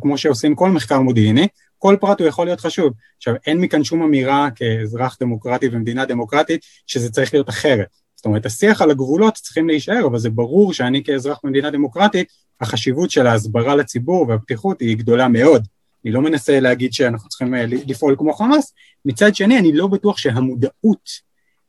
כמו 0.00 0.18
שעושים 0.18 0.54
כל 0.54 0.70
מחקר 0.70 1.00
מודיעיני, 1.00 1.48
כל 1.78 1.96
פרט 2.00 2.20
הוא 2.20 2.28
יכול 2.28 2.46
להיות 2.46 2.60
חשוב. 2.60 2.92
עכשיו, 3.16 3.34
אין 3.46 3.60
מכאן 3.60 3.84
שום 3.84 4.02
אמירה 4.02 4.48
כאזרח 4.54 5.16
דמוקרטי 5.20 5.68
במדינה 5.68 6.04
דמוקרטית 6.04 6.60
שזה 6.86 7.10
צריך 7.10 7.34
להיות 7.34 7.48
אחרת. 7.48 7.86
זאת 8.16 8.26
אומרת, 8.26 8.46
השיח 8.46 8.82
על 8.82 8.90
הגבולות 8.90 9.34
צריכים 9.34 9.68
להישאר, 9.68 10.06
אבל 10.06 10.18
זה 10.18 10.30
ברור 10.30 10.72
שאני 10.72 11.04
כאזרח 11.04 11.40
במדינה 11.44 11.70
דמוקרטית, 11.70 12.28
החשיבות 12.60 13.10
של 13.10 13.26
ההסברה 13.26 13.76
לציבור 13.76 14.28
והפתיחות 14.28 14.80
היא 14.80 14.96
גדולה 14.96 15.28
מאוד. 15.28 15.66
אני 16.04 16.12
לא 16.12 16.20
מנסה 16.20 16.60
להגיד 16.60 16.92
שאנחנו 16.92 17.28
צריכים 17.28 17.54
אה, 17.54 17.64
לפעול 17.66 18.16
כמו 18.18 18.32
חמאס, 18.32 18.72
מצד 19.04 19.34
שני 19.34 19.58
אני 19.58 19.72
לא 19.72 19.86
בטוח 19.86 20.18
שהמודעות 20.18 21.10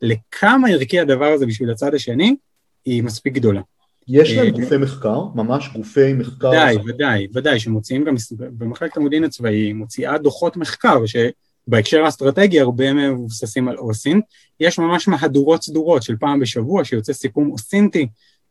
לכמה 0.01 0.69
ערכי 0.69 0.99
הדבר 0.99 1.25
הזה 1.25 1.45
בשביל 1.45 1.71
הצד 1.71 1.93
השני 1.93 2.35
היא 2.85 3.03
מספיק 3.03 3.33
גדולה. 3.33 3.61
יש 4.07 4.31
להם 4.31 4.45
אה, 4.45 4.51
גופי 4.51 4.77
מחקר, 4.77 5.23
ממש 5.35 5.69
גופי 5.73 6.13
מחקר. 6.13 6.49
ודאי, 6.49 6.77
ודאי, 6.85 7.27
ודאי, 7.33 7.59
שמוציאים 7.59 8.03
גם, 8.03 8.15
במחלקת 8.31 8.97
המודיעין 8.97 9.23
הצבאי, 9.23 9.73
מוציאה 9.73 10.17
דוחות 10.17 10.57
מחקר, 10.57 10.97
שבהקשר 11.05 12.03
האסטרטגי 12.03 12.59
הרבה 12.59 12.93
מהם 12.93 13.13
מבוססים 13.13 13.67
על 13.67 13.77
אוסינט, 13.77 14.25
יש 14.59 14.79
ממש 14.79 15.07
מהדורות 15.07 15.63
סדורות 15.63 16.03
של 16.03 16.15
פעם 16.19 16.39
בשבוע, 16.39 16.85
שיוצא 16.85 17.13
סיכום 17.13 17.51
אוסינטי, 17.51 18.07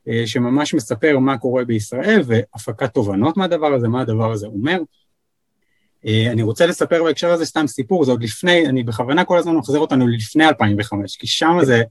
אה, 0.08 0.22
שממש 0.26 0.74
מספר 0.74 1.18
מה 1.18 1.38
קורה 1.38 1.64
בישראל, 1.64 2.22
והפקת 2.26 2.94
תובנות 2.94 3.36
מהדבר 3.36 3.74
הזה, 3.74 3.88
מה 3.88 4.00
הדבר 4.00 4.32
הזה 4.32 4.46
אומר. 4.46 4.80
אה, 6.06 6.32
אני 6.32 6.42
רוצה 6.42 6.66
לספר 6.66 7.04
בהקשר 7.04 7.30
הזה 7.30 7.44
סתם 7.44 7.66
סיפור, 7.66 8.04
זה 8.04 8.10
עוד 8.10 8.22
לפני, 8.22 8.66
אני 8.66 8.82
בכוונה 8.82 9.24
כל 9.24 9.38
הזמן 9.38 9.56
מחזיר 9.56 9.80
אותנו 9.80 10.08
לפני 10.08 10.48
2005, 10.48 11.16
כי 11.16 11.26
שם 11.26 11.58
זה, 11.62 11.82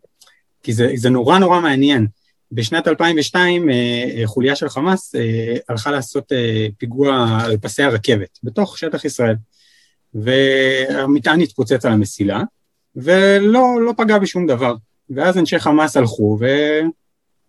כי 0.64 0.74
זה, 0.74 0.92
זה 0.96 1.10
נורא 1.10 1.40
נורא 1.40 1.62
מעניין. 1.62 2.08
בשנת 2.52 2.88
2002 2.88 3.70
אה, 3.70 3.76
אה, 4.18 4.28
חוליה 4.28 4.56
של 4.56 4.70
חמאס 4.70 5.16
אה, 5.16 5.56
הלכה 5.70 5.92
לעשות 5.92 6.32
פיגוע 6.78 7.40
על 7.42 7.58
פסי 7.58 7.84
הרכבת 7.84 8.40
בתוך 8.44 8.78
שטח 8.78 9.06
ישראל, 9.06 9.36
והמטען 10.14 11.42
התפוצץ 11.42 11.86
על 11.86 11.92
המסילה, 11.92 12.44
ולא 12.96 13.82
לא 13.82 13.94
פגע 13.98 14.18
בשום 14.18 14.48
דבר. 14.48 14.76
ואז 15.10 15.38
אנשי 15.38 15.60
חמאס 15.60 15.98
הלכו 15.98 16.40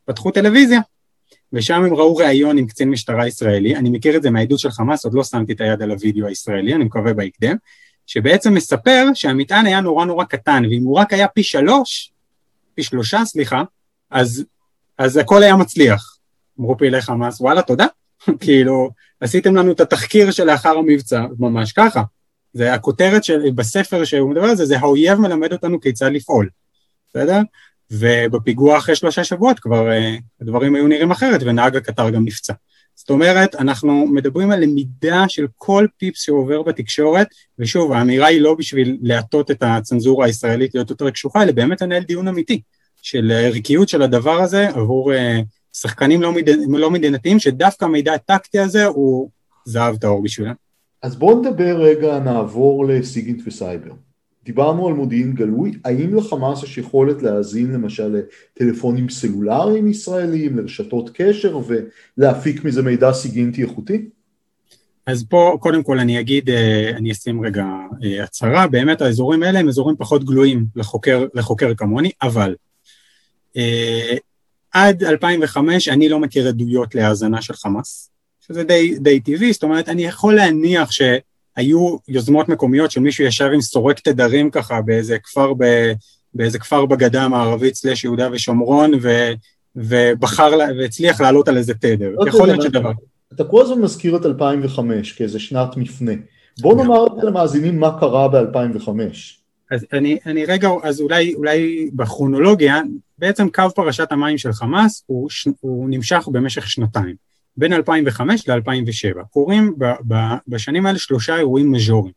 ופתחו 0.04 0.30
טלוויזיה, 0.30 0.80
ושם 1.52 1.84
הם 1.84 1.94
ראו 1.94 2.16
ראיון 2.16 2.58
עם 2.58 2.66
קצין 2.66 2.90
משטרה 2.90 3.26
ישראלי, 3.26 3.76
אני 3.76 3.90
מכיר 3.90 4.16
את 4.16 4.22
זה 4.22 4.30
מהעדות 4.30 4.58
של 4.58 4.70
חמאס, 4.70 5.04
עוד 5.04 5.14
לא 5.14 5.24
שמתי 5.24 5.52
את 5.52 5.60
היד 5.60 5.82
על 5.82 5.90
הוידאו 5.90 6.26
הישראלי, 6.26 6.74
אני 6.74 6.84
מקווה 6.84 7.14
בהקדם, 7.14 7.56
שבעצם 8.06 8.54
מספר 8.54 9.06
שהמטען 9.14 9.66
היה 9.66 9.80
נורא 9.80 10.04
נורא 10.04 10.24
קטן, 10.24 10.62
ואם 10.70 10.82
הוא 10.82 10.98
רק 10.98 11.12
היה 11.12 11.28
פי 11.28 11.42
שלוש, 11.42 12.12
פי 12.74 12.82
שלושה 12.82 13.24
סליחה, 13.24 13.62
אז 14.10 14.44
אז 15.00 15.16
הכל 15.16 15.42
היה 15.42 15.56
מצליח. 15.56 16.16
אמרו 16.60 16.78
פעילי 16.78 17.00
חמאס, 17.00 17.40
וואלה, 17.40 17.62
תודה. 17.62 17.86
כאילו, 18.40 18.90
עשיתם 19.20 19.56
לנו 19.56 19.72
את 19.72 19.80
התחקיר 19.80 20.30
שלאחר 20.30 20.78
המבצע, 20.78 21.24
ממש 21.38 21.72
ככה. 21.72 22.02
זה 22.52 22.74
הכותרת 22.74 23.24
של, 23.24 23.50
בספר 23.54 24.04
שהוא 24.04 24.30
מדבר 24.30 24.44
על 24.44 24.56
זה, 24.56 24.66
זה 24.66 24.78
האויב 24.78 25.18
מלמד 25.18 25.52
אותנו 25.52 25.80
כיצד 25.80 26.10
לפעול, 26.12 26.48
בסדר? 27.08 27.40
ובפיגוע 27.90 28.78
אחרי 28.78 28.96
שלושה 28.96 29.24
שבועות 29.24 29.60
כבר 29.60 29.88
uh, 29.88 30.20
הדברים 30.40 30.74
היו 30.74 30.86
נראים 30.86 31.10
אחרת, 31.10 31.40
ונהג 31.44 31.76
הקטר 31.76 32.10
גם 32.10 32.24
נפצע. 32.24 32.52
זאת 32.94 33.10
אומרת, 33.10 33.54
אנחנו 33.54 34.06
מדברים 34.06 34.50
על 34.50 34.62
למידה 34.62 35.24
של 35.28 35.46
כל 35.56 35.86
פיפס 35.98 36.20
שעובר 36.20 36.62
בתקשורת, 36.62 37.28
ושוב, 37.58 37.92
האמירה 37.92 38.26
היא 38.26 38.40
לא 38.40 38.54
בשביל 38.54 38.98
להטות 39.02 39.50
את 39.50 39.62
הצנזורה 39.62 40.26
הישראלית 40.26 40.74
להיות 40.74 40.90
יותר 40.90 41.10
קשוחה, 41.10 41.42
אלא 41.42 41.52
באמת 41.52 41.82
לנהל 41.82 42.02
דיון 42.02 42.28
אמיתי. 42.28 42.62
של 43.02 43.32
ערכיות 43.34 43.88
של 43.88 44.02
הדבר 44.02 44.40
הזה 44.42 44.68
עבור 44.68 45.14
אה, 45.14 45.40
שחקנים 45.72 46.22
לא, 46.22 46.32
מד... 46.32 46.48
לא 46.68 46.90
מדינתיים, 46.90 47.38
שדווקא 47.38 47.84
המידע 47.84 48.14
הטקטי 48.14 48.58
הזה 48.58 48.86
הוא 48.86 49.30
זהב 49.64 49.96
טהור 49.96 50.22
בשבילם. 50.22 50.54
אז 51.02 51.16
בואו 51.16 51.40
נדבר 51.40 51.76
רגע, 51.82 52.18
נעבור 52.18 52.86
לסיגינט 52.86 53.42
וסייבר. 53.46 53.90
דיברנו 54.44 54.88
על 54.88 54.94
מודיעין 54.94 55.32
גלוי, 55.32 55.72
האם 55.84 56.16
לחמאס 56.16 56.62
יש 56.62 56.78
יכולת 56.78 57.22
להאזין 57.22 57.72
למשל 57.72 58.22
לטלפונים 58.56 59.08
סלולריים 59.08 59.86
ישראלים, 59.86 60.58
לרשתות 60.58 61.10
קשר 61.14 61.60
ולהפיק 62.18 62.64
מזה 62.64 62.82
מידע 62.82 63.12
סיגינטי 63.12 63.62
איכותי? 63.62 64.08
אז 65.06 65.24
פה 65.28 65.56
קודם 65.60 65.82
כל 65.82 65.98
אני 65.98 66.20
אגיד, 66.20 66.50
אה, 66.50 66.90
אני 66.96 67.12
אשים 67.12 67.44
רגע 67.44 67.64
אה, 68.04 68.24
הצהרה, 68.24 68.66
באמת 68.66 69.00
האזורים 69.00 69.42
האלה 69.42 69.58
הם 69.58 69.68
אזורים 69.68 69.96
פחות 69.96 70.24
גלויים 70.24 70.66
לחוקר, 70.76 71.26
לחוקר 71.34 71.74
כמוני, 71.74 72.10
אבל 72.22 72.54
Uh, 72.54 72.69
עד 74.72 75.04
2005 75.04 75.88
אני 75.88 76.08
לא 76.08 76.18
מכיר 76.18 76.48
עדויות 76.48 76.94
להאזנה 76.94 77.42
של 77.42 77.54
חמאס, 77.54 78.10
שזה 78.46 78.64
די, 78.64 78.98
די 78.98 79.20
טבעי, 79.20 79.52
זאת 79.52 79.62
אומרת 79.62 79.88
אני 79.88 80.04
יכול 80.04 80.34
להניח 80.34 80.90
שהיו 80.90 81.96
יוזמות 82.08 82.48
מקומיות 82.48 82.90
של 82.90 83.00
מישהו 83.00 83.24
ישב 83.24 83.50
עם 83.54 83.60
סורק 83.60 84.00
תדרים 84.00 84.50
ככה 84.50 84.80
באיזה 84.80 85.18
כפר, 85.18 85.52
ב, 85.58 85.92
באיזה 86.34 86.58
כפר 86.58 86.86
בגדה 86.86 87.22
המערבית 87.22 87.74
סלש 87.74 88.04
יהודה 88.04 88.28
ושומרון 88.32 88.92
ו, 89.02 89.32
ובחר 89.76 90.50
והצליח 90.78 91.20
לעלות 91.20 91.48
על 91.48 91.56
איזה 91.56 91.74
תדר, 91.74 92.10
לא 92.14 92.28
יכול 92.28 92.46
להיות 92.46 92.62
שדבר. 92.62 92.92
אתה 93.34 93.44
כל 93.44 93.62
הזמן 93.62 93.80
מזכיר 93.80 94.16
את 94.16 94.26
2005 94.26 95.12
כאיזה 95.12 95.38
שנת 95.38 95.76
מפנה, 95.76 96.12
בוא 96.60 96.76
נאמר 96.76 97.04
למאזינים 97.22 97.80
מה 97.80 98.00
קרה 98.00 98.28
ב-2005. 98.28 98.88
אז 99.70 99.86
אני, 99.92 100.18
אני 100.26 100.44
רגע, 100.44 100.68
אז 100.82 101.00
אולי, 101.00 101.34
אולי 101.34 101.90
בכרונולוגיה, 101.92 102.80
בעצם 103.20 103.48
קו 103.50 103.64
פרשת 103.74 104.12
המים 104.12 104.38
של 104.38 104.52
חמאס 104.52 105.04
הוא, 105.06 105.28
הוא 105.60 105.90
נמשך 105.90 106.28
במשך 106.32 106.70
שנתיים, 106.70 107.16
בין 107.56 107.72
2005 107.72 108.48
ל-2007. 108.48 109.24
קורים 109.30 109.74
ב, 109.78 109.84
ב, 110.08 110.14
בשנים 110.48 110.86
האלה 110.86 110.98
שלושה 110.98 111.36
אירועים 111.36 111.72
מז'וריים. 111.72 112.12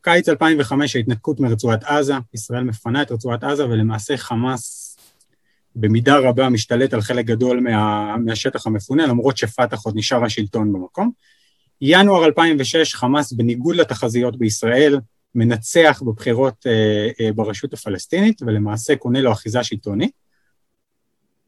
קיץ 0.00 0.28
2005 0.28 0.96
ההתנתקות 0.96 1.40
מרצועת 1.40 1.84
עזה, 1.84 2.14
ישראל 2.34 2.64
מפנה 2.64 3.02
את 3.02 3.12
רצועת 3.12 3.44
עזה 3.44 3.66
ולמעשה 3.66 4.16
חמאס 4.16 4.96
במידה 5.76 6.18
רבה 6.18 6.48
משתלט 6.48 6.94
על 6.94 7.00
חלק 7.00 7.24
גדול 7.24 7.60
מה, 7.60 8.16
מהשטח 8.16 8.66
המפונה, 8.66 9.06
למרות 9.06 9.36
שפתח 9.36 9.82
עוד 9.84 9.94
נשאר 9.96 10.24
השלטון 10.24 10.72
במקום. 10.72 11.10
ינואר 11.80 12.24
2006 12.24 12.94
חמאס 12.94 13.32
בניגוד 13.32 13.76
לתחזיות 13.76 14.38
בישראל 14.38 14.98
מנצח 15.34 16.02
בבחירות 16.06 16.66
אה, 16.66 17.08
אה, 17.20 17.32
ברשות 17.32 17.72
הפלסטינית 17.72 18.42
ולמעשה 18.42 18.96
קונה 18.96 19.20
לו 19.20 19.32
אחיזה 19.32 19.64
שלטונית. 19.64 20.25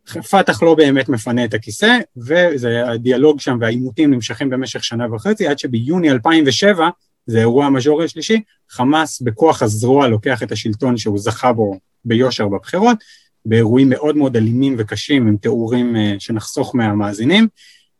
פת"ח 0.08 0.62
לא 0.62 0.74
באמת 0.74 1.08
מפנה 1.08 1.44
את 1.44 1.54
הכיסא, 1.54 1.98
והדיאלוג 2.16 3.40
שם 3.40 3.58
והעימותים 3.60 4.10
נמשכים 4.10 4.50
במשך 4.50 4.84
שנה 4.84 5.14
וחצי, 5.14 5.46
עד 5.48 5.58
שביוני 5.58 6.10
2007 6.10 6.88
זה 7.26 7.38
אירוע 7.38 7.66
המז'ורי 7.66 8.04
השלישי, 8.04 8.42
חמאס 8.70 9.20
בכוח 9.20 9.62
הזרוע 9.62 10.08
לוקח 10.08 10.42
את 10.42 10.52
השלטון 10.52 10.96
שהוא 10.96 11.18
זכה 11.18 11.52
בו 11.52 11.78
ביושר 12.04 12.48
בבחירות, 12.48 12.98
באירועים 13.44 13.88
מאוד 13.88 14.16
מאוד 14.16 14.36
אלימים 14.36 14.74
וקשים 14.78 15.26
עם 15.26 15.36
תיאורים 15.36 15.96
אה, 15.96 16.14
שנחסוך 16.18 16.74
מהמאזינים, 16.74 17.48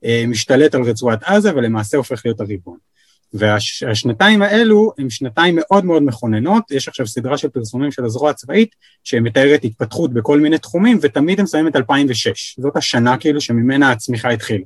אה, 0.05 0.25
משתלט 0.29 0.75
על 0.75 0.83
רצועת 0.83 1.23
עזה 1.23 1.57
ולמעשה 1.57 1.97
הופך 1.97 2.23
להיות 2.25 2.41
הריבון. 2.41 2.88
והשנתיים 3.33 4.43
האלו 4.43 4.93
הם 4.99 5.11
שנתיים 5.11 5.55
מאוד 5.59 5.85
מאוד 5.85 6.03
מכוננות, 6.03 6.71
יש 6.71 6.89
עכשיו 6.89 7.07
סדרה 7.07 7.39
של 7.39 7.49
פרסומים 7.49 7.93
של 7.93 8.05
הזרוע 8.05 8.31
הצבאית 8.31 8.75
שמתארת 9.05 9.65
התפתחות 9.65 10.13
בכל 10.13 10.41
מיני 10.41 10.59
תחומים 10.59 10.99
ותמיד 11.03 11.41
הם 11.41 11.47
שמים 11.47 11.69
את 11.69 11.77
2006, 11.77 12.57
זאת 12.59 12.77
השנה 12.77 13.17
כאילו 13.17 13.41
שממנה 13.41 13.91
הצמיחה 13.91 14.31
התחילה, 14.31 14.65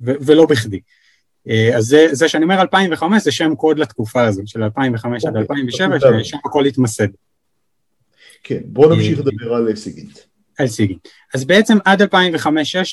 ולא 0.00 0.46
בכדי. 0.46 0.80
אה, 1.48 1.76
אז 1.76 1.84
זה, 1.84 2.06
זה 2.12 2.28
שאני 2.28 2.44
אומר 2.44 2.60
2005 2.60 3.22
זה 3.22 3.32
שם 3.32 3.54
קוד 3.54 3.78
לתקופה 3.78 4.24
הזו, 4.24 4.42
של 4.46 4.62
2005 4.62 5.24
עד 5.24 5.36
2007, 5.36 5.96
אוקיי, 5.96 6.24
ששם 6.24 6.36
הכל 6.44 6.64
התמסד. 6.64 7.08
כן, 8.42 8.60
בואו 8.64 8.94
נמשיך 8.94 9.18
אה, 9.18 9.24
לדבר 9.24 9.54
על 9.54 9.76
סיגינט. 9.76 10.18
על 10.58 10.66
סיגינט. 10.66 11.08
אז 11.34 11.44
בעצם 11.44 11.78
עד 11.84 12.02
2005-2006 12.02 12.06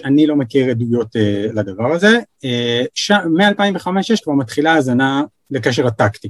אני 0.05 0.27
לא 0.27 0.35
מכיר 0.35 0.69
עדויות 0.69 1.15
uh, 1.15 1.53
לדבר 1.53 1.91
הזה, 1.91 2.19
uh, 2.43 3.13
מ-2005-2006 3.25 4.23
כבר 4.23 4.33
מתחילה 4.33 4.73
האזנה 4.73 5.23
לקשר 5.51 5.87
הטקטי. 5.87 6.29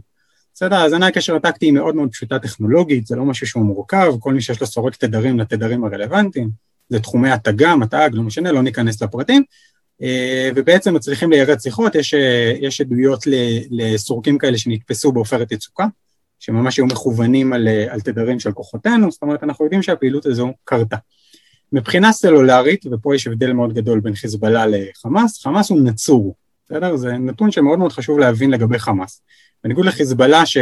בסדר, 0.53 0.75
האזנה 0.75 1.07
לקשר 1.07 1.35
הטקטי 1.35 1.65
היא 1.65 1.73
מאוד 1.73 1.95
מאוד 1.95 2.09
פשוטה 2.11 2.39
טכנולוגית, 2.39 3.07
זה 3.07 3.15
לא 3.15 3.25
משהו 3.25 3.47
שהוא 3.47 3.63
מורכב, 3.63 4.13
כל 4.19 4.33
מי 4.33 4.41
שיש 4.41 4.61
לו 4.61 4.67
סורק 4.67 4.95
תדרים 4.95 5.39
לתדרים 5.39 5.83
הרלוונטיים, 5.83 6.49
זה 6.89 6.99
תחומי 6.99 7.31
התג"ם, 7.31 7.83
התג, 7.83 8.09
לא 8.13 8.23
משנה, 8.23 8.51
לא 8.51 8.61
ניכנס 8.61 9.01
לפרטים, 9.01 9.43
אה, 10.01 10.49
ובעצם 10.55 10.93
מצליחים 10.93 11.31
ליירט 11.31 11.61
שיחות, 11.61 11.95
יש, 11.95 12.13
אה, 12.13 12.53
יש 12.59 12.81
עדויות 12.81 13.23
לסורקים 13.69 14.37
כאלה 14.37 14.57
שנתפסו 14.57 15.11
בעופרת 15.11 15.51
יצוקה, 15.51 15.85
שממש 16.39 16.77
היו 16.77 16.85
מכוונים 16.85 17.53
על, 17.53 17.67
אה, 17.67 17.93
על 17.93 18.01
תדרים 18.01 18.39
של 18.39 18.51
כוחותינו, 18.51 19.11
זאת 19.11 19.21
אומרת 19.21 19.43
אנחנו 19.43 19.65
יודעים 19.65 19.83
שהפעילות 19.83 20.25
הזו 20.25 20.53
קרתה. 20.63 20.97
מבחינה 21.71 22.11
סלולרית, 22.11 22.85
ופה 22.91 23.15
יש 23.15 23.27
הבדל 23.27 23.53
מאוד 23.53 23.73
גדול 23.73 23.99
בין 23.99 24.15
חיזבאללה 24.15 24.65
לחמאס, 24.67 25.43
חמאס 25.43 25.69
הוא 25.69 25.81
נצור, 25.81 26.35
בסדר? 26.65 26.95
זה 26.95 27.11
נתון 27.11 27.51
שמאוד 27.51 27.79
מאוד 27.79 27.91
חשוב 27.91 28.19
להבין 28.19 28.51
לגבי 28.51 28.79
חמאס. 28.79 29.21
בניגוד 29.63 29.85
לחיזבאללה 29.85 30.45
ש... 30.45 30.57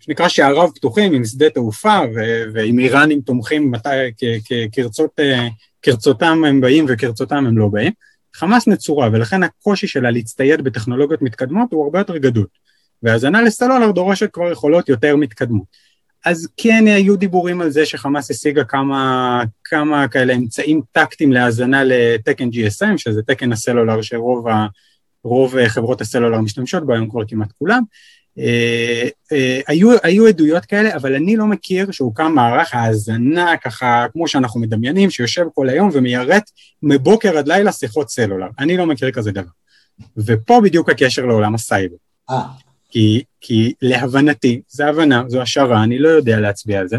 שנקרא 0.00 0.28
שעריו 0.28 0.74
פתוחים 0.74 1.12
עם 1.12 1.24
שדה 1.24 1.50
תעופה 1.50 1.98
ו- 2.14 2.42
ועם 2.54 2.78
איראנים 2.78 3.20
תומכים 3.20 3.70
מתי 3.70 3.88
כרצות, 4.72 5.10
כרצותם 5.82 6.44
הם 6.44 6.60
באים 6.60 6.86
וכרצותם 6.88 7.46
הם 7.46 7.58
לא 7.58 7.68
באים, 7.68 7.92
חמאס 8.34 8.68
נצורה 8.68 9.08
ולכן 9.12 9.42
הקושי 9.42 9.86
שלה 9.86 10.10
להצטייד 10.10 10.64
בטכנולוגיות 10.64 11.22
מתקדמות 11.22 11.72
הוא 11.72 11.84
הרבה 11.84 11.98
יותר 11.98 12.16
גדול 12.16 12.46
והאזנה 13.02 13.42
לסלולר 13.42 13.90
דורשת 13.90 14.32
כבר 14.32 14.52
יכולות 14.52 14.88
יותר 14.88 15.16
מתקדמות. 15.16 15.85
אז 16.26 16.48
כן 16.56 16.84
היו 16.86 17.16
דיבורים 17.16 17.60
על 17.60 17.70
זה 17.70 17.86
שחמאס 17.86 18.30
השיגה 18.30 18.64
כמה, 18.64 19.42
כמה 19.64 20.08
כאלה 20.08 20.34
אמצעים 20.34 20.80
טקטיים 20.92 21.32
להאזנה 21.32 21.84
לתקן 21.84 22.48
GSM, 22.48 22.96
שזה 22.96 23.22
תקן 23.22 23.52
הסלולר 23.52 24.02
שרוב 24.02 24.48
ה, 24.48 24.66
חברות 25.66 26.00
הסלולר 26.00 26.40
משתמשות 26.40 26.86
בו 26.86 26.92
היום 26.92 27.10
כבר 27.10 27.20
כמעט 27.28 27.52
כולם, 27.58 27.82
אה, 28.38 29.08
אה, 29.32 29.60
היו, 29.66 29.90
היו 30.02 30.26
עדויות 30.26 30.64
כאלה, 30.64 30.96
אבל 30.96 31.14
אני 31.14 31.36
לא 31.36 31.46
מכיר 31.46 31.90
שהוקם 31.90 32.32
מערך 32.34 32.74
האזנה 32.74 33.56
ככה, 33.56 34.06
כמו 34.12 34.28
שאנחנו 34.28 34.60
מדמיינים, 34.60 35.10
שיושב 35.10 35.44
כל 35.54 35.68
היום 35.68 35.90
ומיירט 35.92 36.50
מבוקר 36.82 37.38
עד 37.38 37.48
לילה 37.48 37.72
שיחות 37.72 38.10
סלולר. 38.10 38.48
אני 38.58 38.76
לא 38.76 38.86
מכיר 38.86 39.10
כזה 39.10 39.32
דבר. 39.32 39.50
ופה 40.16 40.60
בדיוק 40.64 40.88
הקשר 40.90 41.26
לעולם 41.26 41.54
הסייבר. 41.54 41.96
אה. 42.30 42.65
כי, 42.88 43.24
כי 43.40 43.74
להבנתי, 43.82 44.60
זו 44.68 44.84
הבנה, 44.84 45.24
זו 45.28 45.42
השערה, 45.42 45.82
אני 45.82 45.98
לא 45.98 46.08
יודע 46.08 46.40
להצביע 46.40 46.80
על 46.80 46.88
זה. 46.88 46.96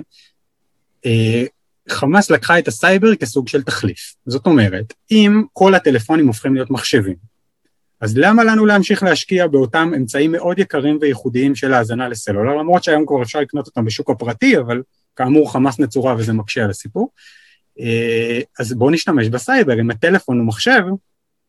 חמאס 1.90 2.32
לקחה 2.32 2.60
את 2.60 2.68
הסייבר 2.68 3.16
כסוג 3.16 3.48
של 3.48 3.64
תחליף. 3.64 4.16
זאת 4.26 4.46
אומרת, 4.46 4.94
אם 5.12 5.44
כל 5.54 5.76
הטלפונים 5.76 6.28
הופכים 6.28 6.56
להיות 6.56 6.72
מחשבים, 6.72 7.16
אז 8.02 8.18
למה 8.18 8.44
לנו 8.44 8.66
להמשיך 8.66 9.04
להשקיע 9.04 9.48
באותם 9.48 9.92
אמצעים 9.98 10.32
מאוד 10.32 10.60
יקרים 10.60 10.98
וייחודיים 11.02 11.56
של 11.56 11.74
האזנה 11.74 12.08
לסלולר, 12.10 12.56
למרות 12.56 12.84
שהיום 12.84 13.06
כבר 13.06 13.22
אפשר 13.22 13.40
לקנות 13.40 13.68
אותם 13.68 13.86
בשוק 13.86 14.10
הפרטי, 14.10 14.58
אבל 14.58 14.82
כאמור 15.16 15.54
חמאס 15.54 15.80
נצורה 15.80 16.16
וזה 16.18 16.34
מקשה 16.34 16.64
על 16.64 16.70
הסיפור. 16.70 17.10
אה, 17.80 18.40
אז 18.60 18.74
בואו 18.74 18.90
נשתמש 18.90 19.28
בסייבר, 19.28 19.82
אם 19.82 19.92
הטלפון 19.92 20.40
הוא 20.40 20.48
מחשב, 20.48 20.82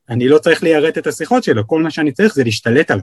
אני 0.09 0.29
לא 0.29 0.38
צריך 0.38 0.62
ליירט 0.62 0.98
את 0.98 1.07
השיחות 1.07 1.44
שלו, 1.44 1.66
כל 1.66 1.83
מה 1.83 1.90
שאני 1.90 2.12
צריך 2.12 2.35
זה 2.35 2.44
להשתלט 2.44 2.90
עליו. 2.90 3.03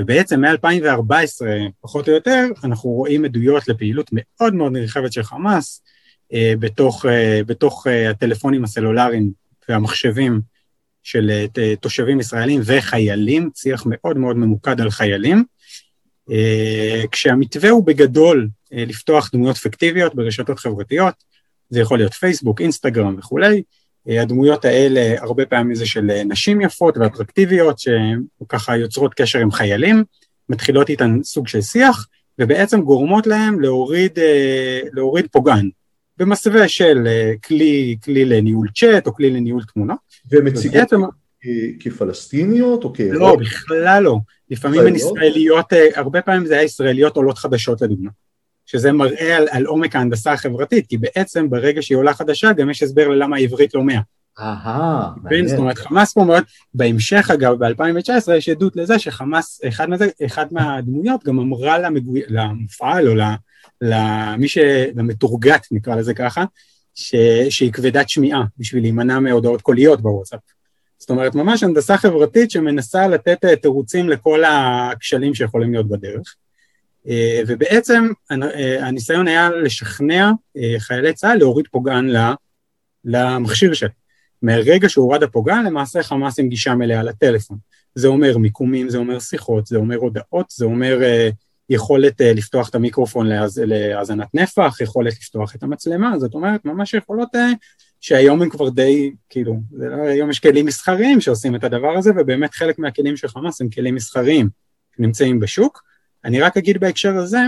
ובעצם 0.00 0.40
מ-2014, 0.40 1.46
פחות 1.80 2.08
או 2.08 2.12
יותר, 2.12 2.46
אנחנו 2.64 2.90
רואים 2.90 3.24
עדויות 3.24 3.68
לפעילות 3.68 4.10
מאוד 4.12 4.54
מאוד 4.54 4.72
נרחבת 4.72 5.12
של 5.12 5.22
חמאס 5.22 5.82
אה, 6.32 6.52
בתוך, 6.58 7.06
אה, 7.06 7.40
בתוך 7.46 7.86
הטלפונים 8.10 8.64
הסלולריים 8.64 9.30
והמחשבים 9.68 10.40
של 11.02 11.30
אה, 11.58 11.76
תושבים 11.76 12.20
ישראלים 12.20 12.60
וחיילים, 12.64 13.50
שיח 13.54 13.82
מאוד 13.86 14.18
מאוד 14.18 14.36
ממוקד 14.36 14.80
על 14.80 14.90
חיילים, 14.90 15.44
אה, 16.30 17.02
כשהמתווה 17.12 17.70
הוא 17.70 17.86
בגדול 17.86 18.48
אה, 18.72 18.84
לפתוח 18.86 19.30
דמויות 19.32 19.56
פיקטיביות 19.56 20.14
ברשתות 20.14 20.58
חברתיות, 20.58 21.14
זה 21.70 21.80
יכול 21.80 21.98
להיות 21.98 22.14
פייסבוק, 22.14 22.60
אינסטגרם 22.60 23.16
וכולי, 23.18 23.62
הדמויות 24.06 24.64
האלה 24.64 25.14
הרבה 25.18 25.46
פעמים 25.46 25.74
זה 25.74 25.86
של 25.86 26.22
נשים 26.24 26.60
יפות 26.60 26.96
ואטרקטיביות 26.98 27.76
שככה 27.78 28.76
יוצרות 28.76 29.14
קשר 29.14 29.38
עם 29.38 29.50
חיילים, 29.50 30.04
מתחילות 30.48 30.88
איתן 30.88 31.22
סוג 31.22 31.48
של 31.48 31.60
שיח 31.60 32.06
ובעצם 32.38 32.80
גורמות 32.80 33.26
להם 33.26 33.60
להוריד, 33.60 34.18
להוריד 34.92 35.26
פוגען 35.32 35.70
במסווה 36.16 36.68
של 36.68 37.08
כלי, 37.44 37.96
כלי 38.04 38.24
לניהול 38.24 38.68
צ'אט 38.74 39.06
או 39.06 39.14
כלי 39.14 39.30
לניהול 39.30 39.62
תמונות 39.74 39.98
ומציגות 40.30 40.92
כפלסטיניות 41.80 42.84
או 42.84 42.92
כאירות? 42.92 43.20
לא, 43.20 43.36
בכלל 43.36 44.02
לא. 44.02 44.18
לפעמים 44.50 44.80
הן 44.80 44.96
ישראליות, 44.96 45.72
אה, 45.72 45.86
הרבה 45.94 46.22
פעמים 46.22 46.46
זה 46.46 46.54
היה 46.54 46.62
ישראליות 46.62 47.16
עולות 47.16 47.38
חדשות 47.38 47.82
לדוגמה. 47.82 48.10
שזה 48.70 48.92
מראה 48.92 49.36
על, 49.36 49.48
על 49.50 49.64
עומק 49.64 49.96
ההנדסה 49.96 50.32
החברתית, 50.32 50.86
כי 50.86 50.98
בעצם 50.98 51.50
ברגע 51.50 51.82
שהיא 51.82 51.98
עולה 51.98 52.14
חדשה 52.14 52.52
גם 52.52 52.70
יש 52.70 52.82
הסבר 52.82 53.08
ללמה 53.08 53.36
העברית 53.36 53.74
לא 53.74 53.82
מאה. 53.82 54.00
אהה, 54.40 55.10
מעניין. 55.22 55.48
זאת 55.48 55.58
אומרת, 55.58 55.78
חמאס 55.78 56.12
פה 56.12 56.24
מאוד, 56.24 56.42
בהמשך 56.74 57.30
אגב, 57.34 57.64
ב-2019 57.64 58.32
יש 58.32 58.48
עדות 58.48 58.76
לזה 58.76 58.98
שחמאס, 58.98 59.60
אחד, 59.68 59.90
מזה, 59.90 60.08
אחד 60.26 60.46
מהדמויות 60.50 61.24
גם 61.24 61.38
אמרה 61.38 61.78
למגו... 61.78 62.12
למפעל 62.28 63.08
או 63.08 63.14
למי 63.80 64.48
ש... 64.48 64.58
למתורגת 64.94 65.66
נקרא 65.70 65.94
לזה 65.94 66.14
ככה, 66.14 66.44
ש... 66.94 67.14
שהיא 67.50 67.72
כבדת 67.72 68.08
שמיעה 68.08 68.42
בשביל 68.58 68.82
להימנע 68.82 69.18
מהודעות 69.18 69.62
קוליות 69.62 70.00
בוואטסאפ. 70.00 70.40
זאת 70.98 71.10
אומרת, 71.10 71.34
ממש 71.34 71.62
הנדסה 71.62 71.96
חברתית 71.96 72.50
שמנסה 72.50 73.08
לתת 73.08 73.44
אה, 73.44 73.56
תירוצים 73.56 74.08
לכל 74.08 74.42
הכשלים 74.44 75.34
שיכולים 75.34 75.72
להיות 75.72 75.88
בדרך. 75.88 76.34
אה, 77.08 77.42
ובעצם 77.46 78.08
אה, 78.30 78.86
הניסיון 78.86 79.28
היה 79.28 79.50
לשכנע 79.50 80.30
חיילי 80.78 81.12
צה"ל 81.12 81.38
להוריד 81.38 81.66
פוגען 81.70 82.10
למכשיר 83.04 83.74
שלהם. 83.74 83.92
מהרגע 84.42 84.88
שהורד 84.88 85.22
הפוגען, 85.22 85.66
למעשה 85.66 86.02
חמאס 86.02 86.38
עם 86.38 86.48
גישה 86.48 86.74
מלאה 86.74 87.02
לטלפון. 87.02 87.58
זה 87.94 88.08
אומר 88.08 88.38
מיקומים, 88.38 88.88
זה 88.88 88.98
אומר 88.98 89.18
שיחות, 89.18 89.66
זה 89.66 89.76
אומר 89.76 89.96
הודעות, 89.96 90.46
זה 90.50 90.64
אומר 90.64 90.98
יכולת 91.70 92.20
לפתוח 92.20 92.68
את 92.68 92.74
המיקרופון 92.74 93.26
להאזנת 93.56 94.34
נפח, 94.34 94.80
יכולת 94.80 95.12
לפתוח 95.12 95.54
את 95.54 95.62
המצלמה, 95.62 96.18
זאת 96.18 96.34
אומרת 96.34 96.64
ממש 96.64 96.94
יכולות 96.94 97.28
שהיום 98.00 98.42
הם 98.42 98.50
כבר 98.50 98.68
די, 98.68 99.12
כאילו, 99.28 99.56
לא, 99.72 100.02
היום 100.02 100.30
יש 100.30 100.40
כלים 100.40 100.66
מסחריים 100.66 101.20
שעושים 101.20 101.54
את 101.54 101.64
הדבר 101.64 101.98
הזה, 101.98 102.10
ובאמת 102.16 102.54
חלק 102.54 102.78
מהכלים 102.78 103.16
של 103.16 103.28
חמאס 103.28 103.60
הם 103.60 103.68
כלים 103.68 103.94
מסחריים 103.94 104.48
שנמצאים 104.96 105.40
בשוק. 105.40 105.89
אני 106.24 106.40
רק 106.40 106.56
אגיד 106.56 106.80
בהקשר 106.80 107.16
הזה, 107.16 107.40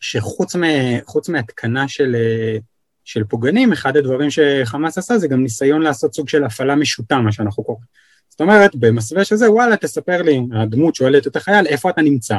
שחוץ 0.00 1.28
מהתקנה 1.28 1.88
של, 1.88 2.16
אה, 2.18 2.58
של 3.04 3.24
פוגענים, 3.24 3.72
אחד 3.72 3.96
הדברים 3.96 4.30
שחמאס 4.30 4.98
עשה 4.98 5.18
זה 5.18 5.28
גם 5.28 5.42
ניסיון 5.42 5.82
לעשות 5.82 6.14
סוג 6.14 6.28
של 6.28 6.44
הפעלה 6.44 6.76
משוטה, 6.76 7.18
מה 7.18 7.32
שאנחנו 7.32 7.64
קוראים. 7.64 7.84
זאת 8.28 8.40
אומרת, 8.40 8.76
במסווה 8.76 9.24
של 9.24 9.36
זה, 9.36 9.52
וואלה, 9.52 9.76
תספר 9.76 10.22
לי, 10.22 10.40
הדמות 10.54 10.94
שואלת 10.94 11.26
את 11.26 11.36
החייל, 11.36 11.66
איפה 11.66 11.90
אתה 11.90 12.02
נמצא? 12.02 12.36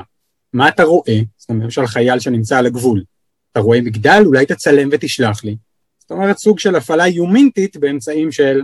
מה 0.53 0.67
אתה 0.67 0.83
רואה? 0.83 1.19
זאת 1.37 1.49
אומרת, 1.49 1.63
למשל 1.63 1.87
חייל 1.87 2.19
שנמצא 2.19 2.57
על 2.57 2.65
הגבול, 2.65 3.03
אתה 3.51 3.59
רואה 3.59 3.81
מגדל? 3.81 4.23
אולי 4.25 4.45
תצלם 4.45 4.89
ותשלח 4.91 5.43
לי. 5.43 5.55
זאת 5.99 6.11
אומרת, 6.11 6.37
סוג 6.37 6.59
של 6.59 6.75
הפעלה 6.75 7.07
יומינטית 7.07 7.77
באמצעים 7.77 8.31
של, 8.31 8.61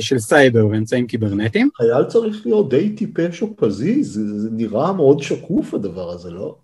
של 0.00 0.18
סייבר 0.18 0.66
ואמצעים 0.66 1.06
קיברנטיים. 1.06 1.68
חייל 1.76 2.04
צריך 2.04 2.46
להיות 2.46 2.70
די 2.70 2.90
טיפש 2.90 3.42
או 3.42 3.56
פזיז, 3.56 4.14
זה, 4.14 4.38
זה 4.38 4.48
נראה 4.52 4.92
מאוד 4.92 5.22
שקוף 5.22 5.74
הדבר 5.74 6.10
הזה, 6.10 6.30
לא? 6.30 6.56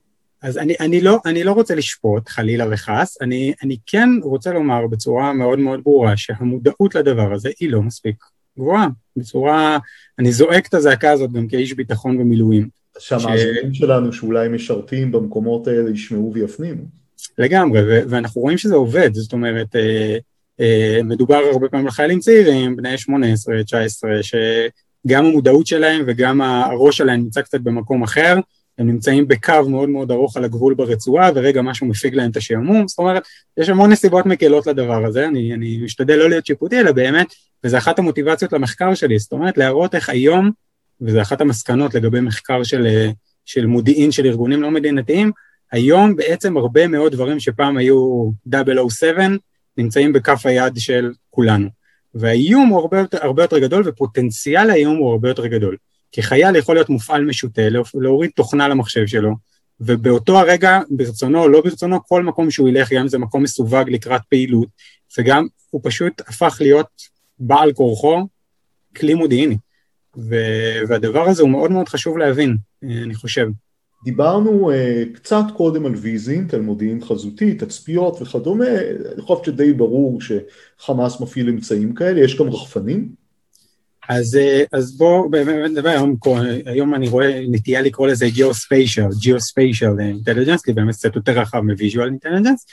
אז 0.42 0.59
אני, 0.59 0.74
אני, 0.80 1.00
לא, 1.00 1.18
אני 1.26 1.44
לא 1.44 1.52
רוצה 1.52 1.74
לשפוט, 1.74 2.28
חלילה 2.28 2.66
וחס, 2.70 3.16
אני, 3.20 3.52
אני 3.62 3.76
כן 3.86 4.09
רוצה 4.22 4.52
לומר 4.52 4.86
בצורה 4.86 5.32
מאוד 5.32 5.59
מאוד 5.59 5.80
ברורה 5.84 6.16
שהמודעות 6.16 6.94
לדבר 6.94 7.32
הזה 7.32 7.50
היא 7.61 7.70
לא 7.70 7.82
מספיק 7.82 8.24
גבוהה. 8.59 8.88
בצורה, 9.16 9.78
אני 10.18 10.32
זועק 10.32 10.66
את 10.66 10.74
הזעקה 10.74 11.11
הזאת 11.11 11.32
גם 11.32 11.48
כאיש 11.48 11.72
ביטחון 11.72 12.20
ומילואים. 12.20 12.68
שהמאזינים 12.98 13.74
ש... 13.74 13.78
שלנו 13.78 14.12
שאולי 14.12 14.48
משרתים 14.48 15.12
במקומות 15.12 15.66
האלה 15.66 15.90
ישמעו 15.90 16.32
ויפנימו. 16.34 16.82
לגמרי, 17.38 17.80
ו- 17.82 18.11
ואנחנו 18.11 18.40
רואים 18.40 18.59
שזה 18.59 18.74
עובד, 18.74 19.11
זאת 19.14 19.32
אומרת, 19.32 19.76
אה, 19.76 19.80
אה, 19.80 20.18
מדובר 21.05 21.40
הרבה 21.52 21.68
פעמים 21.68 21.86
על 21.86 21.92
חיילים 21.92 22.18
צעירים, 22.18 22.76
בני 22.76 22.98
18, 22.98 23.62
19, 23.62 24.11
שגם 24.22 25.24
המודעות 25.24 25.66
שלהם 25.66 26.05
וגם 26.07 26.40
הראש 26.40 26.96
שלהם 26.96 27.20
נמצא 27.20 27.42
קצת 27.42 27.61
במקום 27.61 28.02
אחר, 28.02 28.38
הם 28.78 28.86
נמצאים 28.86 29.28
בקו 29.28 29.68
מאוד 29.68 29.88
מאוד 29.88 30.11
ארוך 30.11 30.36
על 30.36 30.44
הגבול 30.44 30.74
ברצועה, 30.74 31.30
ורגע 31.34 31.62
משהו 31.62 31.86
מפיג 31.86 32.14
להם 32.14 32.30
את 32.30 32.36
השעמום, 32.36 32.88
זאת 32.88 32.98
אומרת, 32.98 33.22
יש 33.57 33.68
המון 33.68 33.92
נסיבות 33.92 34.26
מקלות 34.26 34.66
לדבר 34.66 35.05
הזה, 35.05 35.26
אני, 35.26 35.55
אני 35.55 35.80
משתדל 35.84 36.16
לא 36.16 36.28
להיות 36.28 36.46
שיפוטי, 36.46 36.80
אלא 36.80 36.92
באמת, 36.92 37.26
וזה 37.64 37.78
אחת 37.78 37.98
המוטיבציות 37.98 38.52
למחקר 38.52 38.94
שלי, 38.94 39.18
זאת 39.18 39.32
אומרת, 39.32 39.59
להראות 39.59 39.94
איך 39.94 40.09
היום, 40.09 40.50
וזה 41.00 41.22
אחת 41.22 41.40
המסקנות 41.40 41.94
לגבי 41.94 42.20
מחקר 42.20 42.62
של, 42.62 43.09
של 43.44 43.66
מודיעין 43.66 44.12
של 44.12 44.26
ארגונים 44.26 44.62
לא 44.62 44.70
מדינתיים, 44.70 45.32
היום 45.72 46.16
בעצם 46.16 46.57
הרבה 46.57 46.86
מאוד 46.86 47.12
דברים 47.12 47.40
שפעם 47.40 47.76
היו 47.76 48.30
007, 48.88 49.26
נמצאים 49.79 50.12
בכף 50.12 50.47
היד 50.47 50.72
של 50.77 51.12
כולנו. 51.31 51.68
והאיום 52.14 52.68
הוא 52.68 52.81
הרבה 52.81 52.99
יותר, 52.99 53.18
הרבה 53.22 53.43
יותר 53.43 53.59
גדול, 53.59 53.83
ופוטנציאל 53.87 54.70
האיום 54.70 54.97
הוא 54.97 55.11
הרבה 55.11 55.29
יותר 55.29 55.47
גדול. 55.47 55.77
כי 56.12 56.22
חייל 56.22 56.57
יכול 56.57 56.77
להיות 56.77 56.89
מופעל 56.89 57.25
משוטה, 57.25 57.62
להוריד 57.95 58.31
תוכנה 58.37 58.68
למחשב 58.68 59.07
שלו, 59.07 59.35
ובאותו 59.81 60.39
הרגע, 60.39 60.81
ברצונו 60.91 61.43
או 61.43 61.49
לא 61.49 61.61
ברצונו, 61.61 62.07
כל 62.07 62.22
מקום 62.22 62.51
שהוא 62.51 62.68
ילך, 62.68 62.93
גם 62.93 63.01
אם 63.01 63.09
זה 63.09 63.18
מקום 63.18 63.43
מסווג 63.43 63.91
לקראת 63.91 64.20
פעילות, 64.29 64.68
וגם 65.18 65.47
הוא 65.70 65.81
פשוט 65.85 66.20
הפך 66.20 66.57
להיות 66.61 66.87
בעל 67.39 67.72
כורחו 67.72 68.29
כלי 68.97 69.14
מודיעיני. 69.14 69.57
והדבר 70.89 71.29
הזה 71.29 71.43
הוא 71.43 71.51
מאוד 71.51 71.70
מאוד 71.70 71.89
חשוב 71.89 72.18
להבין, 72.18 72.57
אני 72.83 73.14
חושב. 73.14 73.47
דיברנו 74.05 74.70
uh, 74.70 74.74
קצת 75.14 75.44
קודם 75.57 75.86
על 75.86 75.94
ויזינט, 75.94 76.55
על 76.55 76.61
מודיעין 76.61 77.05
חזותי, 77.05 77.55
תצפיות 77.55 78.22
וכדומה, 78.22 78.64
אני 79.14 79.22
חושב 79.22 79.44
שדי 79.44 79.72
ברור 79.72 80.20
שחמאס 80.20 81.20
מפעיל 81.20 81.48
אמצעים 81.48 81.94
כאלה, 81.94 82.20
יש 82.20 82.38
גם 82.38 82.48
רחפנים? 82.48 83.09
אז, 84.09 84.36
אה, 84.36 84.64
אז 84.72 84.96
בואו 84.96 85.30
באמת 85.30 85.70
נדבר, 85.70 85.88
היום, 85.88 86.16
היום 86.66 86.94
אני 86.94 87.09
רואה 87.09 87.40
נטייה 87.48 87.82
לקרוא 87.82 88.09
לזה 88.09 88.28
geospatial, 88.28 89.07
geospatial 89.20 90.01
intelligence, 90.01 90.62
כי 90.62 90.72
באמת 90.72 90.94
קצת 90.94 91.16
יותר 91.16 91.40
רחב 91.40 91.61
מ 91.61 91.67
visual 91.67 92.09
intelligence. 92.09 92.66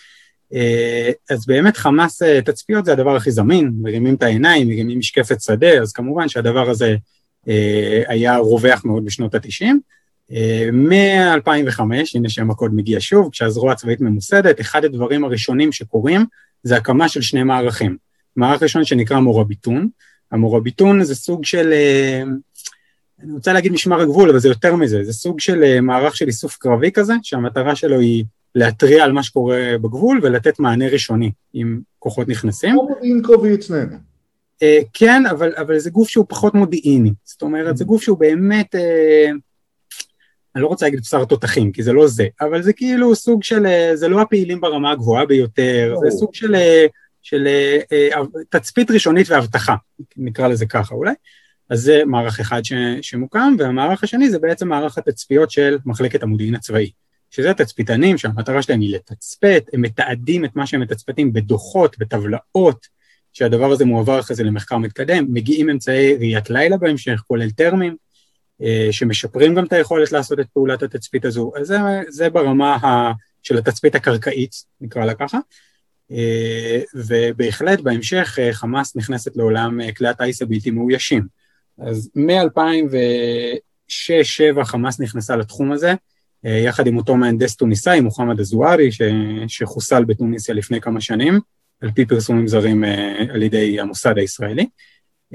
אה, 0.54 1.12
אז 1.30 1.46
באמת 1.46 1.78
חמאס 1.78 2.22
תצפיות 2.46 2.86
זה 2.86 2.92
הדבר 2.92 3.16
הכי 3.16 3.32
זמין, 3.32 3.72
מרימים 3.82 4.16
את 4.16 4.24
העיניים, 4.24 4.68
מרימים 4.68 5.00
משקפת 5.00 5.42
שדה, 5.42 5.82
אז 5.82 5.94
כמובן 5.94 6.30
שהדבר 6.30 6.70
הזה 6.70 6.96
היה 8.08 8.38
רווח 8.38 8.86
מאוד 8.86 9.06
בשנות 9.06 9.36
התשעים. 9.36 9.80
מ-2005, 10.74 11.82
הנה 12.16 12.30
שם 12.30 12.52
הקוד 12.52 12.76
מגיע 12.76 12.98
שוב, 13.00 13.30
כשהזרוע 13.32 13.72
הצבאית 13.72 14.02
ממוסדת, 14.02 14.62
אחד 14.62 14.86
הדברים 14.86 15.24
הראשונים 15.24 15.72
שקורים 15.72 16.26
זה 16.64 16.78
הקמה 16.78 17.10
של 17.10 17.22
שני 17.22 17.44
מערכים. 17.44 17.98
מערך 18.36 18.64
ראשון 18.64 18.86
שנקרא 18.86 19.20
מורביטון, 19.20 19.88
המורביטון 20.32 21.04
זה 21.04 21.16
סוג 21.16 21.46
של, 21.46 21.74
אה, 21.74 22.24
אני 23.24 23.32
רוצה 23.32 23.54
להגיד 23.54 23.72
משמר 23.72 24.02
הגבול, 24.02 24.30
אבל 24.30 24.40
זה 24.40 24.48
יותר 24.48 24.76
מזה, 24.76 25.04
זה 25.04 25.14
סוג 25.14 25.40
של 25.40 25.64
אה, 25.64 25.82
מערך 25.82 26.16
של 26.16 26.28
איסוף 26.28 26.58
קרבי 26.58 26.92
כזה, 26.92 27.14
שהמטרה 27.24 27.76
שלו 27.76 28.00
היא 28.00 28.26
להתריע 28.56 29.04
על 29.04 29.12
מה 29.12 29.24
שקורה 29.24 29.78
בגבול 29.82 30.20
ולתת 30.24 30.60
מענה 30.60 30.88
ראשוני 30.88 31.32
אם 31.56 31.80
כוחות 32.00 32.28
נכנסים. 32.28 32.72
כמו 32.72 32.90
מודיעין 32.90 33.22
קרבי 33.24 33.54
אצלנו. 33.54 33.98
אה, 34.64 34.80
כן, 34.94 35.24
אבל, 35.26 35.54
אבל 35.58 35.80
זה 35.80 35.90
גוף 35.90 36.10
שהוא 36.10 36.26
פחות 36.30 36.54
מודיעיני, 36.54 37.12
זאת 37.24 37.42
אומרת, 37.42 37.78
זה 37.78 37.86
גוף 37.86 38.04
שהוא 38.04 38.18
באמת... 38.18 38.76
אני 40.56 40.64
לא 40.64 40.68
רוצה 40.68 40.86
להגיד 40.86 41.00
בשר 41.00 41.26
תותחים, 41.26 41.72
כי 41.72 41.84
זה 41.84 41.94
לא 41.94 42.08
זה, 42.08 42.28
אבל 42.42 42.62
זה 42.62 42.74
כאילו 42.74 43.16
סוג 43.16 43.44
של, 43.44 43.66
אה, 43.66 43.92
זה 43.96 44.08
לא 44.08 44.22
הפעילים 44.22 44.62
ברמה 44.62 44.92
הגבוהה 44.92 45.26
ביותר, 45.26 45.96
זה 46.04 46.12
סוג 46.12 46.34
של, 46.34 46.56
אה, 46.56 46.86
של 47.22 47.48
אה, 47.92 48.22
תצפית 48.50 48.92
ראשונית 48.92 49.30
ואבטחה, 49.30 49.76
נקרא 50.18 50.48
לזה 50.48 50.66
ככה 50.66 50.96
אולי. 50.96 51.14
אז 51.70 51.82
זה 51.82 52.02
מערך 52.06 52.40
אחד 52.40 52.66
ש, 52.66 52.74
שמוקם, 53.02 53.56
והמערך 53.60 54.04
השני 54.04 54.30
זה 54.30 54.40
בעצם 54.40 54.68
מערך 54.68 54.98
התצפיות 54.98 55.52
של 55.52 55.78
מחלקת 55.86 56.24
המודיעין 56.24 56.56
הצבאי, 56.56 56.92
שזה 57.30 57.54
תצפיתנים 57.54 58.18
שהמטרה 58.18 58.62
שלהם 58.62 58.82
היא 58.82 58.96
לתצפת, 58.96 59.64
הם 59.74 59.82
מתעדים 59.82 60.46
את 60.46 60.56
מה 60.56 60.68
שהם 60.68 60.82
מתצפתים 60.82 61.34
בדוחות, 61.34 62.00
בטבלאות, 62.00 62.88
שהדבר 63.34 63.72
הזה 63.72 63.86
מועבר 63.86 64.20
אחרי 64.20 64.36
זה 64.36 64.44
למחקר 64.44 64.78
מתקדם, 64.78 65.26
מגיעים 65.30 65.70
אמצעי 65.70 66.16
ראיית 66.16 66.50
לילה 66.50 66.78
בהמשך, 66.78 67.24
כולל 67.28 67.52
טרמים, 67.52 67.96
שמשפרים 68.92 69.56
גם 69.56 69.66
את 69.66 69.74
היכולת 69.74 70.12
לעשות 70.12 70.40
את 70.40 70.48
פעולת 70.54 70.84
התצפית 70.84 71.26
הזו, 71.26 71.52
אז 71.60 71.68
זה, 71.68 71.78
זה 72.10 72.30
ברמה 72.30 72.76
ה, 72.76 73.12
של 73.44 73.58
התצפית 73.58 73.96
הקרקעית, 73.96 74.56
נקרא 74.82 75.06
לה 75.06 75.14
ככה, 75.14 75.38
אה, 76.12 76.82
ובהחלט 76.96 77.80
בהמשך 77.80 78.40
אה, 78.42 78.54
חמאס 78.54 78.96
נכנסת 78.96 79.38
לעולם 79.38 79.80
כלי 79.98 80.08
הטיס 80.08 80.42
הבלתי 80.42 80.72
מאוישים. 80.72 81.28
אז 81.80 82.10
מ-2006-2007 82.16 84.64
חמאס 84.64 85.00
נכנסה 85.00 85.36
לתחום 85.36 85.72
הזה, 85.72 85.94
יחד 86.44 86.88
עם 86.88 86.98
אותו 86.98 87.18
מהנדס 87.18 87.56
טוניסאי, 87.56 88.00
מוחמד 88.00 88.40
א-זוהרי, 88.40 88.90
שחוסל 89.48 90.04
בתוניסיה 90.04 90.56
לפני 90.56 90.82
כמה 90.82 91.02
שנים, 91.02 91.40
על 91.82 91.92
פי 91.92 92.06
פרסומים 92.06 92.48
זרים 92.48 92.84
על 93.30 93.44
ידי 93.44 93.80
המוסד 93.80 94.18
הישראלי. 94.18 94.68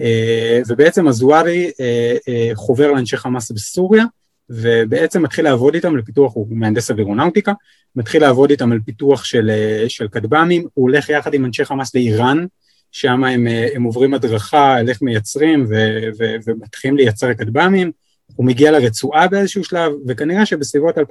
אה, 0.01 0.61
ובעצם 0.67 1.09
הזוארי 1.09 1.71
אה, 1.81 2.17
אה, 2.29 2.51
חובר 2.55 2.93
לאנשי 2.93 3.17
חמאס 3.17 3.51
בסוריה, 3.51 4.05
ובעצם 4.51 5.23
מתחיל 5.23 5.45
לעבוד 5.45 5.75
איתם 5.75 5.97
לפיתוח, 5.97 6.35
הוא 6.35 6.47
מהנדס 6.51 6.91
אווירונאוטיקה, 6.91 7.53
מתחיל 7.97 8.23
לעבוד 8.23 8.51
איתם 8.51 8.73
על 8.73 8.79
פיתוח 8.85 9.25
של, 9.25 9.51
של 9.89 10.09
כטב"מים, 10.09 10.67
הוא 10.75 10.83
הולך 10.83 11.09
יחד 11.09 11.35
עם 11.35 11.45
אנשי 11.45 11.65
חמאס 11.65 11.95
לאיראן, 11.95 12.47
שם 12.93 13.25
הם, 13.25 13.47
הם 13.75 13.83
עוברים 13.83 14.15
הדרכה 14.15 14.75
על 14.77 14.89
איך 14.89 15.03
מייצרים 15.03 15.67
ו, 15.69 15.75
ו, 16.19 16.25
ומתחילים 16.47 16.97
לייצר 16.97 17.35
כטב"מים, 17.35 17.91
הוא 18.37 18.47
מגיע 18.47 18.71
לרצועה 18.71 19.29
באיזשהו 19.29 19.65
שלב, 19.65 19.93
וכנראה 20.09 20.47
שבסביבות 20.47 20.99
2011-2012 20.99 21.03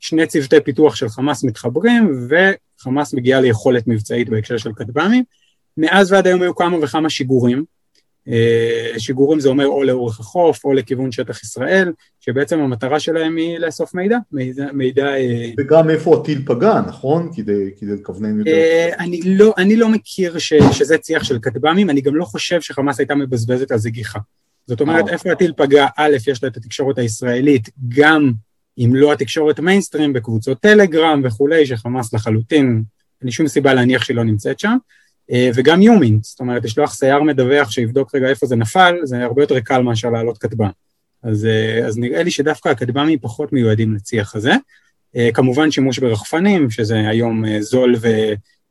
שני 0.00 0.26
צוותי 0.26 0.60
פיתוח 0.60 0.94
של 0.94 1.08
חמאס 1.08 1.44
מתחברים, 1.44 2.28
וחמאס 2.28 3.14
מגיעה 3.14 3.40
ליכולת 3.40 3.86
מבצעית 3.86 4.28
בהקשר 4.28 4.56
של 4.56 4.72
כטב"מים, 4.72 5.24
מאז 5.78 6.12
ועד 6.12 6.26
היום 6.26 6.42
היו 6.42 6.54
כמה 6.54 6.76
וכמה 6.82 7.10
שיגורים. 7.10 7.64
אה, 8.28 8.98
שיגורים 8.98 9.40
זה 9.40 9.48
אומר 9.48 9.66
או 9.66 9.84
לאורך 9.84 10.20
החוף 10.20 10.64
או 10.64 10.72
לכיוון 10.72 11.12
שטח 11.12 11.42
ישראל, 11.42 11.92
שבעצם 12.20 12.58
המטרה 12.58 13.00
שלהם 13.00 13.36
היא 13.36 13.58
לאסוף 13.58 13.94
מידע, 13.94 14.18
מידע... 14.32 14.66
מידע 14.72 15.06
אה, 15.06 15.50
וגם 15.58 15.90
איפה 15.90 16.16
הטיל 16.16 16.42
פגע, 16.46 16.80
נכון? 16.88 17.30
כדי, 17.34 17.70
כדי 17.80 17.94
לכוונן 17.94 18.38
יותר. 18.38 18.50
אה, 18.50 18.90
אני 18.98 19.20
לא, 19.24 19.54
אני 19.58 19.76
לא 19.76 19.88
מכיר 19.88 20.38
ש, 20.38 20.52
שזה 20.72 20.98
צי"ח 20.98 21.24
של 21.24 21.38
כטב"מים, 21.38 21.90
אני 21.90 22.00
גם 22.00 22.16
לא 22.16 22.24
חושב 22.24 22.60
שחמאס 22.60 22.98
הייתה 22.98 23.14
מבזבזת 23.14 23.70
על 23.70 23.78
זה 23.78 23.90
גיחה. 23.90 24.18
זאת 24.66 24.80
אומרת, 24.80 25.08
איפה 25.08 25.32
הטיל 25.32 25.52
פגע, 25.56 25.86
א', 25.96 26.16
יש 26.26 26.42
לה 26.42 26.48
את 26.48 26.56
התקשורת 26.56 26.98
הישראלית, 26.98 27.68
גם 27.88 28.32
אם 28.78 28.94
לא 28.94 29.12
התקשורת 29.12 29.60
מיינסטרים, 29.60 30.12
בקבוצות 30.12 30.60
טלגרם 30.60 31.20
וכולי, 31.24 31.66
שחמאס 31.66 32.14
לחלוטין, 32.14 32.82
אין 33.22 33.30
שום 33.30 33.48
סיבה 33.48 33.74
להניח 33.74 34.04
שהיא 34.04 34.16
לא 34.16 34.24
נמצאת 34.24 34.60
שם. 34.60 34.76
אה, 35.32 35.50
וגם 35.54 35.82
יומין, 35.82 36.18
זאת 36.22 36.40
אומרת, 36.40 36.64
לשלוח 36.64 36.94
סייר 36.94 37.22
מדווח 37.22 37.70
שיבדוק 37.70 38.14
רגע 38.14 38.28
איפה 38.28 38.46
זה 38.46 38.56
נפל, 38.56 38.96
זה 39.04 39.24
הרבה 39.24 39.42
יותר 39.42 39.60
קל 39.60 39.82
מאשר 39.82 40.10
לעלות 40.10 40.38
כטב"ם. 40.38 40.70
אז, 41.22 41.46
אה, 41.46 41.86
אז 41.86 41.98
נראה 41.98 42.22
לי 42.22 42.30
שדווקא 42.30 42.68
הכטב"מים 42.68 43.18
פחות 43.18 43.52
מיועדים 43.52 43.94
לצי"ח 43.94 44.36
הזה. 44.36 44.52
אה, 45.16 45.28
כמובן 45.34 45.70
שימוש 45.70 45.98
ברחפנים, 45.98 46.70
שזה 46.70 47.08
היום 47.08 47.60
זול 47.60 47.96
ו, 48.00 48.08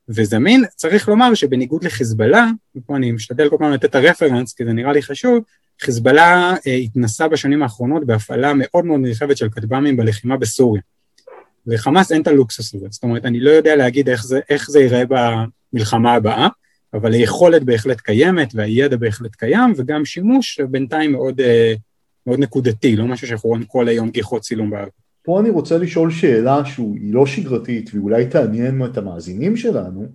וזמין. 0.09 0.63
צריך 0.75 1.09
לומר 1.09 1.33
שבניגוד 1.33 1.83
לחיזבאללה, 1.83 2.47
ופה 2.75 2.95
אני 2.95 3.11
משתדל 3.11 3.49
כל 3.49 3.55
פעם 3.59 3.71
לתת 3.71 3.85
את 3.85 3.95
הרפרנס, 3.95 4.53
כי 4.53 4.65
זה 4.65 4.73
נראה 4.73 4.93
לי 4.93 5.01
חשוב, 5.01 5.43
חיזבאללה 5.81 6.55
התנסה 6.83 7.27
בשנים 7.27 7.63
האחרונות 7.63 8.05
בהפעלה 8.05 8.53
מאוד 8.55 8.85
מאוד 8.85 8.99
נרחבת 8.99 9.37
של 9.37 9.49
כטב"מים 9.49 9.97
בלחימה 9.97 10.37
בסוריה. 10.37 10.81
לחמאס 11.67 12.11
אין 12.11 12.21
את 12.21 12.27
הלוקסוס 12.27 12.75
הזה, 12.75 12.87
זאת 12.89 13.03
אומרת, 13.03 13.25
אני 13.25 13.39
לא 13.39 13.49
יודע 13.49 13.75
להגיד 13.75 14.09
איך 14.09 14.25
זה, 14.25 14.39
איך 14.49 14.69
זה 14.71 14.79
ייראה 14.79 15.05
במלחמה 15.77 16.13
הבאה, 16.13 16.47
אבל 16.93 17.13
היכולת 17.13 17.63
בהחלט 17.63 18.01
קיימת 18.01 18.49
והידע 18.53 18.97
בהחלט 18.97 19.35
קיים, 19.35 19.73
וגם 19.77 20.05
שימוש 20.05 20.59
בינתיים 20.59 21.11
מאוד, 21.11 21.41
אה, 21.41 21.73
מאוד 22.27 22.39
נקודתי, 22.39 22.95
לא 22.95 23.05
משהו 23.05 23.27
שאנחנו 23.27 23.49
רואים 23.49 23.63
כל 23.63 23.87
היום 23.87 24.09
גיחות 24.09 24.41
צילום 24.41 24.69
בארץ. 24.69 24.91
פה 25.23 25.39
אני 25.39 25.49
רוצה 25.49 25.77
לשאול 25.77 26.11
שאלה 26.11 26.65
שהיא 26.65 27.13
לא 27.13 27.25
שגרתית 27.25 27.89
ואולי 27.93 28.25
תעניין 28.25 28.85
את 28.85 28.97
המאזינים 28.97 29.57
שלנו. 29.57 30.05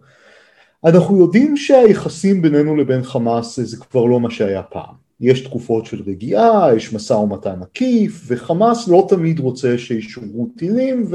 אנחנו 0.84 1.18
יודעים 1.20 1.56
שהיחסים 1.56 2.42
בינינו 2.42 2.76
לבין 2.76 3.02
חמאס 3.02 3.60
זה 3.60 3.76
כבר 3.76 4.04
לא 4.04 4.20
מה 4.20 4.30
שהיה 4.30 4.62
פעם. 4.62 4.94
יש 5.20 5.40
תקופות 5.40 5.86
של 5.86 6.02
רגיעה, 6.06 6.76
יש 6.76 6.92
משא 6.92 7.12
ומתן 7.12 7.62
עקיף, 7.62 8.22
וחמאס 8.26 8.88
לא 8.88 9.06
תמיד 9.08 9.38
רוצה 9.38 9.78
שישוגרו 9.78 10.48
טילים, 10.56 11.06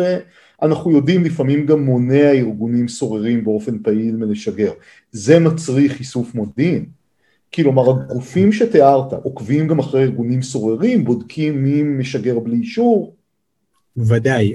ואנחנו 0.61 0.91
יודעים 0.91 1.23
לפעמים 1.23 1.65
גם 1.65 1.85
מונע 1.85 2.31
ארגונים 2.31 2.87
סוררים 2.87 3.43
באופן 3.43 3.79
פעיל 3.83 4.15
מלשגר. 4.15 4.71
זה 5.11 5.39
מצריך 5.39 5.99
איסוף 5.99 6.35
מודיעין. 6.35 6.85
כלומר 7.53 7.89
הגופים 7.89 8.51
שתיארת 8.51 9.13
עוקבים 9.13 9.67
גם 9.67 9.79
אחרי 9.79 10.03
ארגונים 10.03 10.41
סוררים, 10.41 11.03
בודקים 11.03 11.63
מי 11.63 11.83
משגר 11.83 12.39
בלי 12.39 12.55
אישור? 12.55 13.15
ודאי, 13.97 14.53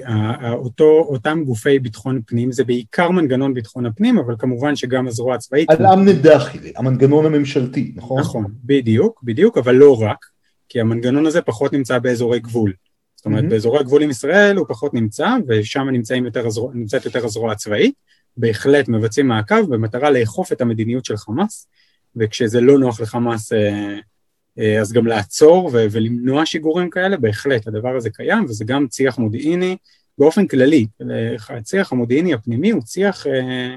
אותו, 0.53 1.05
אותם 1.09 1.43
גופי 1.45 1.79
ביטחון 1.79 2.21
פנים 2.25 2.51
זה 2.51 2.63
בעיקר 2.63 3.11
מנגנון 3.11 3.53
ביטחון 3.53 3.85
הפנים, 3.85 4.17
אבל 4.17 4.35
כמובן 4.39 4.75
שגם 4.75 5.07
הזרוע 5.07 5.35
הצבאית... 5.35 5.69
על 5.69 5.85
אמנה 5.85 6.11
דחילי, 6.13 6.73
המנגנון 6.75 7.25
הממשלתי, 7.25 7.91
נכון? 7.95 8.19
נכון, 8.19 8.45
בדיוק, 8.63 9.23
בדיוק, 9.23 9.57
אבל 9.57 9.75
לא 9.75 10.01
רק, 10.01 10.25
כי 10.69 10.81
המנגנון 10.81 11.25
הזה 11.25 11.41
פחות 11.41 11.73
נמצא 11.73 11.99
באזורי 11.99 12.39
גבול. 12.39 12.73
זאת 13.23 13.25
אומרת, 13.25 13.43
mm-hmm. 13.43 13.47
באזורי 13.47 13.79
הגבול 13.79 14.03
עם 14.03 14.09
ישראל 14.09 14.57
הוא 14.57 14.65
פחות 14.69 14.93
נמצא, 14.93 15.27
ושם 15.47 15.87
יותר 16.25 16.47
הזרוע, 16.47 16.71
נמצאת 16.73 17.05
יותר 17.05 17.25
הזרוע 17.25 17.51
הצבאית, 17.51 17.93
בהחלט 18.37 18.87
מבצעים 18.89 19.27
מעקב 19.27 19.61
במטרה 19.69 20.11
לאכוף 20.11 20.51
את 20.51 20.61
המדיניות 20.61 21.05
של 21.05 21.17
חמאס, 21.17 21.67
וכשזה 22.15 22.61
לא 22.61 22.79
נוח 22.79 23.01
לחמאס 23.01 23.53
אה, 23.53 23.99
אה, 24.59 24.81
אז 24.81 24.93
גם 24.93 25.07
לעצור 25.07 25.69
ו- 25.73 25.85
ולמנוע 25.91 26.45
שיגורים 26.45 26.89
כאלה, 26.89 27.17
בהחלט 27.17 27.67
הדבר 27.67 27.95
הזה 27.95 28.09
קיים, 28.09 28.45
וזה 28.45 28.65
גם 28.65 28.87
צי"ח 28.87 29.17
מודיעיני 29.17 29.77
באופן 30.17 30.47
כללי. 30.47 30.87
הצי"ח 31.49 31.91
המודיעיני 31.91 32.33
הפנימי 32.33 32.71
הוא 32.71 32.81
צי"ח 32.81 33.27
אה, 33.27 33.75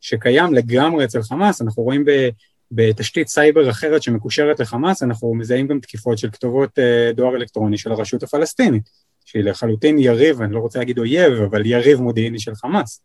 שקיים 0.00 0.54
לגמרי 0.54 1.04
אצל 1.04 1.22
חמאס, 1.22 1.62
אנחנו 1.62 1.82
רואים 1.82 2.04
ב- 2.04 2.28
בתשתית 2.70 3.28
סייבר 3.28 3.70
אחרת 3.70 4.02
שמקושרת 4.02 4.60
לחמאס, 4.60 5.02
אנחנו 5.02 5.34
מזהים 5.34 5.66
גם 5.66 5.80
תקיפות 5.80 6.18
של 6.18 6.30
כתובות 6.30 6.78
דואר 7.14 7.36
אלקטרוני 7.36 7.78
של 7.78 7.92
הרשות 7.92 8.22
הפלסטינית, 8.22 8.90
שהיא 9.24 9.44
לחלוטין 9.44 9.98
יריב, 9.98 10.42
אני 10.42 10.52
לא 10.52 10.58
רוצה 10.58 10.78
להגיד 10.78 10.98
אויב, 10.98 11.32
אבל 11.32 11.66
יריב 11.66 12.00
מודיעיני 12.00 12.40
של 12.40 12.54
חמאס. 12.54 13.02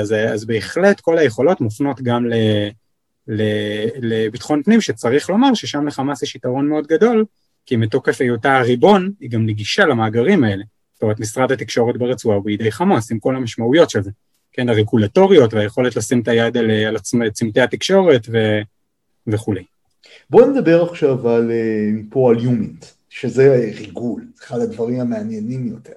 אז, 0.00 0.12
אז 0.12 0.44
בהחלט 0.44 1.00
כל 1.00 1.18
היכולות 1.18 1.60
מופנות 1.60 2.02
גם 2.02 2.26
ל... 2.26 2.34
לביטחון 4.00 4.62
פנים, 4.62 4.80
שצריך 4.80 5.30
לומר 5.30 5.54
ששם 5.54 5.86
לחמאס 5.86 6.22
יש 6.22 6.36
יתרון 6.36 6.68
מאוד 6.68 6.86
גדול, 6.86 7.24
כי 7.66 7.76
מתוקף 7.76 8.20
היותה 8.20 8.58
הריבון, 8.58 9.10
היא 9.20 9.30
גם 9.30 9.46
נגישה 9.46 9.84
למאגרים 9.84 10.44
האלה. 10.44 10.64
זאת 10.94 11.02
אומרת, 11.02 11.20
משרד 11.20 11.52
התקשורת 11.52 11.96
ברצועה 11.96 12.36
הוא 12.36 12.44
בידי 12.44 12.72
חמאס, 12.72 13.12
עם 13.12 13.18
כל 13.18 13.36
המשמעויות 13.36 13.90
של 13.90 14.02
זה. 14.02 14.10
כן, 14.58 14.68
הרגולטוריות 14.68 15.54
והיכולת 15.54 15.96
לשים 15.96 16.20
את 16.20 16.28
היד 16.28 16.56
על, 16.56 16.70
על 17.20 17.30
צמתי 17.30 17.60
התקשורת 17.60 18.26
ו, 18.32 18.38
וכולי. 19.26 19.62
בואו 20.30 20.50
נדבר 20.50 20.82
עכשיו 20.82 21.28
על, 21.28 21.50
אה, 21.50 21.90
פה 22.10 22.30
על 22.30 22.44
יומינט, 22.44 22.84
שזה 23.08 23.70
ריגול, 23.78 24.24
אחד 24.40 24.60
הדברים 24.60 25.00
המעניינים 25.00 25.66
יותר. 25.66 25.92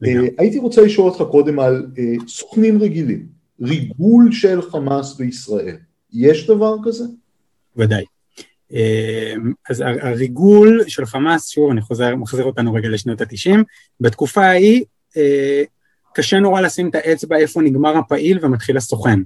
לגמרי. 0.00 0.28
אה, 0.28 0.34
הייתי 0.38 0.58
רוצה 0.58 0.82
לשאול 0.82 1.10
אותך 1.10 1.22
קודם 1.30 1.60
על 1.60 1.86
אה, 1.98 2.04
סוכנים 2.28 2.82
רגילים, 2.82 3.26
ריגול 3.62 4.32
של 4.32 4.62
חמאס 4.62 5.16
בישראל. 5.16 5.76
יש 6.12 6.46
דבר 6.46 6.74
כזה? 6.84 7.04
ודאי. 7.76 8.04
אז 9.70 9.84
הריגול 10.02 10.84
של 10.88 11.06
חמאס, 11.06 11.48
שוב 11.48 11.70
אני 11.70 11.80
חוזר, 11.80 12.16
מחזיר 12.16 12.44
אותנו 12.44 12.74
רגע 12.74 12.88
לשנות 12.88 13.20
התשעים, 13.20 13.64
בתקופה 14.00 14.44
ההיא 14.44 14.84
קשה 16.14 16.38
נורא 16.38 16.60
לשים 16.60 16.88
את 16.88 16.94
האצבע 16.94 17.36
איפה 17.36 17.62
נגמר 17.62 17.96
הפעיל 17.96 18.38
ומתחיל 18.42 18.76
הסוכן. 18.76 19.20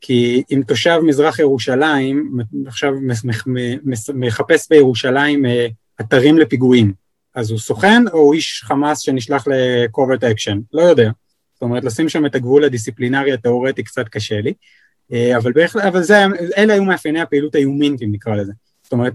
כי 0.00 0.42
אם 0.50 0.62
תושב 0.66 0.98
מזרח 1.02 1.38
ירושלים 1.38 2.38
עכשיו 2.66 2.92
מחפש 4.14 4.68
בירושלים 4.70 5.46
אה, 5.46 5.66
אתרים 6.00 6.38
לפיגועים, 6.38 6.92
אז 7.34 7.50
הוא 7.50 7.58
סוכן 7.58 8.08
או 8.12 8.18
הוא 8.18 8.34
איש 8.34 8.62
חמאס 8.64 8.98
שנשלח 9.00 9.44
ל 9.46 9.57
covert 9.57 10.24
action? 10.24 10.58
לא 10.72 10.82
יודע. 10.82 11.10
זאת 11.54 11.62
אומרת, 11.62 11.84
לשים 11.84 12.08
שם 12.08 12.26
את 12.26 12.34
הגבול 12.34 12.64
הדיסציפלינרי 12.64 13.32
התיאורטי 13.32 13.82
קצת 13.82 14.08
קשה 14.08 14.40
לי. 14.40 14.52
אה, 15.12 15.36
אבל, 15.36 15.52
בהחלט, 15.52 15.84
אבל 15.84 16.02
זה, 16.02 16.24
אלה 16.56 16.72
היו 16.72 16.84
מאפייני 16.84 17.20
הפעילות 17.20 17.54
היומינית, 17.54 18.02
אם 18.02 18.12
נקרא 18.12 18.34
לזה. 18.34 18.52
זאת 18.82 18.92
אומרת, 18.92 19.12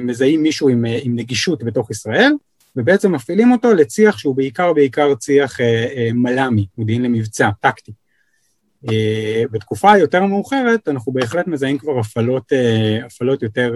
מזהים 0.00 0.42
מישהו 0.42 0.68
עם, 0.68 0.86
אה, 0.86 0.98
עם 1.02 1.16
נגישות 1.16 1.62
בתוך 1.62 1.90
ישראל, 1.90 2.32
ובעצם 2.76 3.12
מפעילים 3.12 3.52
אותו 3.52 3.74
לצי"ח 3.74 4.18
שהוא 4.18 4.36
בעיקר 4.36 4.72
בעיקר 4.72 5.14
צי"ח 5.14 5.60
אה, 5.60 5.86
אה, 5.96 6.08
מל"מי, 6.14 6.66
מודיעין 6.78 7.02
למבצע, 7.02 7.50
טקטי. 7.60 7.92
אה, 8.88 9.42
בתקופה 9.50 9.92
היותר 9.92 10.24
מאוחרת 10.24 10.88
אנחנו 10.88 11.12
בהחלט 11.12 11.46
מזהים 11.46 11.78
כבר 11.78 11.98
הפעלות, 11.98 12.52
הפעלות 13.06 13.42
יותר, 13.42 13.74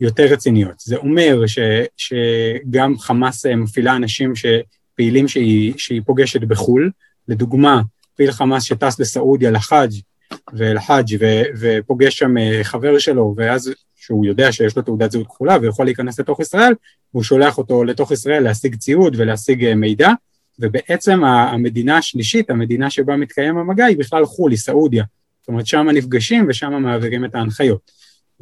יותר 0.00 0.24
רציניות. 0.24 0.80
זה 0.80 0.96
אומר 0.96 1.46
ש, 1.46 1.58
שגם 1.96 2.98
חמאס 2.98 3.46
מפעילה 3.46 3.96
אנשים 3.96 4.32
שפעילים 4.34 5.28
שהיא, 5.28 5.74
שהיא 5.76 6.02
פוגשת 6.06 6.40
בחו"ל, 6.40 6.90
לדוגמה, 7.28 7.82
פעיל 8.16 8.32
חמאס 8.32 8.62
שטס 8.62 9.00
לסעודיה 9.00 9.50
לחאג' 9.50 9.92
ואל-חאג' 10.52 11.16
ופוגש 11.60 12.18
שם 12.18 12.34
חבר 12.62 12.98
שלו, 12.98 13.34
ואז 13.36 13.72
שהוא 14.06 14.26
יודע 14.26 14.52
שיש 14.52 14.76
לו 14.76 14.82
תעודת 14.82 15.10
זהות 15.10 15.26
כחולה 15.26 15.56
ויכול 15.62 15.84
להיכנס 15.84 16.20
לתוך 16.20 16.40
ישראל, 16.40 16.72
והוא 17.14 17.22
שולח 17.22 17.58
אותו 17.58 17.84
לתוך 17.84 18.10
ישראל 18.10 18.42
להשיג 18.42 18.76
ציוד 18.76 19.16
ולהשיג 19.18 19.64
אה, 19.64 19.74
מידע, 19.74 20.10
ובעצם 20.58 21.24
המדינה 21.24 21.98
השלישית, 21.98 22.50
המדינה 22.50 22.90
שבה 22.90 23.16
מתקיים 23.16 23.58
המגע, 23.58 23.84
היא 23.84 23.98
בכלל 23.98 24.26
חו"ל, 24.26 24.50
היא 24.50 24.58
סעודיה. 24.58 25.04
זאת 25.40 25.48
אומרת, 25.48 25.66
שם 25.66 25.86
נפגשים 25.94 26.46
ושם 26.48 26.82
מעבירים 26.82 27.24
את 27.24 27.34
ההנחיות. 27.34 27.90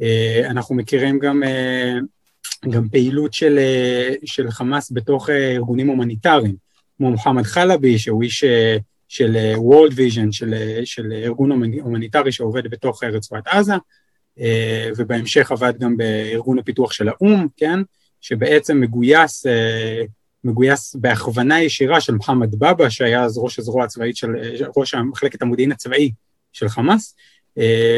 אה, 0.01 0.41
אנחנו 0.49 0.75
מכירים 0.75 1.19
גם, 1.19 1.43
גם 2.69 2.89
פעילות 2.89 3.33
של, 3.33 3.59
של 4.25 4.51
חמאס 4.51 4.91
בתוך 4.91 5.29
ארגונים 5.29 5.87
הומניטריים, 5.87 6.55
כמו 6.97 7.11
מוחמד 7.11 7.43
חלבי, 7.43 7.97
שהוא 7.97 8.23
איש 8.23 8.43
של 9.13 9.35
אה, 9.35 9.55
World 9.55 9.91
Vision, 9.91 10.31
של, 10.31 10.53
אה, 10.53 10.81
של 10.85 11.11
ארגון 11.11 11.51
הומניטרי 11.81 12.31
שעובד 12.31 12.67
בתוך 12.67 13.03
רצועת 13.03 13.47
עזה, 13.47 13.73
אה, 13.73 13.77
ובהמשך 14.97 15.51
עבד 15.51 15.73
גם 15.79 15.97
בארגון 15.97 16.59
הפיתוח 16.59 16.91
של 16.91 17.09
האו"ם, 17.09 17.47
כן, 17.57 17.79
שבעצם 18.21 18.81
מגויס, 18.81 19.45
מגויס 20.43 20.95
בהכוונה 20.95 21.61
ישירה 21.61 22.01
של 22.01 22.13
מוחמד 22.13 22.55
בבא, 22.55 22.89
שהיה 22.89 23.23
אז 23.23 23.37
ראש 23.37 23.59
הזרוע 23.59 23.83
הצבאית 23.83 24.17
של, 24.17 24.29
ראש 24.77 24.95
מחלקת 24.95 25.41
המודיעין 25.41 25.71
הצבאי 25.71 26.11
של 26.53 26.69
חמאס, 26.69 27.15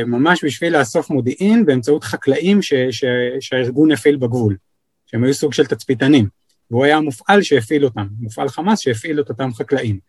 ממש 0.05 0.43
בשביל 0.43 0.77
לאסוף 0.77 1.09
מודיעין 1.09 1.65
באמצעות 1.65 2.03
חקלאים 2.03 2.61
ש, 2.61 2.73
ש, 2.73 3.05
שהארגון 3.39 3.91
הפעיל 3.91 4.15
בגבול, 4.15 4.57
שהם 5.05 5.23
היו 5.23 5.33
סוג 5.33 5.53
של 5.53 5.65
תצפיתנים, 5.65 6.27
והוא 6.71 6.85
היה 6.85 6.97
המופעל 6.97 7.41
שהפעיל 7.41 7.85
אותם, 7.85 8.07
מופעל 8.19 8.49
חמאס 8.49 8.79
שהפעיל 8.79 9.19
את 9.19 9.29
אותם 9.29 9.53
חקלאים. 9.53 9.99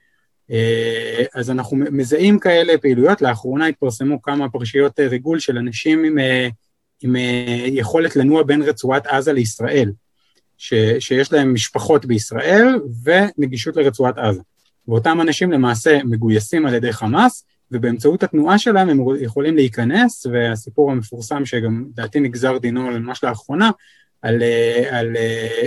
אה, 0.51 1.25
אז 1.35 1.51
אנחנו 1.51 1.77
מזהים 1.77 2.39
כאלה 2.39 2.79
פעילויות, 2.79 3.23
לאחרונה 3.23 3.67
התפרסמו 3.67 4.23
כמה 4.23 4.51
פרשיות 4.51 5.01
אה, 5.01 5.09
ריגול 5.09 5.39
של 5.39 5.59
אנשים 5.59 6.05
עם, 6.05 6.19
אה, 6.19 6.49
עם 7.03 7.17
יכולת 7.67 8.17
לנוע 8.17 8.43
בין 8.43 8.63
רצועת 8.63 9.07
עזה 9.07 9.33
לישראל, 9.33 9.93
ש, 10.59 10.75
שיש 10.99 11.33
להם 11.33 11.55
משפחות 11.55 12.07
בישראל 12.07 12.81
ונגישות 13.05 13.77
לרצועת 13.77 14.19
עזה. 14.19 14.41
ואותם 14.89 15.21
אנשים 15.21 15.53
למעשה 15.53 15.99
מגויסים 16.05 16.67
על 16.67 16.75
ידי 16.75 16.93
חמאס, 16.93 17.45
ובאמצעות 17.71 18.23
התנועה 18.23 18.59
שלהם 18.59 18.89
הם 18.89 19.01
יכולים 19.21 19.57
להיכנס, 19.57 20.27
והסיפור 20.27 20.93
המפורסם 20.93 21.45
שגם 21.45 21.85
לדעתי 21.93 22.21
נגזר 22.21 22.59
דינו 22.59 22.83
ממש 22.83 23.25
לאחרונה, 23.25 23.71
על, 24.23 24.35
על, 24.35 24.43
על, 24.91 25.17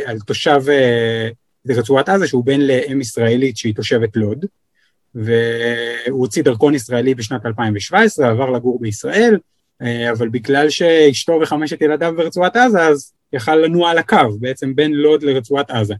על 0.05 0.19
תושב 0.19 0.61
רצועת 1.69 2.09
עזה 2.09 2.27
שהוא 2.27 2.45
בן 2.45 2.61
לאם 2.61 3.01
ישראלית 3.01 3.57
שהיא 3.57 3.75
תושבת 3.75 4.15
לוד, 4.15 4.45
והוא 5.15 6.21
הוציא 6.21 6.43
דרכון 6.43 6.75
ישראלי 6.75 7.15
בשנת 7.15 7.45
2017, 7.45 8.29
עבר 8.29 8.49
לגור 8.49 8.79
בישראל, 8.81 9.37
אה, 9.81 10.11
אבל 10.11 10.29
בגלל 10.29 10.69
שאשתו 10.69 11.39
וחמשת 11.41 11.81
ילדיו 11.81 12.13
ברצועת 12.17 12.55
עזה, 12.55 12.87
אז 12.87 13.13
יכל 13.33 13.55
לנוע 13.55 13.91
על 13.91 13.97
הקו, 13.97 14.37
בעצם 14.39 14.75
בין 14.75 14.91
לוד 14.93 15.23
לרצועת 15.23 15.71
עזה. 15.71 15.95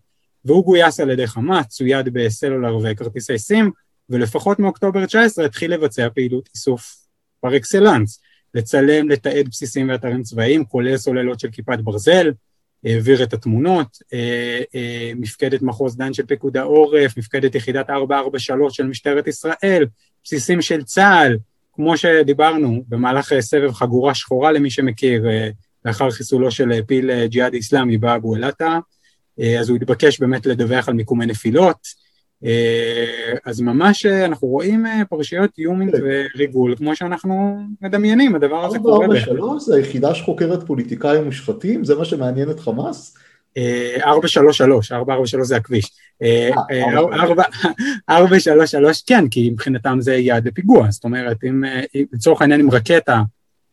והוא 0.46 0.66
גויס 0.66 1.00
על 1.00 1.10
ידי 1.10 1.28
חמאס, 1.28 1.68
צויד 1.68 2.10
בסלולר 2.14 2.78
וכרטיסי 2.84 3.38
סים, 3.38 3.72
ולפחות 4.10 4.60
מאוקטובר 4.60 5.06
19 5.06 5.46
התחיל 5.46 5.74
לבצע 5.74 6.08
פעילות 6.10 6.50
איסוף 6.54 6.96
פר 7.42 7.58
אקסלנס, 7.58 8.22
לצלם, 8.54 9.10
לתעד 9.10 9.48
בסיסים 9.50 9.90
ואתרים 9.90 10.24
צבאיים, 10.24 10.66
כולל 10.66 10.98
סוללות 10.98 11.40
של 11.40 11.50
כיפת 11.52 11.80
ברזל, 11.84 12.32
העביר 12.86 13.24
את 13.24 13.34
התמונות, 13.34 13.98
אה, 14.14 14.60
אה, 14.76 15.12
מפקדת 15.16 15.62
מחוז 15.62 15.98
דן 15.98 16.14
של 16.14 16.26
פיקוד 16.26 16.58
העורף, 16.58 17.18
מפקדת 17.18 17.56
יחידת 17.56 17.90
443 17.90 18.78
של 18.78 18.88
משטרת 18.88 19.28
ישראל, 19.28 19.86
בסיסים 20.24 20.62
של 20.62 20.84
צה"ל, 20.84 21.38
כמו 21.74 21.98
שדיברנו 21.98 22.84
במהלך 22.88 23.34
אה, 23.34 23.42
סבב 23.42 23.72
חגורה 23.72 24.16
שחורה 24.16 24.52
למי 24.52 24.70
שמכיר, 24.70 25.26
לאחר 25.86 26.12
חיסולו 26.12 26.52
של 26.52 26.82
פיל 26.88 27.26
ג'יהאד 27.26 27.54
איסלאמי 27.54 27.98
באבו 27.98 28.36
אל-עטה, 28.36 28.80
אז 29.60 29.70
הוא 29.70 29.78
התבקש 29.78 30.20
באמת 30.20 30.46
לדווח 30.46 30.90
על 30.90 30.94
מיקומי 30.94 31.26
נפילות, 31.26 31.78
אז 33.46 33.62
ממש 33.62 34.06
אה, 34.06 34.26
אנחנו 34.26 34.48
רואים 34.48 34.86
אה, 34.86 35.02
פרשיות 35.10 35.60
יומינג 35.60 35.92
כן. 35.92 36.02
וריגול, 36.36 36.76
כמו 36.76 36.96
שאנחנו 36.96 37.60
מדמיינים, 37.82 38.36
הדבר 38.36 38.66
הזה 38.66 38.80
קורה. 38.80 39.06
443 39.06 39.64
זה 39.64 39.76
היחידה 39.76 40.16
שחוקרת 40.16 40.68
פוליטיקאים 40.68 41.24
מושחתים? 41.24 41.84
זה 41.84 41.96
מה 41.96 42.06
שמעניין 42.06 42.52
את 42.52 42.60
חמאס? 42.60 43.18
433, 44.04 44.92
443 44.92 45.48
זה 45.48 45.56
הכביש. 45.56 45.92
433 48.10 49.02
כן, 49.08 49.28
כי 49.28 49.50
מבחינתם 49.50 49.98
זה 50.02 50.16
יעד 50.16 50.48
לפיגוע, 50.48 50.92
זאת 50.92 51.04
אומרת, 51.04 51.38
אם 51.44 51.64
לצורך 52.14 52.42
העניין 52.42 52.60
עם 52.60 52.72
רקטה 52.72 53.22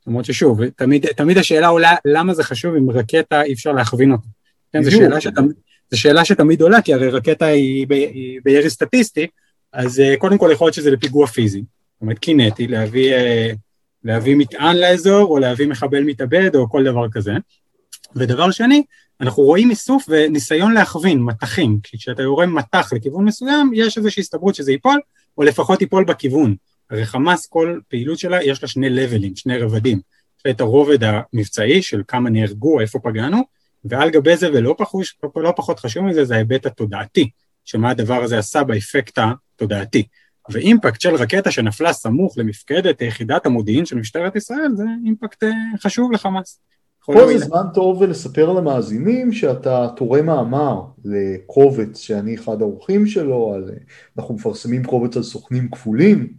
למרות 0.06 0.24
ששוב, 0.24 0.68
תמיד, 0.68 1.06
תמיד 1.06 1.38
השאלה 1.38 1.68
עולה 1.68 1.94
למה 2.04 2.34
זה 2.34 2.44
חשוב 2.44 2.74
אם 2.74 2.90
רקטה 2.90 3.42
אי 3.42 3.52
אפשר 3.52 3.72
להכווין 3.72 4.12
אותה. 4.12 4.26
כן, 4.72 4.82
זו 4.82 4.90
שאלה, 4.90 5.20
שתמיד, 5.20 5.52
זו 5.90 6.00
שאלה 6.00 6.24
שתמיד 6.24 6.62
עולה, 6.62 6.82
כי 6.82 6.94
הרי 6.94 7.10
רקטה 7.10 7.46
היא, 7.46 7.86
ב, 7.86 7.92
היא 7.92 8.40
בירי 8.44 8.70
סטטיסטי, 8.70 9.26
אז 9.72 9.98
uh, 9.98 10.18
קודם 10.18 10.38
כל 10.38 10.50
יכול 10.52 10.66
להיות 10.66 10.74
שזה 10.74 10.90
לפיגוע 10.90 11.26
פיזי. 11.26 11.58
זאת 11.58 12.02
אומרת, 12.02 12.18
קינטי, 12.18 12.66
להביא, 12.66 13.16
uh, 13.16 13.56
להביא 14.04 14.36
מטען 14.36 14.76
לאזור, 14.76 15.30
או 15.30 15.38
להביא 15.38 15.66
מחבל 15.66 16.02
מתאבד, 16.02 16.56
או 16.56 16.70
כל 16.70 16.84
דבר 16.84 17.08
כזה. 17.10 17.32
ודבר 18.16 18.50
שני, 18.50 18.82
אנחנו 19.20 19.42
רואים 19.42 19.70
איסוף 19.70 20.04
וניסיון 20.08 20.72
להכווין 20.74 21.18
מטחים, 21.18 21.78
כי 21.82 21.98
כשאתה 21.98 22.22
יורה 22.22 22.46
מטח 22.46 22.92
לכיוון 22.92 23.24
מסוים, 23.24 23.70
יש 23.74 23.98
איזושהי 23.98 24.20
הסתברות 24.20 24.54
שזה 24.54 24.72
ייפול, 24.72 25.00
או 25.38 25.42
לפחות 25.42 25.80
ייפול 25.80 26.04
בכיוון. 26.04 26.54
הרי 26.90 27.06
חמאס, 27.06 27.46
כל 27.46 27.78
פעילות 27.88 28.18
שלה, 28.18 28.42
יש 28.42 28.62
לה 28.62 28.68
שני 28.68 28.90
לבלים, 28.90 29.36
שני 29.36 29.58
רבדים. 29.58 30.00
את 30.50 30.60
הרובד 30.60 30.98
המבצעי 31.02 31.82
של 31.82 32.02
כמה 32.08 32.30
נהרגו, 32.30 32.80
איפה 32.80 32.98
פגענו, 32.98 33.42
ועל 33.88 34.10
גבי 34.10 34.36
זה, 34.36 34.48
ולא 34.52 34.74
פחות, 34.78 35.04
לא 35.36 35.52
פחות 35.56 35.80
חשוב 35.80 36.04
מזה, 36.04 36.24
זה 36.24 36.34
ההיבט 36.34 36.66
התודעתי, 36.66 37.30
שמה 37.64 37.90
הדבר 37.90 38.22
הזה 38.22 38.38
עשה 38.38 38.64
באפקט 38.64 39.18
התודעתי. 39.18 40.06
ואימפקט 40.50 41.00
של 41.00 41.14
רקטה 41.14 41.50
שנפלה 41.50 41.92
סמוך 41.92 42.38
למפקדת 42.38 43.02
יחידת 43.02 43.46
המודיעין 43.46 43.86
של 43.86 43.96
משטרת 43.96 44.36
ישראל, 44.36 44.70
זה 44.74 44.84
אימפקט 45.04 45.42
אה, 45.42 45.50
חשוב 45.82 46.12
לחמאס. 46.12 46.60
פה 47.06 47.26
זה 47.26 47.38
זמן 47.38 47.66
טוב 47.74 48.02
לספר 48.02 48.52
למאזינים 48.52 49.32
שאתה 49.32 49.88
תורם 49.96 50.26
מאמר 50.26 50.80
לקובץ 51.04 51.98
שאני 51.98 52.34
אחד 52.34 52.62
האורחים 52.62 53.06
שלו, 53.06 53.54
על, 53.54 53.70
אנחנו 54.18 54.34
מפרסמים 54.34 54.84
קובץ 54.84 55.16
על 55.16 55.22
סוכנים 55.22 55.70
כפולים, 55.70 56.32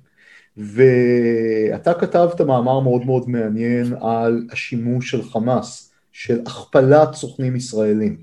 ואתה 0.58 1.94
כתבת 1.94 2.42
מאמר 2.42 2.80
מאוד 2.80 3.06
מאוד 3.06 3.30
מעניין 3.30 3.94
על 4.02 4.48
השימוש 4.52 5.12
של 5.12 5.24
חמאס, 5.24 5.87
של 6.20 6.40
הכפלת 6.46 7.14
סוכנים 7.14 7.56
ישראלים. 7.56 8.18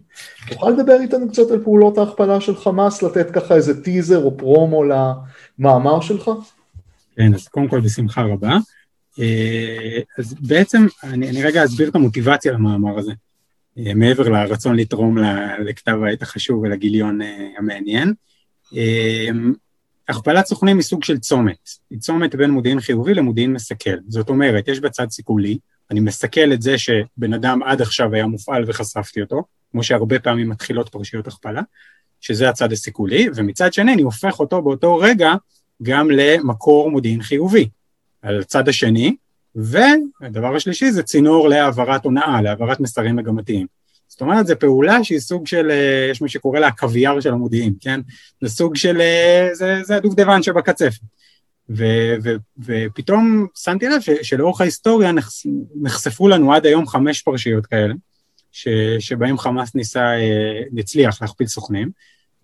תוכל 0.48 0.70
לדבר 0.70 1.00
איתנו 1.00 1.28
קצת 1.28 1.50
על 1.50 1.62
פעולות 1.64 1.98
ההכפלה 1.98 2.40
של 2.40 2.56
חמאס, 2.56 3.02
לתת 3.02 3.30
ככה 3.30 3.54
איזה 3.54 3.82
טיזר 3.82 4.24
או 4.24 4.36
פרומו 4.36 4.84
למאמר 4.84 6.00
שלך? 6.00 6.30
כן, 7.16 7.34
אז 7.34 7.48
קודם 7.48 7.68
כל 7.68 7.80
בשמחה 7.80 8.22
רבה. 8.22 8.56
אה, 9.20 10.00
אז 10.18 10.34
בעצם 10.40 10.86
אני, 11.02 11.30
אני 11.30 11.42
רגע 11.42 11.64
אסביר 11.64 11.88
את 11.88 11.94
המוטיבציה 11.94 12.52
למאמר 12.52 12.98
הזה, 12.98 13.12
אה, 13.78 13.94
מעבר 13.94 14.28
לרצון 14.28 14.76
לתרום 14.76 15.18
לכתב 15.64 15.96
העת 16.06 16.22
החשוב 16.22 16.62
ולגיליון 16.62 17.22
אה, 17.22 17.48
המעניין. 17.58 18.14
הכפלת 20.08 20.46
סוכנים 20.46 20.76
היא 20.76 20.84
סוג 20.84 21.04
של 21.04 21.18
צומת, 21.18 21.68
היא 21.90 21.98
צומת 21.98 22.34
בין 22.34 22.50
מודיעין 22.50 22.80
חיובי 22.80 23.14
למודיעין 23.14 23.52
מסכל. 23.52 23.96
זאת 24.08 24.28
אומרת, 24.28 24.68
יש 24.68 24.80
בצד 24.80 25.10
סיכולי, 25.10 25.58
אני 25.90 26.00
מסכל 26.00 26.52
את 26.52 26.62
זה 26.62 26.78
שבן 26.78 27.34
אדם 27.34 27.62
עד 27.62 27.82
עכשיו 27.82 28.14
היה 28.14 28.26
מופעל 28.26 28.64
וחשפתי 28.66 29.20
אותו, 29.20 29.42
כמו 29.72 29.82
שהרבה 29.82 30.18
פעמים 30.18 30.48
מתחילות 30.48 30.88
פרשיות 30.88 31.26
הכפלה, 31.26 31.62
שזה 32.20 32.48
הצד 32.48 32.72
הסיכולי, 32.72 33.28
ומצד 33.34 33.72
שני 33.72 33.92
אני 33.92 34.02
הופך 34.02 34.40
אותו 34.40 34.62
באותו 34.62 34.96
רגע 34.96 35.32
גם 35.82 36.10
למקור 36.10 36.90
מודיעין 36.90 37.22
חיובי. 37.22 37.68
על 38.22 38.40
הצד 38.40 38.68
השני, 38.68 39.16
והדבר 39.54 40.56
השלישי 40.56 40.90
זה 40.90 41.02
צינור 41.02 41.48
להעברת 41.48 42.04
הונאה, 42.04 42.42
להעברת 42.42 42.80
מסרים 42.80 43.16
מגמתיים. 43.16 43.66
זאת 44.08 44.20
אומרת, 44.20 44.46
זו 44.46 44.54
פעולה 44.58 45.04
שהיא 45.04 45.18
סוג 45.18 45.46
של, 45.46 45.70
אה, 45.70 46.08
יש 46.10 46.22
מי 46.22 46.28
שקורא 46.28 46.60
לה 46.60 46.66
הקוויאר 46.66 47.20
של 47.20 47.32
המודיעין, 47.32 47.74
כן? 47.80 48.00
זה 48.40 48.48
סוג 48.48 48.76
של, 48.76 49.00
אה, 49.00 49.48
זה, 49.52 49.80
זה 49.82 49.96
הדובדבן 49.96 50.42
שבקצפת. 50.42 51.00
ו- 51.70 52.14
ו- 52.24 52.36
ופתאום 52.58 53.46
שמתי 53.54 53.88
לב 53.88 54.00
ש- 54.00 54.10
שלאורך 54.22 54.60
ההיסטוריה 54.60 55.12
נחש- 55.12 55.46
נחשפו 55.82 56.28
לנו 56.28 56.54
עד 56.54 56.66
היום 56.66 56.86
חמש 56.86 57.22
פרשיות 57.22 57.66
כאלה, 57.66 57.94
ש- 58.52 58.68
שבהם 58.98 59.38
חמאס 59.38 59.74
ניסה, 59.74 60.04
אה, 60.04 60.60
הצליח 60.78 61.22
להכפיל 61.22 61.46
סוכנים, 61.46 61.90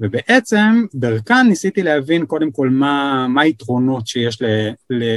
ובעצם 0.01 0.85
דרכן 0.95 1.49
ניסיתי 1.49 1.83
להבין 1.83 2.27
קודם 2.27 2.51
כל 2.51 2.69
מה, 2.69 3.27
מה 3.29 3.43
היתרונות 3.43 4.07
שיש 4.07 4.39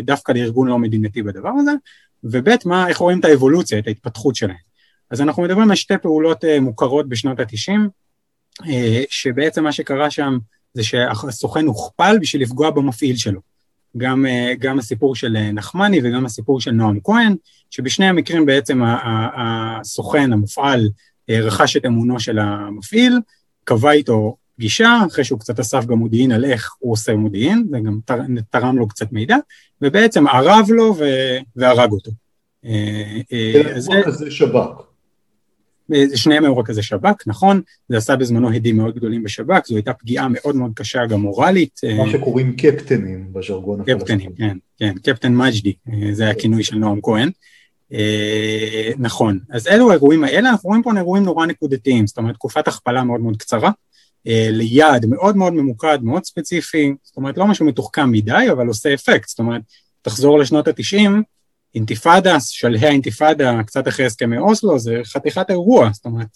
דווקא 0.03 0.31
לארגון 0.31 0.67
לא 0.67 0.79
מדינתי 0.79 1.23
בדבר 1.23 1.51
הזה, 1.59 1.71
וב' 2.23 2.49
מה, 2.65 2.87
איך 2.87 2.97
רואים 2.97 3.19
את 3.19 3.25
האבולוציה, 3.25 3.79
את 3.79 3.87
ההתפתחות 3.87 4.35
שלהם. 4.35 4.73
אז 5.09 5.21
אנחנו 5.21 5.43
מדברים 5.43 5.69
על 5.69 5.75
שתי 5.75 5.97
פעולות 5.97 6.43
uh, 6.43 6.59
מוכרות 6.61 7.09
בשנות 7.09 7.39
ה-90, 7.39 7.71
uh, 8.61 8.65
שבעצם 9.09 9.63
מה 9.63 9.71
שקרה 9.71 10.11
שם 10.11 10.37
זה 10.73 10.83
שהסוכן 10.83 11.65
הוכפל 11.65 12.17
בשביל 12.21 12.41
לפגוע 12.41 12.69
במפעיל 12.69 13.15
שלו. 13.15 13.52
גם, 13.97 14.25
uh, 14.25 14.55
גם 14.59 14.79
הסיפור 14.79 15.15
של 15.15 15.37
נחמני 15.53 15.99
וגם 16.03 16.25
הסיפור 16.25 16.61
של 16.61 16.71
נועם 16.71 16.99
כהן, 17.03 17.35
שבשני 17.69 18.05
המקרים 18.05 18.45
בעצם 18.45 18.81
הסוכן 19.37 20.33
המופעל 20.33 20.89
רכש 21.29 21.77
את 21.77 21.85
אמונו 21.85 22.19
של 22.19 22.39
המפעיל, 22.39 23.19
קבע 23.63 23.91
איתו 23.91 24.37
פגישה, 24.55 24.99
אחרי 25.07 25.23
שהוא 25.23 25.39
קצת 25.39 25.59
אסף 25.59 25.85
גם 25.85 25.97
מודיעין 25.97 26.31
על 26.31 26.45
איך 26.45 26.75
הוא 26.79 26.93
עושה 26.93 27.15
מודיעין, 27.15 27.67
וגם 27.71 27.99
תרם 28.49 28.77
לו 28.77 28.87
קצת 28.87 29.11
מידע, 29.11 29.37
ובעצם 29.81 30.27
ערב 30.27 30.65
לו 30.69 30.95
ו... 30.99 31.03
והרג 31.55 31.91
אותו. 31.91 32.11
אה, 32.65 33.21
אה, 33.33 33.79
זה 33.79 33.91
כזה 34.05 34.31
שב"כ. 34.31 34.92
אה, 35.93 36.03
שניהם 36.15 36.43
היו 36.43 36.63
כזה 36.63 36.83
שב"כ, 36.83 37.27
נכון, 37.27 37.61
זה 37.89 37.97
עשה 37.97 38.15
בזמנו 38.15 38.53
הדים 38.53 38.77
מאוד 38.77 38.95
גדולים 38.95 39.23
בשב"כ, 39.23 39.67
זו 39.67 39.75
הייתה 39.75 39.93
פגיעה 39.93 40.27
מאוד 40.29 40.55
מאוד 40.55 40.71
קשה 40.75 41.05
גם 41.05 41.21
מורלית. 41.21 41.81
מה 41.97 42.11
שקוראים 42.11 42.55
קפטנים 42.55 43.33
בז'רגון 43.33 43.81
הפלסטיני. 43.81 43.99
קפטנים, 43.99 44.31
כן, 44.37 44.57
כן, 44.77 44.93
קפטן 45.03 45.35
מג'די, 45.35 45.73
זה 46.11 46.29
הכינוי 46.29 46.63
של 46.63 46.75
נועם 46.75 46.99
כהן. 47.01 47.29
נכון, 48.97 49.39
אז 49.49 49.67
אלו 49.67 49.89
האירועים 49.91 50.23
האלה, 50.23 50.49
אנחנו 50.49 50.69
רואים 50.69 50.83
פה 50.83 50.91
אירועים 50.97 51.23
נורא 51.23 51.45
נקודתיים, 51.45 52.07
זאת 52.07 52.17
אומרת 52.17 52.35
תקופת 52.35 52.67
הכפלה 52.67 53.03
מאוד 53.03 53.21
מאוד 53.21 53.37
קצרה, 53.37 53.71
אה, 54.27 54.47
ליעד 54.51 55.05
מאוד 55.05 55.37
מאוד 55.37 55.53
ממוקד, 55.53 55.99
מאוד 56.01 56.23
ספציפי, 56.23 56.93
זאת 57.03 57.17
אומרת 57.17 57.37
לא 57.37 57.47
משהו 57.47 57.65
מתוחכם 57.65 58.11
מדי, 58.11 58.45
אבל 58.51 58.67
עושה 58.67 58.93
אפקט, 58.93 59.29
זאת 59.29 59.39
אומרת, 59.39 59.61
תחזור 60.01 60.39
לשנות 60.39 60.67
התשעים, 60.67 61.23
אינתיפאדה, 61.75 62.39
שלהי 62.39 62.87
האינתיפאדה 62.87 63.63
קצת 63.63 63.87
אחרי 63.87 64.05
הסכמי 64.05 64.37
אוסלו, 64.37 64.79
זה 64.79 65.01
חתיכת 65.03 65.49
אירוע, 65.49 65.89
זאת 65.93 66.05
אומרת, 66.05 66.27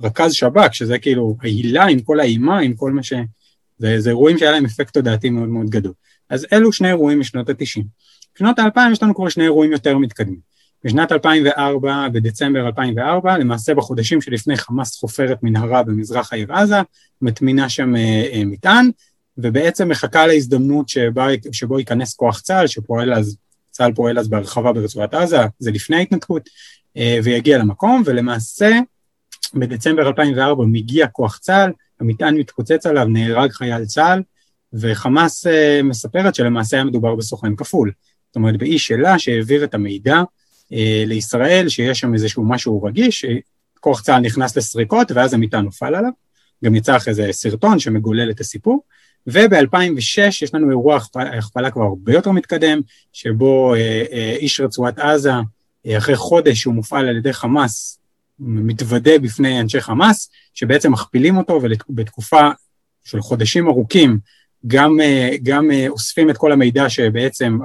רכז 0.00 0.32
שב"כ, 0.32 0.74
שזה 0.74 0.98
כאילו 0.98 1.36
ההילה 1.42 1.84
עם 1.84 2.00
כל 2.00 2.20
האימה, 2.20 2.58
עם 2.58 2.74
כל 2.74 2.92
מה 2.92 3.02
ש... 3.02 3.12
זה, 3.78 4.00
זה 4.00 4.10
אירועים 4.10 4.38
שהיה 4.38 4.50
להם 4.50 4.64
אפקט 4.64 4.94
תודעתי 4.94 5.30
מאוד 5.30 5.48
מאוד 5.48 5.70
גדול. 5.70 5.92
אז 6.30 6.46
אלו 6.52 6.72
שני 6.72 6.88
אירועים 6.88 7.20
משנות 7.20 7.48
התשעים. 7.48 7.86
בשנות 8.34 8.58
האלפיים 8.58 8.92
יש 8.92 9.02
לנו 9.02 9.14
כבר 9.14 9.28
שני 9.28 9.44
אירועים 9.44 9.72
יותר 9.72 9.98
מתקדמים. 9.98 10.56
בשנת 10.84 11.12
2004, 11.12 12.08
בדצמבר 12.08 12.66
2004, 12.66 13.38
למעשה 13.38 13.74
בחודשים 13.74 14.20
שלפני 14.20 14.56
חמאס 14.56 14.96
חופרת 14.96 15.42
מנהרה 15.42 15.82
במזרח 15.82 16.32
העיר 16.32 16.52
עזה, 16.52 16.76
מטמינה 17.22 17.68
שם 17.68 17.96
אה, 17.96 18.28
אה, 18.32 18.42
מטען, 18.44 18.90
ובעצם 19.38 19.88
מחכה 19.88 20.26
להזדמנות 20.26 20.88
שבה, 20.88 21.26
שבו 21.52 21.78
ייכנס 21.78 22.14
כוח 22.14 22.40
צה"ל, 22.40 22.66
שפועל 22.66 23.14
אז, 23.14 23.36
צה"ל 23.76 23.92
פועל 23.92 24.18
אז 24.18 24.28
בהרחבה 24.28 24.72
ברצועת 24.72 25.14
עזה, 25.14 25.40
זה 25.58 25.70
לפני 25.70 25.96
ההתנתקות, 25.96 26.48
אה, 26.96 27.18
ויגיע 27.24 27.58
למקום, 27.58 28.02
ולמעשה 28.06 28.78
בדצמבר 29.54 30.08
2004 30.08 30.64
מגיע 30.66 31.06
כוח 31.06 31.38
צה"ל, 31.38 31.72
המטען 32.00 32.38
מתפוצץ 32.38 32.86
עליו, 32.86 33.04
נהרג 33.04 33.50
חייל 33.50 33.84
צה"ל, 33.84 34.22
וחמאס 34.72 35.46
מספרת 35.84 36.34
שלמעשה 36.34 36.76
היה 36.76 36.84
מדובר 36.84 37.14
בסוכן 37.14 37.56
כפול. 37.56 37.92
זאת 38.26 38.36
אומרת, 38.36 38.56
באיש 38.58 38.86
שלה 38.86 39.18
שהעביר 39.18 39.64
את 39.64 39.74
המידע 39.74 40.22
אה, 40.72 41.04
לישראל, 41.06 41.68
שיש 41.68 42.00
שם 42.00 42.14
איזשהו 42.14 42.44
משהו 42.44 42.82
רגיש, 42.82 43.24
כוח 43.80 44.02
צה"ל 44.02 44.20
נכנס 44.20 44.56
לסריקות 44.56 45.12
ואז 45.12 45.34
המטען 45.34 45.64
נופל 45.64 45.94
עליו, 45.94 46.10
גם 46.64 46.74
יצא 46.74 46.96
אחרי 46.96 47.14
זה 47.14 47.28
סרטון 47.32 47.78
שמגולל 47.78 48.30
את 48.30 48.40
הסיפור, 48.40 48.82
וב-2006 49.26 50.20
יש 50.42 50.54
לנו 50.54 50.70
אירוע 50.70 50.98
הכפלה 51.16 51.70
כבר 51.70 51.82
הרבה 51.82 52.12
יותר 52.12 52.30
מתקדם, 52.30 52.80
שבו 53.12 53.74
אה, 53.74 54.04
אה, 54.12 54.36
איש 54.38 54.60
רצועת 54.60 54.98
עזה, 54.98 55.32
אה, 55.86 55.98
אחרי 55.98 56.16
חודש 56.16 56.60
שהוא 56.60 56.74
מופעל 56.74 57.08
על 57.08 57.16
ידי 57.16 57.32
חמאס, 57.32 57.98
מתוודה 58.38 59.18
בפני 59.18 59.60
אנשי 59.60 59.80
חמאס, 59.80 60.30
שבעצם 60.54 60.92
מכפילים 60.92 61.36
אותו 61.36 61.60
ובתקופה 61.62 62.50
של 63.04 63.20
חודשים 63.20 63.68
ארוכים 63.68 64.18
גם, 64.66 64.98
גם 65.42 65.70
אוספים 65.88 66.30
את 66.30 66.36
כל 66.36 66.52
המידע 66.52 66.88
שבעצם 66.88 67.58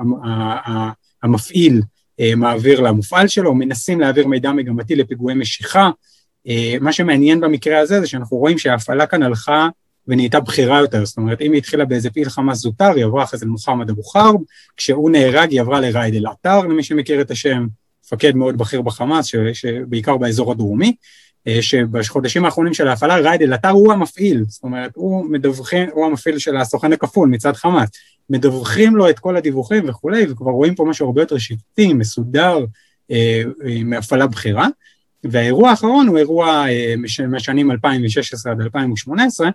המפעיל 1.24 1.82
מעביר 2.36 2.80
למופעל 2.80 3.28
שלו, 3.28 3.53
מנסים 3.53 3.99
להעביר 3.99 4.28
מידע 4.28 4.51
מגמתי 4.51 4.95
לפיגועי 4.95 5.36
משיכה. 5.36 5.89
מה 6.82 6.93
שמעניין 6.93 7.41
במקרה 7.41 7.80
הזה 7.80 8.01
זה 8.01 8.07
שאנחנו 8.07 8.38
רואים 8.38 8.57
שההפעלה 8.57 9.05
כאן 9.05 9.24
הלכה 9.24 9.68
ונהייתה 10.08 10.39
בכירה 10.39 10.80
יותר, 10.80 11.06
זאת 11.06 11.18
אומרת 11.18 11.41
אם 11.41 11.52
היא 11.52 11.58
התחילה 11.58 11.86
באיזה 11.86 12.10
פעיל 12.10 12.30
חמאס 12.30 12.58
זוטר, 12.58 12.91
היא 12.95 13.06
עברה 13.06 13.24
אחרי 13.24 13.39
זה 13.39 13.45
למוחמד 13.45 13.89
אבו 13.89 14.04
חרב, 14.04 14.36
כשהוא 14.78 15.12
נהרג 15.12 15.52
היא 15.52 15.62
עברה 15.62 15.80
לראיד 15.80 16.16
אל-עטר, 16.16 16.60
למי 16.60 16.84
שמכיר 16.84 17.22
את 17.22 17.32
השם, 17.32 17.68
מפקד 18.06 18.36
מאוד 18.36 18.58
בכיר 18.58 18.82
בחמאס, 18.82 19.26
שבעיקר 19.54 20.18
באזור 20.18 20.52
הדרומי, 20.52 20.95
אה, 21.47 21.62
שבחודשים 21.62 22.45
האחרונים 22.45 22.74
של 22.74 22.88
ההפעלה 22.88 23.18
ראיד 23.18 23.41
אל-עטר 23.41 23.70
הוא 23.70 23.93
המפעיל, 23.93 24.43
זאת 24.47 24.64
אומרת 24.64 24.91
הוא 24.95 25.26
מדווחים, 25.26 25.89
הוא 25.93 26.06
המפעיל 26.06 26.38
של 26.38 26.58
הסוכן 26.58 26.93
הכפול 26.93 27.30
מצד 27.30 27.54
חמאס, 27.54 27.89
מדווחים 28.30 28.95
לו 28.95 29.10
את 29.10 29.20
כל 29.20 29.38
הדיווחים 29.38 29.89
וכולי, 29.89 30.26
וכבר 30.30 30.52
רואים 30.52 30.76
פה 30.76 30.86
משהו 30.86 31.06
הרבה 31.06 31.22
יותר 31.22 31.38
שיטתי, 31.38 31.93
מסודר, 31.93 32.66
מהפעלה 33.86 34.28
בכירה. 34.28 34.68
והאירוע 35.24 35.70
האחרון 35.70 36.08
הוא 36.08 36.18
אירוע 36.18 36.66
מהשנים 37.28 37.72
2016 37.72 38.52
עד 38.52 38.62
2018, 38.62 39.49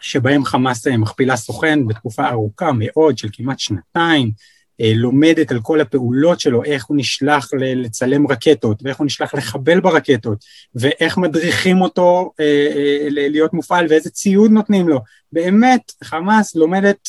שבהם 0.00 0.44
חמאס 0.44 0.86
מכפילה 0.86 1.36
סוכן 1.36 1.86
בתקופה 1.86 2.28
ארוכה 2.28 2.70
מאוד 2.74 3.18
של 3.18 3.28
כמעט 3.32 3.58
שנתיים, 3.58 4.30
אה, 4.80 4.92
לומדת 4.94 5.50
על 5.50 5.60
כל 5.60 5.80
הפעולות 5.80 6.40
שלו, 6.40 6.64
איך 6.64 6.84
הוא 6.86 6.96
נשלח 6.96 7.50
לצלם 7.54 8.26
רקטות, 8.26 8.82
ואיך 8.82 8.96
הוא 8.96 9.06
נשלח 9.06 9.34
לחבל 9.34 9.80
ברקטות, 9.80 10.44
ואיך 10.74 11.18
מדריכים 11.18 11.80
אותו 11.80 12.32
אה, 12.40 12.44
אה, 12.76 13.06
להיות 13.10 13.52
מופעל, 13.52 13.86
ואיזה 13.90 14.10
ציוד 14.10 14.50
נותנים 14.50 14.88
לו. 14.88 15.00
באמת, 15.32 15.92
חמאס 16.04 16.54
לומדת 16.54 17.08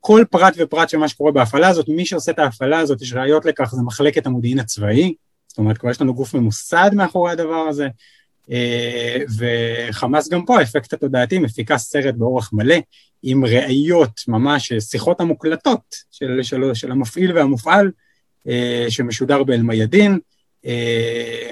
כל 0.00 0.24
פרט 0.30 0.54
ופרט 0.58 0.88
של 0.88 0.98
מה 0.98 1.08
שקורה 1.08 1.32
בהפעלה 1.32 1.68
הזאת, 1.68 1.88
מי 1.88 2.06
שעושה 2.06 2.32
את 2.32 2.38
ההפעלה 2.38 2.78
הזאת, 2.78 3.02
יש 3.02 3.12
ראיות 3.12 3.44
לכך, 3.44 3.74
זה 3.74 3.82
מחלקת 3.82 4.26
המודיעין 4.26 4.58
הצבאי, 4.58 5.14
זאת 5.48 5.58
אומרת, 5.58 5.78
כבר 5.78 5.90
יש 5.90 6.00
לנו 6.00 6.14
גוף 6.14 6.34
ממוסד 6.34 6.90
מאחורי 6.94 7.32
הדבר 7.32 7.66
הזה, 7.68 7.84
אה, 7.84 7.90
וחמאס 9.38 10.28
גם 10.28 10.44
פה, 10.44 10.58
האפקט 10.58 10.92
התודעתי, 10.92 11.38
מפיקה 11.38 11.78
סרט 11.78 12.14
באורך 12.14 12.52
מלא, 12.52 12.76
עם 13.22 13.44
ראיות, 13.44 14.20
ממש 14.28 14.72
שיחות 14.72 15.20
המוקלטות 15.20 15.96
של, 16.10 16.42
של, 16.42 16.74
של 16.74 16.92
המפעיל 16.92 17.36
והמופעל, 17.36 17.90
אה, 18.48 18.86
שמשודר 18.88 19.42
באל-מיאדין, 19.42 20.18
אה, 20.66 21.50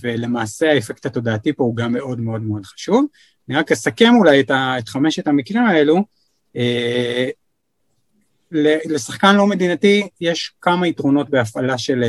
ולמעשה 0.00 0.72
האפקט 0.72 1.06
התודעתי 1.06 1.52
פה 1.52 1.64
הוא 1.64 1.76
גם 1.76 1.92
מאוד 1.92 2.20
מאוד 2.20 2.42
מאוד 2.42 2.66
חשוב. 2.66 3.06
אני 3.48 3.56
רק 3.56 3.72
אסכם 3.72 4.14
אולי 4.18 4.40
את, 4.40 4.50
ה, 4.50 4.78
את 4.78 4.88
חמשת 4.88 5.26
המקרים 5.26 5.64
האלו. 5.64 6.04
לשחקן 8.84 9.36
לא 9.36 9.46
מדינתי 9.46 10.08
יש 10.20 10.52
כמה 10.60 10.88
יתרונות 10.88 11.30
בהפעלה 11.30 11.78
של, 11.78 12.04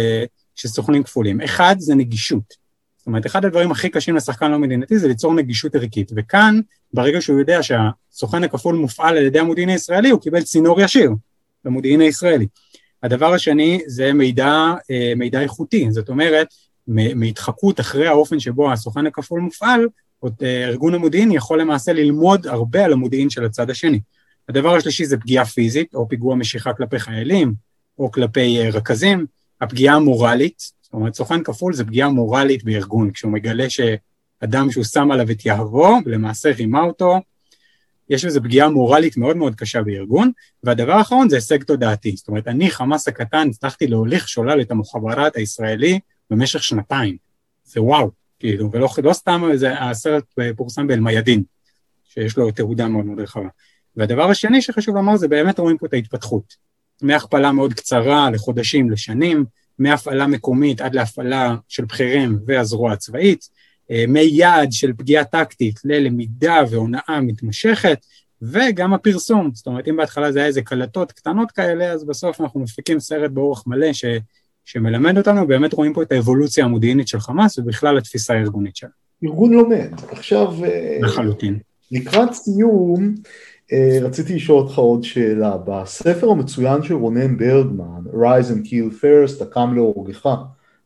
של 0.55 0.68
סוכנים 0.68 1.03
כפולים. 1.03 1.41
אחד 1.41 1.76
זה 1.80 1.95
נגישות. 1.95 2.69
אומרת, 3.10 3.26
אחד 3.26 3.45
הדברים 3.45 3.72
הכי 3.72 3.89
קשים 3.89 4.16
לשחקן 4.16 4.51
לא 4.51 4.60
מדינתי 4.60 4.99
זה 4.99 5.07
ליצור 5.07 5.34
נגישות 5.34 5.76
ערכית, 5.76 6.12
וכאן, 6.16 6.60
ברגע 6.93 7.22
שהוא 7.22 7.39
יודע 7.39 7.60
שהסוכן 7.64 8.43
הכפול 8.43 8.76
מופעל 8.76 9.18
על 9.18 9.24
ידי 9.24 9.39
המודיעין 9.39 9.70
הישראלי, 9.70 10.10
הוא 10.10 10.22
קיבל 10.22 10.41
צינור 10.41 10.82
ישיר 10.82 11.12
במודיעין 11.66 12.01
הישראלי. 12.01 12.47
הדבר 13.03 13.34
השני 13.34 13.82
זה 13.88 14.14
מידע, 14.14 14.74
אה, 14.91 15.14
מידע 15.16 15.41
איכותי, 15.41 15.88
זאת 15.91 16.10
אומרת, 16.10 16.47
מהתחקות 16.88 17.80
אחרי 17.80 18.07
האופן 18.07 18.39
שבו 18.39 18.72
הסוכן 18.72 19.07
הכפול 19.07 19.41
מופעל, 19.41 19.88
אה, 20.41 20.68
ארגון 20.68 20.95
המודיעין 20.95 21.32
יכול 21.32 21.62
למעשה 21.62 21.93
ללמוד 21.93 22.47
הרבה 22.47 22.86
על 22.86 22.93
המודיעין 22.93 23.30
של 23.30 23.45
הצד 23.45 23.70
השני. 23.70 23.99
הדבר 24.49 24.76
השלישי 24.76 25.05
זה 25.05 25.18
פגיעה 25.18 25.45
פיזית, 25.45 25.95
או 25.95 26.07
פיגוע 26.07 26.36
משיכה 26.36 26.74
כלפי 26.74 26.99
חיילים, 26.99 27.53
או 27.99 28.12
כלפי 28.12 28.60
אה, 28.60 28.70
רכזים, 28.70 29.26
הפגיעה 29.62 29.95
המורלית, 29.95 30.79
זאת 30.90 30.94
אומרת, 30.94 31.14
סוכן 31.14 31.44
כפול 31.44 31.74
זה 31.74 31.84
פגיעה 31.86 32.10
מורלית 32.10 32.64
בארגון, 32.64 33.12
כשהוא 33.12 33.32
מגלה 33.32 33.70
שאדם 33.70 34.72
שהוא 34.72 34.84
שם 34.84 35.12
עליו 35.12 35.32
את 35.32 35.46
יהבו, 35.46 35.98
ולמעשה 36.06 36.52
רימה 36.52 36.82
אותו, 36.82 37.20
יש 38.10 38.26
איזו 38.26 38.42
פגיעה 38.44 38.70
מורלית 38.70 39.18
מאוד 39.18 39.38
מאוד 39.38 39.56
קשה 39.56 39.82
בארגון, 39.82 40.32
והדבר 40.64 40.92
האחרון 40.92 41.30
זה 41.30 41.36
הישג 41.36 41.64
תודעתי, 41.64 42.16
זאת 42.16 42.28
אומרת, 42.28 42.48
אני, 42.48 42.72
חמאס 42.72 43.08
הקטן, 43.08 43.48
הצלחתי 43.50 43.88
להוליך 43.88 44.30
שולל 44.30 44.62
את 44.62 44.72
המוחברט 44.72 45.36
הישראלי 45.36 46.00
במשך 46.30 46.64
שנתיים, 46.64 47.18
זה 47.64 47.82
וואו, 47.82 48.12
כאילו, 48.40 48.72
ולא 48.72 48.90
לא 49.04 49.14
סתם 49.14 49.50
זה, 49.56 49.80
הסרט 49.80 50.24
פורסם 50.56 50.88
באל-מיאדין, 50.88 51.44
שיש 52.04 52.38
לו 52.38 52.52
תעודה 52.52 52.88
מאוד 52.88 53.06
מאוד 53.06 53.20
רחבה. 53.20 53.48
והדבר 53.96 54.30
השני 54.30 54.62
שחשוב 54.62 54.96
לומר 54.96 55.18
זה 55.18 55.28
באמת 55.28 55.60
רואים 55.60 55.78
פה 55.78 55.86
את 55.86 55.94
ההתפתחות, 55.94 56.56
מהכפלה 57.02 57.52
מאוד 57.52 57.74
קצרה 57.74 58.30
לחודשים, 58.32 58.92
לשנים, 58.92 59.46
מהפעלה 59.80 60.28
מקומית 60.28 60.82
עד 60.82 60.96
להפעלה 60.96 61.56
של 61.68 61.86
בכירים 61.86 62.40
והזרוע 62.46 62.94
הצבאית, 62.94 63.50
אה, 63.92 64.06
מיעד 64.08 64.72
של 64.72 64.94
פגיעה 64.94 65.24
טקטית 65.24 65.80
ללמידה 65.86 66.62
והונאה 66.70 67.20
מתמשכת, 67.22 68.06
וגם 68.42 68.94
הפרסום, 68.94 69.52
זאת 69.54 69.68
אומרת 69.68 69.88
אם 69.88 69.98
בהתחלה 69.98 70.32
זה 70.32 70.40
היה 70.40 70.48
איזה 70.48 70.62
קלטות 70.62 71.12
קטנות 71.12 71.52
כאלה, 71.52 71.92
אז 71.92 72.06
בסוף 72.06 72.42
אנחנו 72.42 72.60
מפיקים 72.60 73.00
סרט 73.00 73.32
באורך 73.32 73.64
מלא 73.68 73.94
ש, 73.94 74.06
שמלמד 74.66 75.18
אותנו, 75.18 75.48
באמת 75.48 75.74
רואים 75.74 75.94
פה 75.94 76.04
את 76.04 76.12
האבולוציה 76.12 76.66
המודיעינית 76.66 77.08
של 77.08 77.20
חמאס 77.20 77.60
ובכלל 77.60 77.98
התפיסה 77.98 78.34
הארגונית 78.34 78.76
שלה. 78.76 78.90
ארגון 79.24 79.54
לומד, 79.54 79.90
עכשיו... 80.12 80.66
אה, 80.66 80.98
לחלוטין. 81.02 81.60
לקראת 81.92 82.34
סיום, 82.34 83.16
רציתי 84.02 84.36
לשאול 84.36 84.60
אותך 84.60 84.78
עוד 84.78 85.04
שאלה, 85.04 85.58
בספר 85.58 86.30
המצוין 86.30 86.84
של 86.84 86.94
רונן 86.94 87.38
ברגמן, 87.38 88.02
Rise 88.14 88.50
and 88.52 88.68
Kill 88.68 89.04
First, 89.04 89.44
הקם 89.44 89.74
להורגך, 89.76 90.30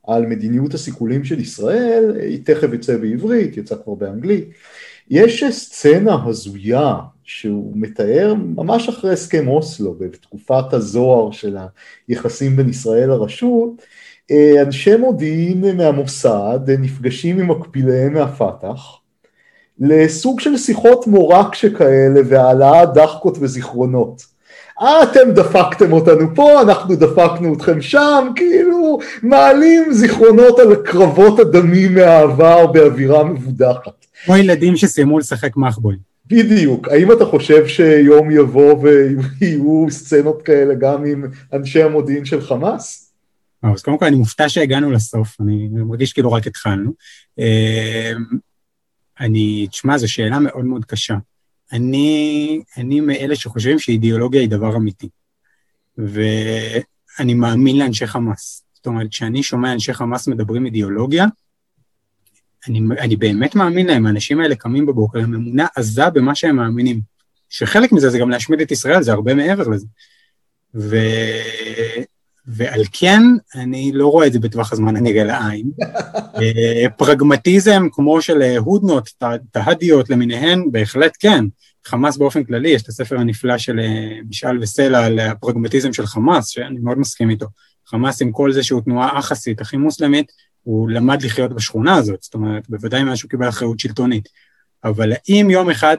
על 0.07 0.25
מדיניות 0.25 0.73
הסיכולים 0.73 1.23
של 1.23 1.39
ישראל, 1.39 2.15
היא 2.19 2.45
תכף 2.45 2.73
יצא 2.73 2.97
בעברית, 2.97 3.57
יצא 3.57 3.75
כבר 3.83 3.93
באנגלית, 3.93 4.49
יש 5.09 5.43
סצנה 5.49 6.23
הזויה 6.25 6.95
שהוא 7.23 7.71
מתאר 7.75 8.33
ממש 8.55 8.89
אחרי 8.89 9.13
הסכם 9.13 9.47
אוסלו, 9.47 9.93
בתקופת 9.93 10.73
הזוהר 10.73 11.31
של 11.31 11.57
היחסים 12.07 12.55
בין 12.55 12.69
ישראל 12.69 13.09
לרשות, 13.09 13.81
אה, 14.31 14.61
אנשי 14.61 14.95
מודיעין 14.95 15.77
מהמוסד 15.77 16.59
נפגשים 16.79 17.39
עם 17.39 17.51
מקביליהם 17.51 18.13
מהפת"ח, 18.13 19.02
לסוג 19.83 20.39
של 20.39 20.57
שיחות 20.57 21.07
מורק 21.07 21.55
שכאלה 21.55 22.21
והעלאת 22.25 22.93
דחקות 22.93 23.37
וזיכרונות. 23.41 24.25
אה, 24.81 25.03
אתם 25.03 25.31
דפקתם 25.35 25.93
אותנו 25.93 26.35
פה, 26.35 26.61
אנחנו 26.61 26.95
דפקנו 26.95 27.53
אתכם 27.53 27.81
שם, 27.81 28.27
כאילו 28.35 28.99
מעלים 29.23 29.93
זיכרונות 29.93 30.59
על 30.59 30.75
קרבות 30.75 31.39
הדמים 31.39 31.95
מהעבר 31.95 32.67
באווירה 32.67 33.23
מבודחת. 33.23 34.05
כמו 34.25 34.37
ילדים 34.37 34.77
שסיימו 34.77 35.19
לשחק 35.19 35.57
מחבוי. 35.57 35.95
בדיוק. 36.27 36.87
האם 36.87 37.11
אתה 37.11 37.25
חושב 37.25 37.67
שיום 37.67 38.31
יבוא 38.31 38.75
ויהיו 38.81 39.85
סצנות 39.89 40.41
כאלה 40.41 40.73
גם 40.73 41.05
עם 41.05 41.25
אנשי 41.53 41.83
המודיעין 41.83 42.25
של 42.25 42.41
חמאס? 42.41 43.13
אז 43.63 43.81
קודם 43.81 43.97
כל 43.97 44.05
אני 44.05 44.15
מופתע 44.15 44.49
שהגענו 44.49 44.91
לסוף, 44.91 45.41
אני 45.41 45.67
מרגיש 45.71 46.13
כאילו 46.13 46.31
רק 46.31 46.47
התחלנו. 46.47 46.91
אני, 49.19 49.67
תשמע, 49.67 49.97
זו 49.97 50.11
שאלה 50.11 50.39
מאוד 50.39 50.65
מאוד 50.65 50.85
קשה. 50.85 51.15
אני, 51.71 52.61
אני 52.77 52.99
מאלה 52.99 53.35
שחושבים 53.35 53.79
שאידיאולוגיה 53.79 54.41
היא 54.41 54.49
דבר 54.49 54.75
אמיתי. 54.75 55.09
ואני 55.97 57.33
מאמין 57.33 57.77
לאנשי 57.77 58.07
חמאס. 58.07 58.63
זאת 58.73 58.87
אומרת, 58.87 59.09
כשאני 59.11 59.43
שומע 59.43 59.73
אנשי 59.73 59.93
חמאס 59.93 60.27
מדברים 60.27 60.65
אידיאולוגיה, 60.65 61.25
אני, 62.67 62.81
אני 62.99 63.15
באמת 63.15 63.55
מאמין 63.55 63.87
להם, 63.87 64.05
האנשים 64.05 64.39
האלה 64.39 64.55
קמים 64.55 64.85
בבוקר 64.85 65.19
עם 65.19 65.33
אמונה 65.33 65.67
עזה 65.75 66.09
במה 66.09 66.35
שהם 66.35 66.55
מאמינים. 66.55 67.01
שחלק 67.49 67.91
מזה 67.91 68.09
זה 68.09 68.17
גם 68.17 68.29
להשמיד 68.29 68.61
את 68.61 68.71
ישראל, 68.71 69.03
זה 69.03 69.11
הרבה 69.11 69.33
מעבר 69.33 69.67
לזה. 69.67 69.87
ו... 70.75 70.97
ועל 72.47 72.81
כן, 72.91 73.21
אני 73.55 73.91
לא 73.93 74.07
רואה 74.07 74.27
את 74.27 74.33
זה 74.33 74.39
בטווח 74.39 74.73
הזמן 74.73 74.95
הנראה 74.95 75.23
לעין. 75.23 75.71
אה, 76.41 76.89
פרגמטיזם 76.97 77.87
כמו 77.91 78.21
של 78.21 78.41
אה, 78.41 78.57
הודנות, 78.57 79.09
תהדיות 79.51 80.09
למיניהן, 80.09 80.71
בהחלט 80.71 81.17
כן. 81.19 81.45
חמאס 81.85 82.17
באופן 82.17 82.43
כללי, 82.43 82.69
יש 82.69 82.81
את 82.81 82.87
הספר 82.87 83.19
הנפלא 83.19 83.57
של 83.57 83.79
אה, 83.79 84.17
משאל 84.29 84.57
וסלע 84.59 85.05
על 85.05 85.19
הפרגמטיזם 85.19 85.93
של 85.93 86.05
חמאס, 86.05 86.47
שאני 86.47 86.79
מאוד 86.79 86.99
מסכים 86.99 87.29
איתו. 87.29 87.45
חמאס 87.87 88.21
עם 88.21 88.31
כל 88.31 88.51
זה 88.51 88.63
שהוא 88.63 88.81
תנועה 88.81 89.19
אחסית, 89.19 89.61
הכי 89.61 89.77
מוסלמית, 89.77 90.31
הוא 90.63 90.89
למד 90.89 91.23
לחיות 91.23 91.53
בשכונה 91.53 91.95
הזאת, 91.95 92.23
זאת 92.23 92.33
אומרת, 92.33 92.69
בוודאי 92.69 93.03
מאז 93.03 93.17
שהוא 93.17 93.29
קיבל 93.29 93.49
אחריות 93.49 93.79
שלטונית. 93.79 94.29
אבל 94.83 95.13
אם 95.29 95.47
יום 95.49 95.69
אחד 95.69 95.97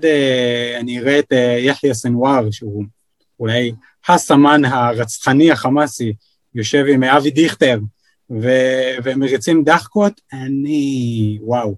אני 0.80 0.99
אראה 0.99 1.18
את 1.18 1.32
יחיא 1.59 1.92
סנוואר, 1.92 2.51
שהוא 2.51 2.84
אולי 3.40 3.72
הסמן 4.09 4.64
הרצחני 4.64 5.51
החמאסי, 5.51 6.12
יושב 6.55 6.84
עם 6.88 7.05
אבי 7.05 7.30
דיכטר 7.30 7.78
ו- 8.30 8.94
ומריצים 9.05 9.64
דחקות, 9.64 10.20
אני, 10.32 11.38
וואו. 11.42 11.74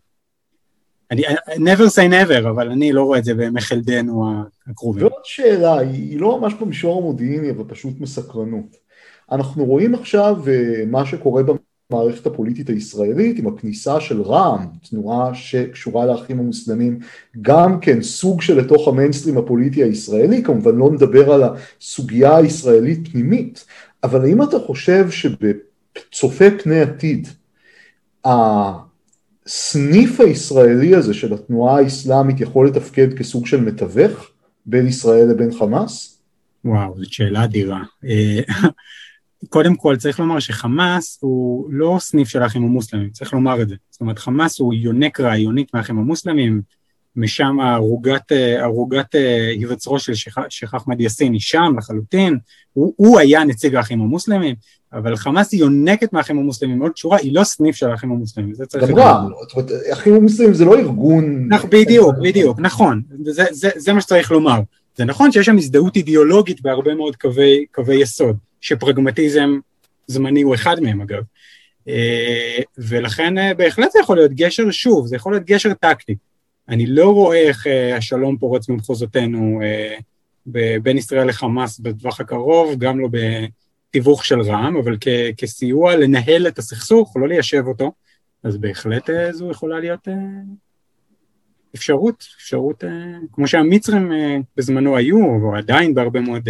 אני, 1.10 1.22
never 1.54 1.88
say 1.96 2.10
never, 2.10 2.48
אבל 2.48 2.70
אני 2.70 2.92
לא 2.92 3.02
רואה 3.02 3.18
את 3.18 3.24
זה 3.24 3.34
בימי 3.34 3.60
חלדנו 3.60 4.24
הקרובים. 4.66 5.02
ועוד 5.02 5.22
שאלה, 5.24 5.78
היא 5.78 6.20
לא 6.20 6.40
ממש 6.40 6.54
במישור 6.60 6.98
המודיעיני, 6.98 7.50
אבל 7.50 7.64
פשוט 7.68 8.00
מסקרנות. 8.00 8.76
אנחנו 9.32 9.64
רואים 9.64 9.94
עכשיו 9.94 10.36
אה, 10.48 10.84
מה 10.86 11.06
שקורה 11.06 11.42
במערכת 11.90 12.26
הפוליטית 12.26 12.68
הישראלית 12.68 13.38
עם 13.38 13.46
הכניסה 13.46 14.00
של 14.00 14.22
רע"מ, 14.22 14.66
תנועה 14.90 15.34
שקשורה 15.34 16.06
לאחים 16.06 16.38
המוסלמים, 16.38 16.98
גם 17.42 17.80
כן 17.80 18.02
סוג 18.02 18.42
של 18.42 18.58
לתוך 18.58 18.88
המיינסטרים 18.88 19.38
הפוליטי 19.38 19.82
הישראלי, 19.82 20.42
כמובן 20.42 20.76
לא 20.76 20.90
נדבר 20.90 21.32
על 21.32 21.42
הסוגיה 21.44 22.36
הישראלית 22.36 23.08
פנימית, 23.08 23.64
אבל 24.06 24.24
האם 24.24 24.42
אתה 24.42 24.56
חושב 24.66 25.06
שבצופה 25.10 26.44
פני 26.62 26.80
עתיד, 26.80 27.28
הסניף 28.24 30.20
הישראלי 30.20 30.94
הזה 30.94 31.14
של 31.14 31.34
התנועה 31.34 31.78
האסלאמית 31.78 32.40
יכול 32.40 32.68
לתפקד 32.68 33.18
כסוג 33.18 33.46
של 33.46 33.60
מתווך 33.60 34.30
בין 34.66 34.86
ישראל 34.86 35.26
לבין 35.30 35.52
חמאס? 35.52 36.22
וואו, 36.64 36.94
זאת 36.96 37.12
שאלה 37.12 37.44
אדירה. 37.44 37.82
אה, 38.04 38.40
קודם 39.48 39.76
כל 39.76 39.96
צריך 39.96 40.20
לומר 40.20 40.38
שחמאס 40.38 41.18
הוא 41.20 41.66
לא 41.70 41.96
סניף 42.00 42.28
של 42.28 42.42
האחים 42.42 42.64
המוסלמים, 42.64 43.10
צריך 43.10 43.32
לומר 43.32 43.62
את 43.62 43.68
זה. 43.68 43.74
זאת 43.90 44.00
אומרת, 44.00 44.18
חמאס 44.18 44.58
הוא 44.58 44.74
יונק 44.74 45.20
רעיונית 45.20 45.74
מהאחים 45.74 45.98
המוסלמים, 45.98 46.62
משם 47.16 47.60
ערוגת, 47.60 48.32
ערוגת 48.58 49.14
היווצרו 49.54 49.98
של 49.98 50.12
שייח' 50.48 50.74
אחמד 50.74 51.00
יאסין 51.00 51.32
היא 51.32 51.40
שם 51.40 51.74
לחלוטין, 51.78 52.38
הוא, 52.72 52.94
הוא 52.96 53.18
היה 53.18 53.44
נציג 53.44 53.74
האחים 53.74 54.00
המוסלמים, 54.00 54.54
אבל 54.92 55.16
חמאס 55.16 55.52
היא 55.52 55.60
יונקת 55.60 56.12
מהאחים 56.12 56.38
המוסלמים 56.38 56.82
עוד 56.82 56.96
שורה, 56.96 57.18
היא 57.18 57.34
לא 57.34 57.44
סניף 57.44 57.76
של 57.76 57.90
האחים 57.90 58.12
המוסלמים, 58.12 58.54
זה 58.54 58.66
צריך... 58.66 58.84
גם 58.84 58.98
רע, 58.98 59.24
זאת 59.40 59.52
אומרת, 59.56 59.70
האחים 59.90 60.14
המוסלמים 60.14 60.54
זה 60.54 60.64
לא 60.64 60.78
ארגון... 60.78 61.48
בדיוק, 61.70 62.14
בדיוק, 62.22 62.60
נכון, 62.60 63.02
זה, 63.24 63.44
זה, 63.50 63.70
זה 63.76 63.92
מה 63.92 64.00
שצריך 64.00 64.30
לומר. 64.30 64.60
זה 64.96 65.04
נכון 65.04 65.32
שיש 65.32 65.46
שם 65.46 65.56
הזדהות 65.56 65.96
אידיאולוגית 65.96 66.62
בהרבה 66.62 66.94
מאוד 66.94 67.16
קווי, 67.16 67.66
קווי 67.72 67.96
יסוד, 68.02 68.36
שפרגמטיזם 68.60 69.58
זמני 70.06 70.42
הוא 70.42 70.54
אחד 70.54 70.80
מהם 70.80 71.00
אגב. 71.00 71.22
אה, 71.88 72.62
ולכן 72.78 73.38
אה, 73.38 73.54
בהחלט 73.54 73.92
זה 73.92 73.98
יכול 74.02 74.16
להיות 74.16 74.32
גשר, 74.32 74.70
שוב, 74.70 75.06
זה 75.06 75.16
יכול 75.16 75.32
להיות 75.32 75.44
גשר 75.44 75.74
טקטי. 75.74 76.14
אני 76.68 76.86
לא 76.86 77.10
רואה 77.10 77.38
איך 77.38 77.66
אה, 77.66 77.96
השלום 77.96 78.36
פורץ 78.38 78.68
במחוזותינו 78.68 79.60
בין 80.82 80.98
ישראל 80.98 81.28
לחמאס 81.28 81.78
בטווח 81.78 82.20
הקרוב, 82.20 82.78
גם 82.78 83.00
לא 83.00 83.08
בתיווך 83.10 84.24
של 84.24 84.40
רע"מ, 84.40 84.76
אבל 84.76 84.96
כ- 85.00 85.34
כסיוע 85.36 85.96
לנהל 85.96 86.48
את 86.48 86.58
הסכסוך, 86.58 87.16
לא 87.16 87.28
ליישב 87.28 87.62
אותו, 87.66 87.92
אז 88.42 88.56
בהחלט 88.56 89.10
זו 89.30 89.50
יכולה 89.50 89.80
להיות 89.80 90.08
אפשרות, 91.74 92.26
אפשרות, 92.36 92.84
כמו 93.32 93.46
שהמצרים 93.46 94.12
בזמנו 94.56 94.96
היו, 94.96 95.18
או 95.18 95.56
עדיין 95.56 95.94
בהרבה 95.94 96.20
מאוד 96.20 96.48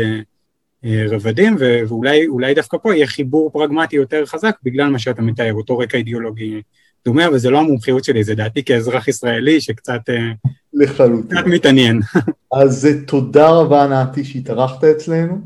רבדים, 0.84 1.56
ואולי 1.88 2.54
דווקא 2.54 2.76
פה 2.82 2.94
יהיה 2.94 3.06
חיבור 3.06 3.50
פרגמטי 3.50 3.96
יותר 3.96 4.26
חזק 4.26 4.56
בגלל 4.62 4.88
מה 4.88 4.98
שאתה 4.98 5.22
מתאר, 5.22 5.52
אותו 5.54 5.78
רקע 5.78 5.98
אידיאולוגי 5.98 6.62
דומה, 7.06 7.26
אבל 7.26 7.38
זה 7.38 7.50
לא 7.50 7.60
המומחיות 7.60 8.04
שלי, 8.04 8.24
זה 8.24 8.34
דעתי 8.34 8.64
כאזרח 8.64 9.08
ישראלי 9.08 9.60
שקצת 9.60 10.00
לחלוטין. 10.74 11.38
קצת 11.38 11.46
מתעניין. 11.46 12.00
אז 12.60 12.88
תודה 13.06 13.48
רבה 13.50 13.86
נעתי 13.86 14.24
שהתארחת 14.24 14.84
אצלנו. 14.84 15.40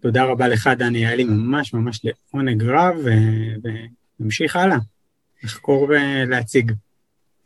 תודה 0.00 0.24
רבה 0.24 0.48
לך 0.48 0.70
דני, 0.78 1.06
היה 1.06 1.16
לי 1.16 1.24
ממש 1.24 1.74
ממש 1.74 2.00
לעונג 2.04 2.64
רב, 2.64 2.96
ונמשיך 4.20 4.56
הלאה, 4.56 4.78
לחקור 5.44 5.88
ולהציג. 5.88 6.72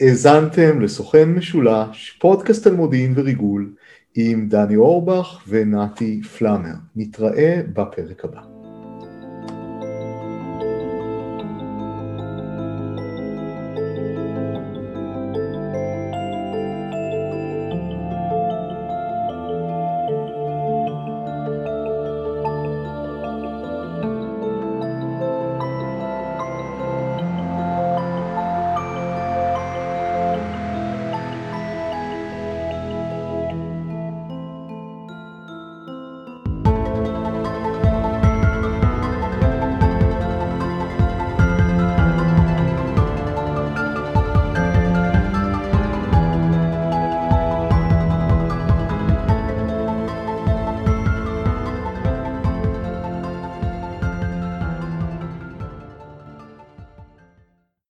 האזנתם 0.00 0.80
לסוכן 0.80 1.28
משולש, 1.28 2.16
פודקאסט 2.20 2.66
על 2.66 2.72
מודיעין 2.74 3.14
וריגול. 3.16 3.72
עם 4.14 4.48
דני 4.48 4.76
אורבך 4.76 5.42
ונתי 5.48 6.22
פלאמר. 6.22 6.74
נתראה 6.96 7.60
בפרק 7.72 8.24
הבא. 8.24 8.51